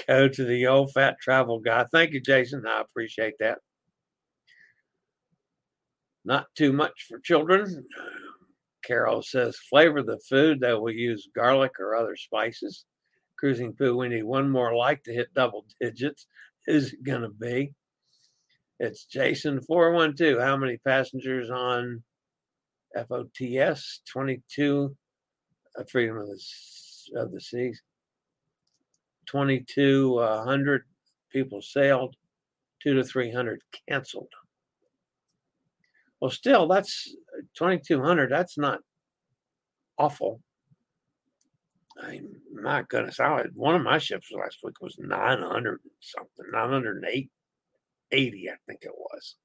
go 0.06 0.28
to 0.28 0.44
the 0.44 0.66
old 0.66 0.92
fat 0.92 1.16
travel 1.20 1.60
guy. 1.60 1.84
Thank 1.92 2.12
you, 2.12 2.20
Jason. 2.20 2.66
I 2.66 2.80
appreciate 2.80 3.34
that. 3.40 3.58
Not 6.24 6.46
too 6.54 6.72
much 6.72 7.06
for 7.08 7.18
children. 7.18 7.86
Carol 8.84 9.22
says, 9.22 9.56
flavor 9.56 10.02
the 10.02 10.20
food 10.28 10.60
that 10.60 10.80
will 10.80 10.90
use 10.90 11.28
garlic 11.34 11.72
or 11.78 11.94
other 11.94 12.16
spices. 12.16 12.84
Cruising 13.38 13.74
Pooh, 13.74 13.96
we 13.96 14.08
need 14.08 14.24
one 14.24 14.50
more 14.50 14.74
like 14.74 15.02
to 15.04 15.12
hit 15.12 15.32
double 15.34 15.64
digits. 15.80 16.26
Is 16.66 16.92
it 16.92 17.04
going 17.04 17.22
to 17.22 17.28
be? 17.28 17.74
It's 18.78 19.04
Jason 19.04 19.60
412. 19.60 20.40
How 20.40 20.56
many 20.56 20.78
passengers 20.78 21.50
on 21.50 22.02
FOTS? 22.94 24.00
22 24.08 24.84
uh, 24.84 24.99
Uh, 25.78 25.84
freedom 25.84 26.16
of 26.18 26.26
the, 26.26 27.20
of 27.20 27.32
the 27.32 27.40
Seas. 27.40 27.80
2,200 29.26 30.80
uh, 30.80 30.84
people 31.30 31.62
sailed, 31.62 32.16
two 32.82 32.94
to 32.94 33.04
300 33.04 33.62
canceled. 33.88 34.32
Well, 36.20 36.30
still, 36.30 36.66
that's 36.68 37.14
2,200. 37.56 38.30
That's 38.30 38.58
not 38.58 38.80
awful. 39.98 40.40
I 41.98 42.20
my 42.52 42.82
goodness, 42.88 43.20
I 43.20 43.36
had, 43.36 43.54
one 43.54 43.74
of 43.74 43.82
my 43.82 43.98
ships 43.98 44.30
last 44.32 44.58
week 44.62 44.80
was 44.80 44.96
900 44.98 45.80
something, 46.00 46.46
908 46.52 47.30
80, 48.12 48.50
I 48.50 48.54
think 48.66 48.82
it 48.82 48.92
was. 48.96 49.36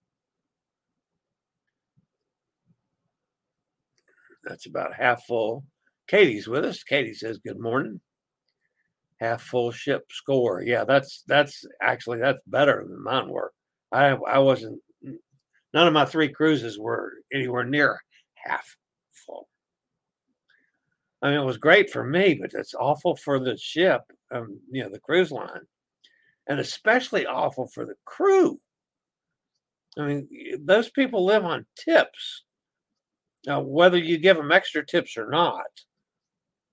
That's 4.43 4.65
about 4.65 4.93
half 4.93 5.23
full. 5.25 5.65
Katie's 6.07 6.47
with 6.47 6.65
us. 6.65 6.83
Katie 6.83 7.13
says, 7.13 7.39
Good 7.39 7.59
morning. 7.59 7.99
Half 9.19 9.43
full 9.43 9.71
ship 9.71 10.05
score. 10.11 10.61
Yeah, 10.61 10.83
that's 10.83 11.23
that's 11.27 11.65
actually 11.81 12.19
that's 12.19 12.41
better 12.47 12.85
than 12.87 13.03
mine 13.03 13.29
were. 13.29 13.53
I 13.91 14.09
I 14.09 14.39
wasn't 14.39 14.81
none 15.73 15.87
of 15.87 15.93
my 15.93 16.05
three 16.05 16.29
cruises 16.29 16.77
were 16.77 17.13
anywhere 17.33 17.63
near 17.63 18.01
half 18.35 18.75
full. 19.25 19.47
I 21.21 21.29
mean, 21.29 21.39
it 21.39 21.45
was 21.45 21.57
great 21.57 21.89
for 21.89 22.03
me, 22.03 22.37
but 22.39 22.51
it's 22.53 22.73
awful 22.73 23.15
for 23.15 23.39
the 23.39 23.57
ship, 23.57 24.01
um, 24.31 24.59
you 24.69 24.83
know, 24.83 24.89
the 24.89 24.99
cruise 24.99 25.31
line 25.31 25.61
and 26.47 26.59
especially 26.59 27.25
awful 27.25 27.67
for 27.67 27.85
the 27.85 27.95
crew. 28.05 28.59
I 29.97 30.05
mean, 30.05 30.27
those 30.63 30.89
people 30.89 31.25
live 31.25 31.45
on 31.45 31.65
tips. 31.77 32.43
Now, 33.45 33.61
whether 33.61 33.97
you 33.97 34.17
give 34.17 34.37
them 34.37 34.51
extra 34.51 34.85
tips 34.85 35.17
or 35.17 35.29
not, 35.29 35.65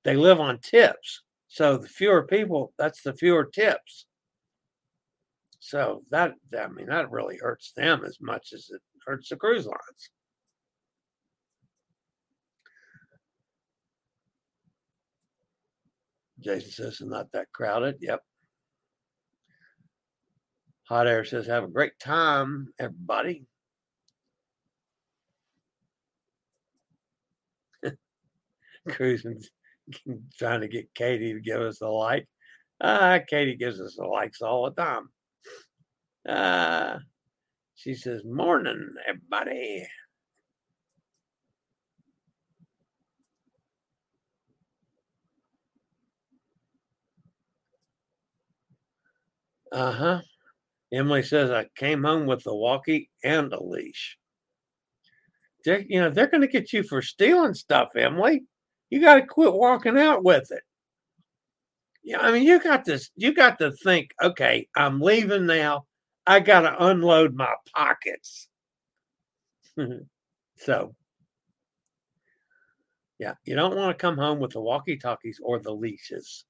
they 0.05 0.16
live 0.16 0.40
on 0.40 0.59
tips. 0.59 1.22
So 1.48 1.76
the 1.76 1.88
fewer 1.88 2.26
people, 2.26 2.72
that's 2.78 3.03
the 3.03 3.12
fewer 3.12 3.44
tips. 3.44 4.07
So 5.61 6.03
that, 6.11 6.32
I 6.59 6.68
mean, 6.68 6.86
that 6.86 7.11
really 7.11 7.38
hurts 7.40 7.72
them 7.76 8.05
as 8.05 8.18
much 8.20 8.53
as 8.53 8.68
it 8.70 8.80
hurts 9.07 9.28
the 9.28 9.36
cruise 9.36 9.66
lines. 9.66 10.11
Jason 16.40 16.70
says, 16.70 16.86
it's 16.88 17.03
not 17.03 17.30
that 17.32 17.53
crowded. 17.53 17.98
Yep. 18.00 18.20
Hot 20.88 21.07
Air 21.07 21.24
says, 21.24 21.46
have 21.46 21.64
a 21.64 21.68
great 21.68 21.98
time, 22.00 22.68
everybody. 22.78 23.46
Cruising, 28.88 29.42
trying 30.38 30.61
to 30.62 30.68
get 30.68 30.95
Katie 30.95 31.34
to 31.34 31.40
give 31.40 31.61
us 31.61 31.80
a 31.80 31.88
like. 31.88 32.26
Ah, 32.80 33.20
Katie 33.28 33.57
gives 33.57 33.80
us 33.80 33.97
the 33.97 34.05
likes 34.05 34.43
all 34.43 34.64
the 34.64 34.82
time. 34.82 35.09
Ah, 36.28 36.99
she 37.74 37.95
says, 37.95 38.24
morning, 38.24 38.95
everybody. 39.09 39.86
Uh 49.72 49.93
huh. 49.93 50.20
Emily 50.93 51.22
says, 51.22 51.51
I 51.51 51.66
came 51.76 52.05
home 52.05 52.26
with 52.26 52.47
a 52.47 52.55
walkie 52.55 53.11
and 53.24 53.53
a 53.53 53.62
leash. 53.62 54.18
They're, 55.64 55.80
you 55.80 56.01
know, 56.01 56.11
they're 56.11 56.26
going 56.26 56.43
to 56.43 56.49
get 56.49 56.72
you 56.72 56.82
for 56.82 57.01
stealing 57.01 57.55
stuff, 57.55 57.90
Emily. 57.97 58.45
You 58.93 59.01
got 59.01 59.14
to 59.14 59.22
quit 59.22 59.55
walking 59.55 59.99
out 59.99 60.22
with 60.22 60.51
it. 60.51 60.62
Yeah, 62.05 62.20
I 62.20 62.30
mean, 62.30 62.43
you 62.43 62.61
got 62.62 62.84
this, 62.84 63.11
you 63.16 63.32
got 63.32 63.59
to 63.61 63.72
think, 63.72 64.12
okay, 64.22 64.68
I'm 64.76 65.01
leaving 65.01 65.47
now. 65.47 65.86
I 66.26 66.40
got 66.40 66.61
to 66.61 66.84
unload 66.88 67.34
my 67.34 67.55
pockets. 67.74 68.49
so, 70.59 70.95
yeah, 73.18 73.32
you 73.47 73.57
don't 73.57 73.74
want 73.74 73.97
to 73.97 74.03
come 74.03 74.18
home 74.18 74.40
with 74.40 74.51
the 74.51 74.61
walkie 74.61 74.99
talkies 74.99 75.40
or 75.43 75.59
the 75.59 75.72
leashes. 75.72 76.45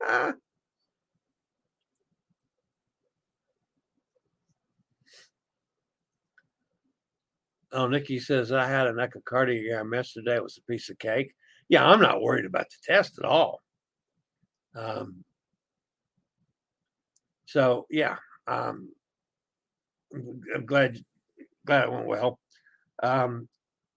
Oh, 7.72 7.86
Nikki 7.88 8.18
says 8.18 8.52
I 8.52 8.66
had 8.68 8.86
an 8.86 8.96
echocardiogram 8.96 9.94
yesterday. 9.94 10.36
It 10.36 10.42
was 10.42 10.58
a 10.58 10.70
piece 10.70 10.88
of 10.88 10.98
cake. 10.98 11.34
Yeah, 11.68 11.84
I'm 11.84 12.00
not 12.00 12.22
worried 12.22 12.44
about 12.44 12.66
the 12.70 12.92
test 12.94 13.18
at 13.18 13.24
all. 13.24 13.60
Um, 14.76 15.24
so 17.46 17.86
yeah, 17.90 18.16
um, 18.46 18.90
I'm 20.14 20.66
glad 20.66 20.98
glad 21.66 21.84
it 21.84 21.92
went 21.92 22.06
well. 22.06 22.38
Um, 23.02 23.48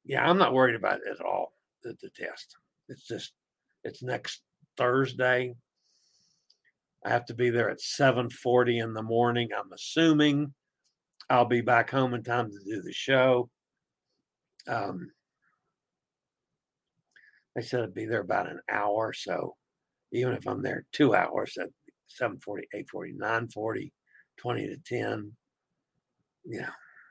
yeah, 0.05 0.27
I'm 0.27 0.37
not 0.37 0.53
worried 0.53 0.75
about 0.75 0.99
it 1.05 1.19
at 1.19 1.25
all. 1.25 1.53
The, 1.83 1.95
the 2.01 2.09
test. 2.09 2.57
It's 2.87 3.07
just 3.07 3.33
it's 3.83 4.01
next 4.01 4.41
Thursday. 4.77 5.55
I 7.05 7.09
have 7.09 7.25
to 7.25 7.33
be 7.33 7.49
there 7.49 7.69
at 7.69 7.79
7:40 7.79 8.83
in 8.83 8.93
the 8.93 9.03
morning. 9.03 9.49
I'm 9.57 9.71
assuming 9.71 10.53
I'll 11.29 11.45
be 11.45 11.61
back 11.61 11.91
home 11.91 12.13
in 12.13 12.23
time 12.23 12.49
to 12.51 12.59
do 12.65 12.81
the 12.81 12.91
show. 12.91 13.49
Um, 14.67 15.11
they 17.55 17.61
said 17.61 17.79
it'd 17.81 17.93
be 17.93 18.05
there 18.05 18.21
about 18.21 18.49
an 18.49 18.61
hour. 18.69 19.13
So 19.13 19.55
even 20.11 20.33
if 20.33 20.47
I'm 20.47 20.61
there 20.61 20.85
two 20.91 21.15
hours 21.15 21.57
at 21.59 21.69
740, 22.07 22.67
840, 22.73 23.13
940, 23.13 23.93
20 24.37 24.67
to 24.67 24.77
10, 24.77 25.31
yeah. 26.45 26.69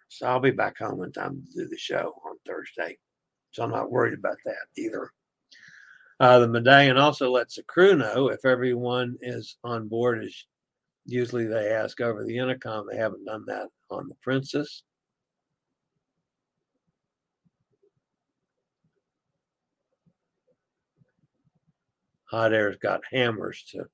So 0.09 0.27
I'll 0.27 0.41
be 0.41 0.51
back 0.51 0.79
home 0.79 1.03
in 1.03 1.13
time 1.13 1.43
to 1.43 1.63
do 1.63 1.69
the 1.69 1.77
show 1.77 2.15
on 2.25 2.37
Thursday. 2.47 2.97
So 3.51 3.63
I'm 3.63 3.71
not 3.71 3.91
worried 3.91 4.19
about 4.19 4.39
that 4.47 4.67
either. 4.77 5.11
Uh, 6.21 6.41
the 6.41 6.49
medallion 6.49 6.97
also 6.97 7.31
lets 7.31 7.57
the 7.57 7.63
crew 7.65 7.95
know 7.95 8.29
if 8.29 8.45
everyone 8.45 9.17
is 9.21 9.57
on 9.63 9.87
board. 9.87 10.25
As 10.25 10.35
usually 11.07 11.47
they 11.47 11.71
ask 11.71 12.01
over 12.01 12.25
the 12.25 12.37
intercom. 12.37 12.87
They 12.91 12.97
haven't 12.97 13.25
done 13.25 13.45
that 13.47 13.69
on 13.91 14.09
the 14.09 14.17
Princess. 14.23 14.83
Hot 22.31 22.53
Air's 22.53 22.77
got 22.77 23.01
hammers 23.11 23.65
to 23.71 23.87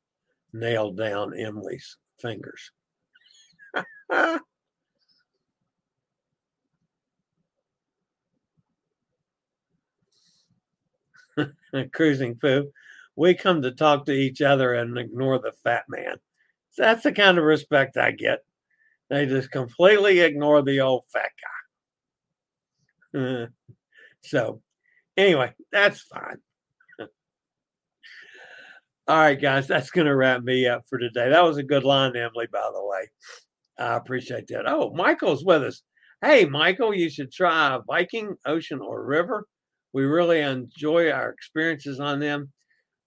nail 0.53 0.93
down 0.93 1.39
Emily's 1.39 1.97
fingers. 2.18 2.70
Cruising 11.93 12.37
Pooh. 12.37 12.70
We 13.16 13.35
come 13.35 13.62
to 13.62 13.70
talk 13.70 14.07
to 14.07 14.12
each 14.12 14.43
other 14.43 14.74
and 14.74 14.99
ignore 14.99 15.39
the 15.39 15.53
fat 15.62 15.85
man. 15.89 16.16
That's 16.76 17.05
the 17.05 17.12
kind 17.12 17.39
of 17.39 17.45
respect 17.45 17.97
I 17.97 18.11
get. 18.11 18.41
They 19.09 19.26
just 19.26 19.51
completely 19.51 20.20
ignore 20.20 20.62
the 20.62 20.80
old 20.80 21.05
fat 21.12 21.30
guy. 23.12 23.47
so, 24.22 24.61
anyway, 25.16 25.53
that's 25.70 26.01
fine. 26.01 26.39
All 29.07 29.19
right, 29.19 29.39
guys, 29.39 29.67
that's 29.67 29.91
going 29.91 30.07
to 30.07 30.17
wrap 30.17 30.43
me 30.43 30.67
up 30.67 30.85
for 30.89 30.99
today. 30.99 31.29
That 31.29 31.45
was 31.45 31.59
a 31.59 31.63
good 31.63 31.85
line, 31.85 32.17
Emily, 32.17 32.47
by 32.51 32.71
the 32.73 32.83
way. 32.83 33.11
I 33.79 33.97
appreciate 33.97 34.47
that. 34.47 34.67
Oh, 34.67 34.95
Michael's 34.95 35.45
with 35.45 35.63
us. 35.63 35.83
Hey, 36.23 36.47
Michael, 36.47 36.95
you 36.95 37.11
should 37.11 37.31
try 37.31 37.79
Viking, 37.87 38.35
Ocean, 38.47 38.81
or 38.81 39.05
River. 39.05 39.47
We 39.93 40.05
really 40.05 40.41
enjoy 40.41 41.11
our 41.11 41.29
experiences 41.29 42.01
on 42.01 42.19
them. 42.19 42.51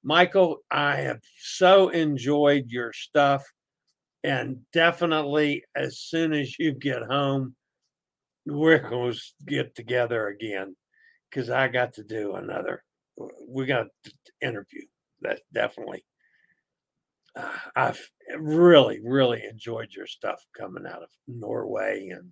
Michael, 0.03 0.59
I 0.69 0.97
have 0.97 1.19
so 1.39 1.89
enjoyed 1.89 2.65
your 2.67 2.93
stuff. 2.93 3.43
And 4.23 4.59
definitely, 4.73 5.63
as 5.75 5.97
soon 5.97 6.31
as 6.31 6.59
you 6.59 6.73
get 6.73 7.01
home, 7.01 7.55
we're 8.45 8.87
going 8.87 9.13
to 9.13 9.19
get 9.47 9.73
together 9.73 10.27
again 10.27 10.75
because 11.31 11.49
I 11.49 11.69
got 11.69 11.93
to 11.95 12.03
do 12.03 12.35
another. 12.35 12.83
We 13.47 13.65
got 13.65 13.87
to 14.03 14.11
interview. 14.41 14.83
That 15.21 15.41
definitely. 15.53 16.05
Uh, 17.35 17.51
I've 17.75 18.09
really, 18.39 18.99
really 19.03 19.43
enjoyed 19.43 19.89
your 19.95 20.07
stuff 20.07 20.43
coming 20.57 20.85
out 20.87 21.03
of 21.03 21.09
Norway, 21.27 22.09
and 22.09 22.31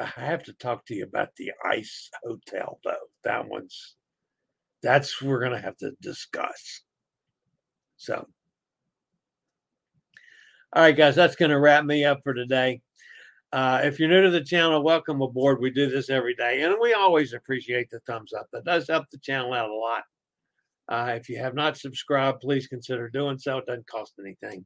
I 0.00 0.04
have 0.20 0.42
to 0.44 0.52
talk 0.52 0.84
to 0.86 0.94
you 0.94 1.04
about 1.04 1.34
the 1.36 1.52
ice 1.64 2.10
hotel 2.22 2.78
though. 2.84 3.08
That 3.24 3.48
one's 3.48 3.96
that's 4.82 5.22
we're 5.22 5.42
gonna 5.42 5.60
have 5.60 5.76
to 5.78 5.92
discuss. 6.00 6.82
So 7.96 8.26
all 10.74 10.82
right, 10.82 10.96
guys, 10.96 11.14
that's 11.14 11.36
to 11.36 11.58
wrap 11.58 11.84
me 11.84 12.04
up 12.06 12.20
for 12.24 12.32
today. 12.32 12.80
Uh, 13.52 13.82
if 13.84 14.00
you're 14.00 14.08
new 14.08 14.22
to 14.22 14.30
the 14.30 14.42
channel, 14.42 14.82
welcome 14.82 15.20
aboard. 15.20 15.60
We 15.60 15.70
do 15.70 15.90
this 15.90 16.08
every 16.08 16.34
day, 16.34 16.62
and 16.62 16.74
we 16.80 16.94
always 16.94 17.34
appreciate 17.34 17.90
the 17.90 18.00
thumbs 18.00 18.32
up. 18.32 18.46
That 18.52 18.64
does 18.64 18.88
help 18.88 19.04
the 19.10 19.18
channel 19.18 19.52
out 19.52 19.68
a 19.68 19.74
lot. 19.74 20.04
Uh, 20.88 21.14
if 21.16 21.28
you 21.28 21.38
have 21.38 21.54
not 21.54 21.76
subscribed, 21.76 22.40
please 22.40 22.66
consider 22.66 23.08
doing 23.08 23.38
so. 23.38 23.58
It 23.58 23.66
doesn't 23.66 23.86
cost 23.86 24.14
anything. 24.18 24.64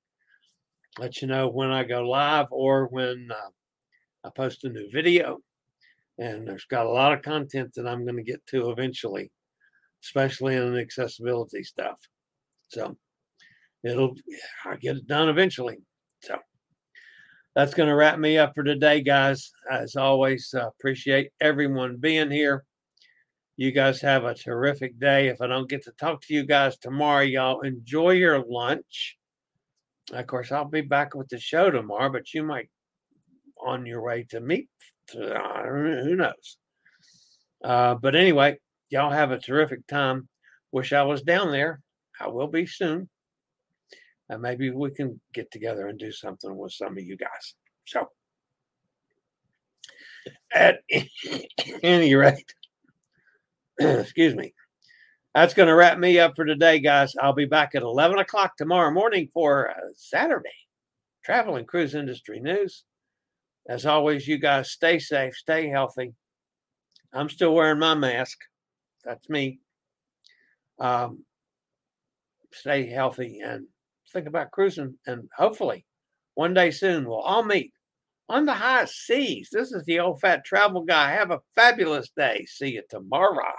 Let 0.98 1.20
you 1.20 1.28
know 1.28 1.48
when 1.48 1.70
I 1.70 1.84
go 1.84 2.02
live 2.08 2.46
or 2.50 2.86
when 2.86 3.28
uh, 3.30 3.50
I 4.26 4.30
post 4.30 4.64
a 4.64 4.68
new 4.68 4.88
video. 4.90 5.38
And 6.18 6.48
there's 6.48 6.64
got 6.64 6.86
a 6.86 6.90
lot 6.90 7.12
of 7.12 7.22
content 7.22 7.74
that 7.74 7.86
I'm 7.86 8.04
going 8.04 8.16
to 8.16 8.22
get 8.22 8.44
to 8.46 8.70
eventually, 8.70 9.30
especially 10.02 10.56
in 10.56 10.72
the 10.72 10.80
accessibility 10.80 11.62
stuff. 11.62 11.98
So 12.68 12.96
it'll, 13.84 14.14
I'll 14.64 14.78
get 14.78 14.96
it 14.96 15.06
done 15.06 15.28
eventually. 15.28 15.76
So 16.22 16.38
that's 17.54 17.74
going 17.74 17.90
to 17.90 17.94
wrap 17.94 18.18
me 18.18 18.38
up 18.38 18.54
for 18.54 18.64
today, 18.64 19.02
guys. 19.02 19.52
As 19.70 19.96
always, 19.96 20.54
uh, 20.56 20.68
appreciate 20.68 21.30
everyone 21.40 21.98
being 21.98 22.30
here. 22.30 22.64
You 23.57 23.72
guys 23.72 24.00
have 24.02 24.24
a 24.24 24.34
terrific 24.34 24.98
day. 24.98 25.28
If 25.28 25.40
I 25.40 25.46
don't 25.46 25.68
get 25.68 25.84
to 25.84 25.92
talk 25.92 26.22
to 26.22 26.34
you 26.34 26.44
guys 26.44 26.76
tomorrow, 26.76 27.22
y'all 27.22 27.62
enjoy 27.62 28.12
your 28.12 28.44
lunch. 28.46 29.16
Of 30.12 30.26
course, 30.26 30.52
I'll 30.52 30.66
be 30.66 30.82
back 30.82 31.14
with 31.14 31.28
the 31.28 31.40
show 31.40 31.70
tomorrow, 31.70 32.11
but 32.11 32.32
you 32.34 32.42
might 32.42 32.68
on 33.64 33.86
your 33.86 34.02
way 34.02 34.26
to 34.30 34.40
meet. 34.40 34.68
Who 35.12 36.16
knows? 36.16 36.59
Uh, 37.64 37.94
but 37.94 38.14
anyway, 38.14 38.59
y'all 38.90 39.11
have 39.11 39.30
a 39.30 39.38
terrific 39.38 39.86
time. 39.86 40.28
Wish 40.70 40.92
I 40.92 41.02
was 41.02 41.22
down 41.22 41.50
there. 41.50 41.80
I 42.20 42.28
will 42.28 42.48
be 42.48 42.66
soon 42.66 43.09
and 44.28 44.42
maybe 44.42 44.70
we 44.70 44.90
can 44.90 45.20
get 45.32 45.50
together 45.50 45.86
and 45.86 45.98
do 45.98 46.12
something 46.12 46.57
with 46.57 46.72
some 46.72 46.96
of 46.96 47.04
you 47.04 47.16
guys. 47.16 47.54
So, 47.86 48.09
at 50.52 50.80
any 51.82 52.14
rate, 52.14 52.54
excuse 54.01 54.35
me, 54.35 54.55
that's 55.35 55.55
going 55.55 55.68
to 55.68 55.74
wrap 55.74 55.99
me 55.99 56.18
up 56.18 56.35
for 56.37 56.45
today, 56.45 56.79
guys. 56.79 57.14
I'll 57.20 57.33
be 57.33 57.45
back 57.45 57.74
at 57.74 57.83
11 57.83 58.18
o'clock 58.18 58.57
tomorrow 58.57 58.91
morning 58.91 59.29
for 59.33 59.72
Saturday 59.97 60.51
travel 61.27 61.57
and 61.57 61.66
cruise 61.66 61.97
industry 61.97 62.39
news. 62.39 62.85
As 63.68 63.85
always, 63.85 64.29
you 64.29 64.39
guys 64.39 64.70
stay 64.70 65.01
safe, 65.01 65.35
stay 65.35 65.68
healthy. 65.68 66.14
I'm 67.12 67.29
still 67.29 67.53
wearing 67.53 67.81
my 67.81 67.97
mask. 67.97 68.39
That's 69.05 69.29
me. 69.29 69.59
Um, 70.79 71.24
stay 72.53 72.87
healthy 72.87 73.41
and 73.41 73.66
think 74.12 74.29
about 74.29 74.53
cruising, 74.53 74.97
and 75.07 75.29
hopefully 75.37 75.85
one 76.35 76.55
day 76.55 76.70
soon 76.70 77.09
we'll 77.09 77.18
all 77.18 77.43
meet 77.43 77.72
on 78.29 78.45
the 78.45 78.55
high 78.55 78.85
seas. 78.87 79.49
This 79.53 79.72
is 79.72 79.85
the 79.85 80.01
old 80.01 80.20
fat 80.20 80.45
travel 80.45 80.83
guy. 80.83 81.12
Have 81.12 81.31
a 81.31 81.41
fabulous 81.55 82.11
day. 82.16 82.47
See 82.49 82.74
you 82.74 82.83
tomorrow. 82.89 83.53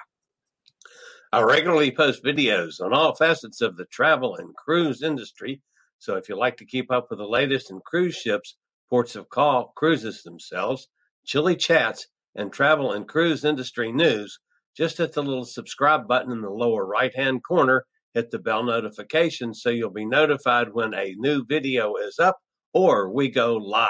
I 1.31 1.41
regularly 1.41 1.91
post 1.91 2.23
videos 2.23 2.81
on 2.81 2.93
all 2.93 3.15
facets 3.15 3.61
of 3.61 3.77
the 3.77 3.85
travel 3.85 4.35
and 4.35 4.55
cruise 4.55 5.01
industry. 5.01 5.61
So 5.99 6.15
if 6.15 6.29
you 6.29 6.37
like 6.37 6.57
to 6.57 6.65
keep 6.65 6.91
up 6.91 7.07
with 7.09 7.19
the 7.19 7.27
latest 7.27 7.71
in 7.71 7.81
cruise 7.85 8.15
ships, 8.15 8.55
ports 8.89 9.15
of 9.15 9.29
call, 9.29 9.73
cruises 9.75 10.23
themselves, 10.23 10.87
Chillie 11.25 11.55
chats, 11.55 12.07
and 12.35 12.53
travel 12.53 12.93
and 12.93 13.07
cruise 13.07 13.43
industry 13.43 13.91
news, 13.91 14.39
just 14.75 14.99
hit 14.99 15.13
the 15.13 15.23
little 15.23 15.43
subscribe 15.43 16.07
button 16.07 16.31
in 16.31 16.41
the 16.41 16.49
lower 16.49 16.85
right 16.85 17.13
hand 17.15 17.41
corner 17.43 17.85
hit 18.17 18.31
the 18.31 18.39
bell 18.39 18.63
notification 18.63 19.53
so 19.53 19.69
you'll 19.69 19.91
be 19.91 20.03
notified 20.03 20.73
when 20.73 20.91
a 20.95 21.13
new 21.19 21.45
video 21.45 21.95
is 21.97 22.17
up 22.17 22.37
or 22.73 23.13
we 23.13 23.29
go 23.29 23.55
live. 23.55 23.89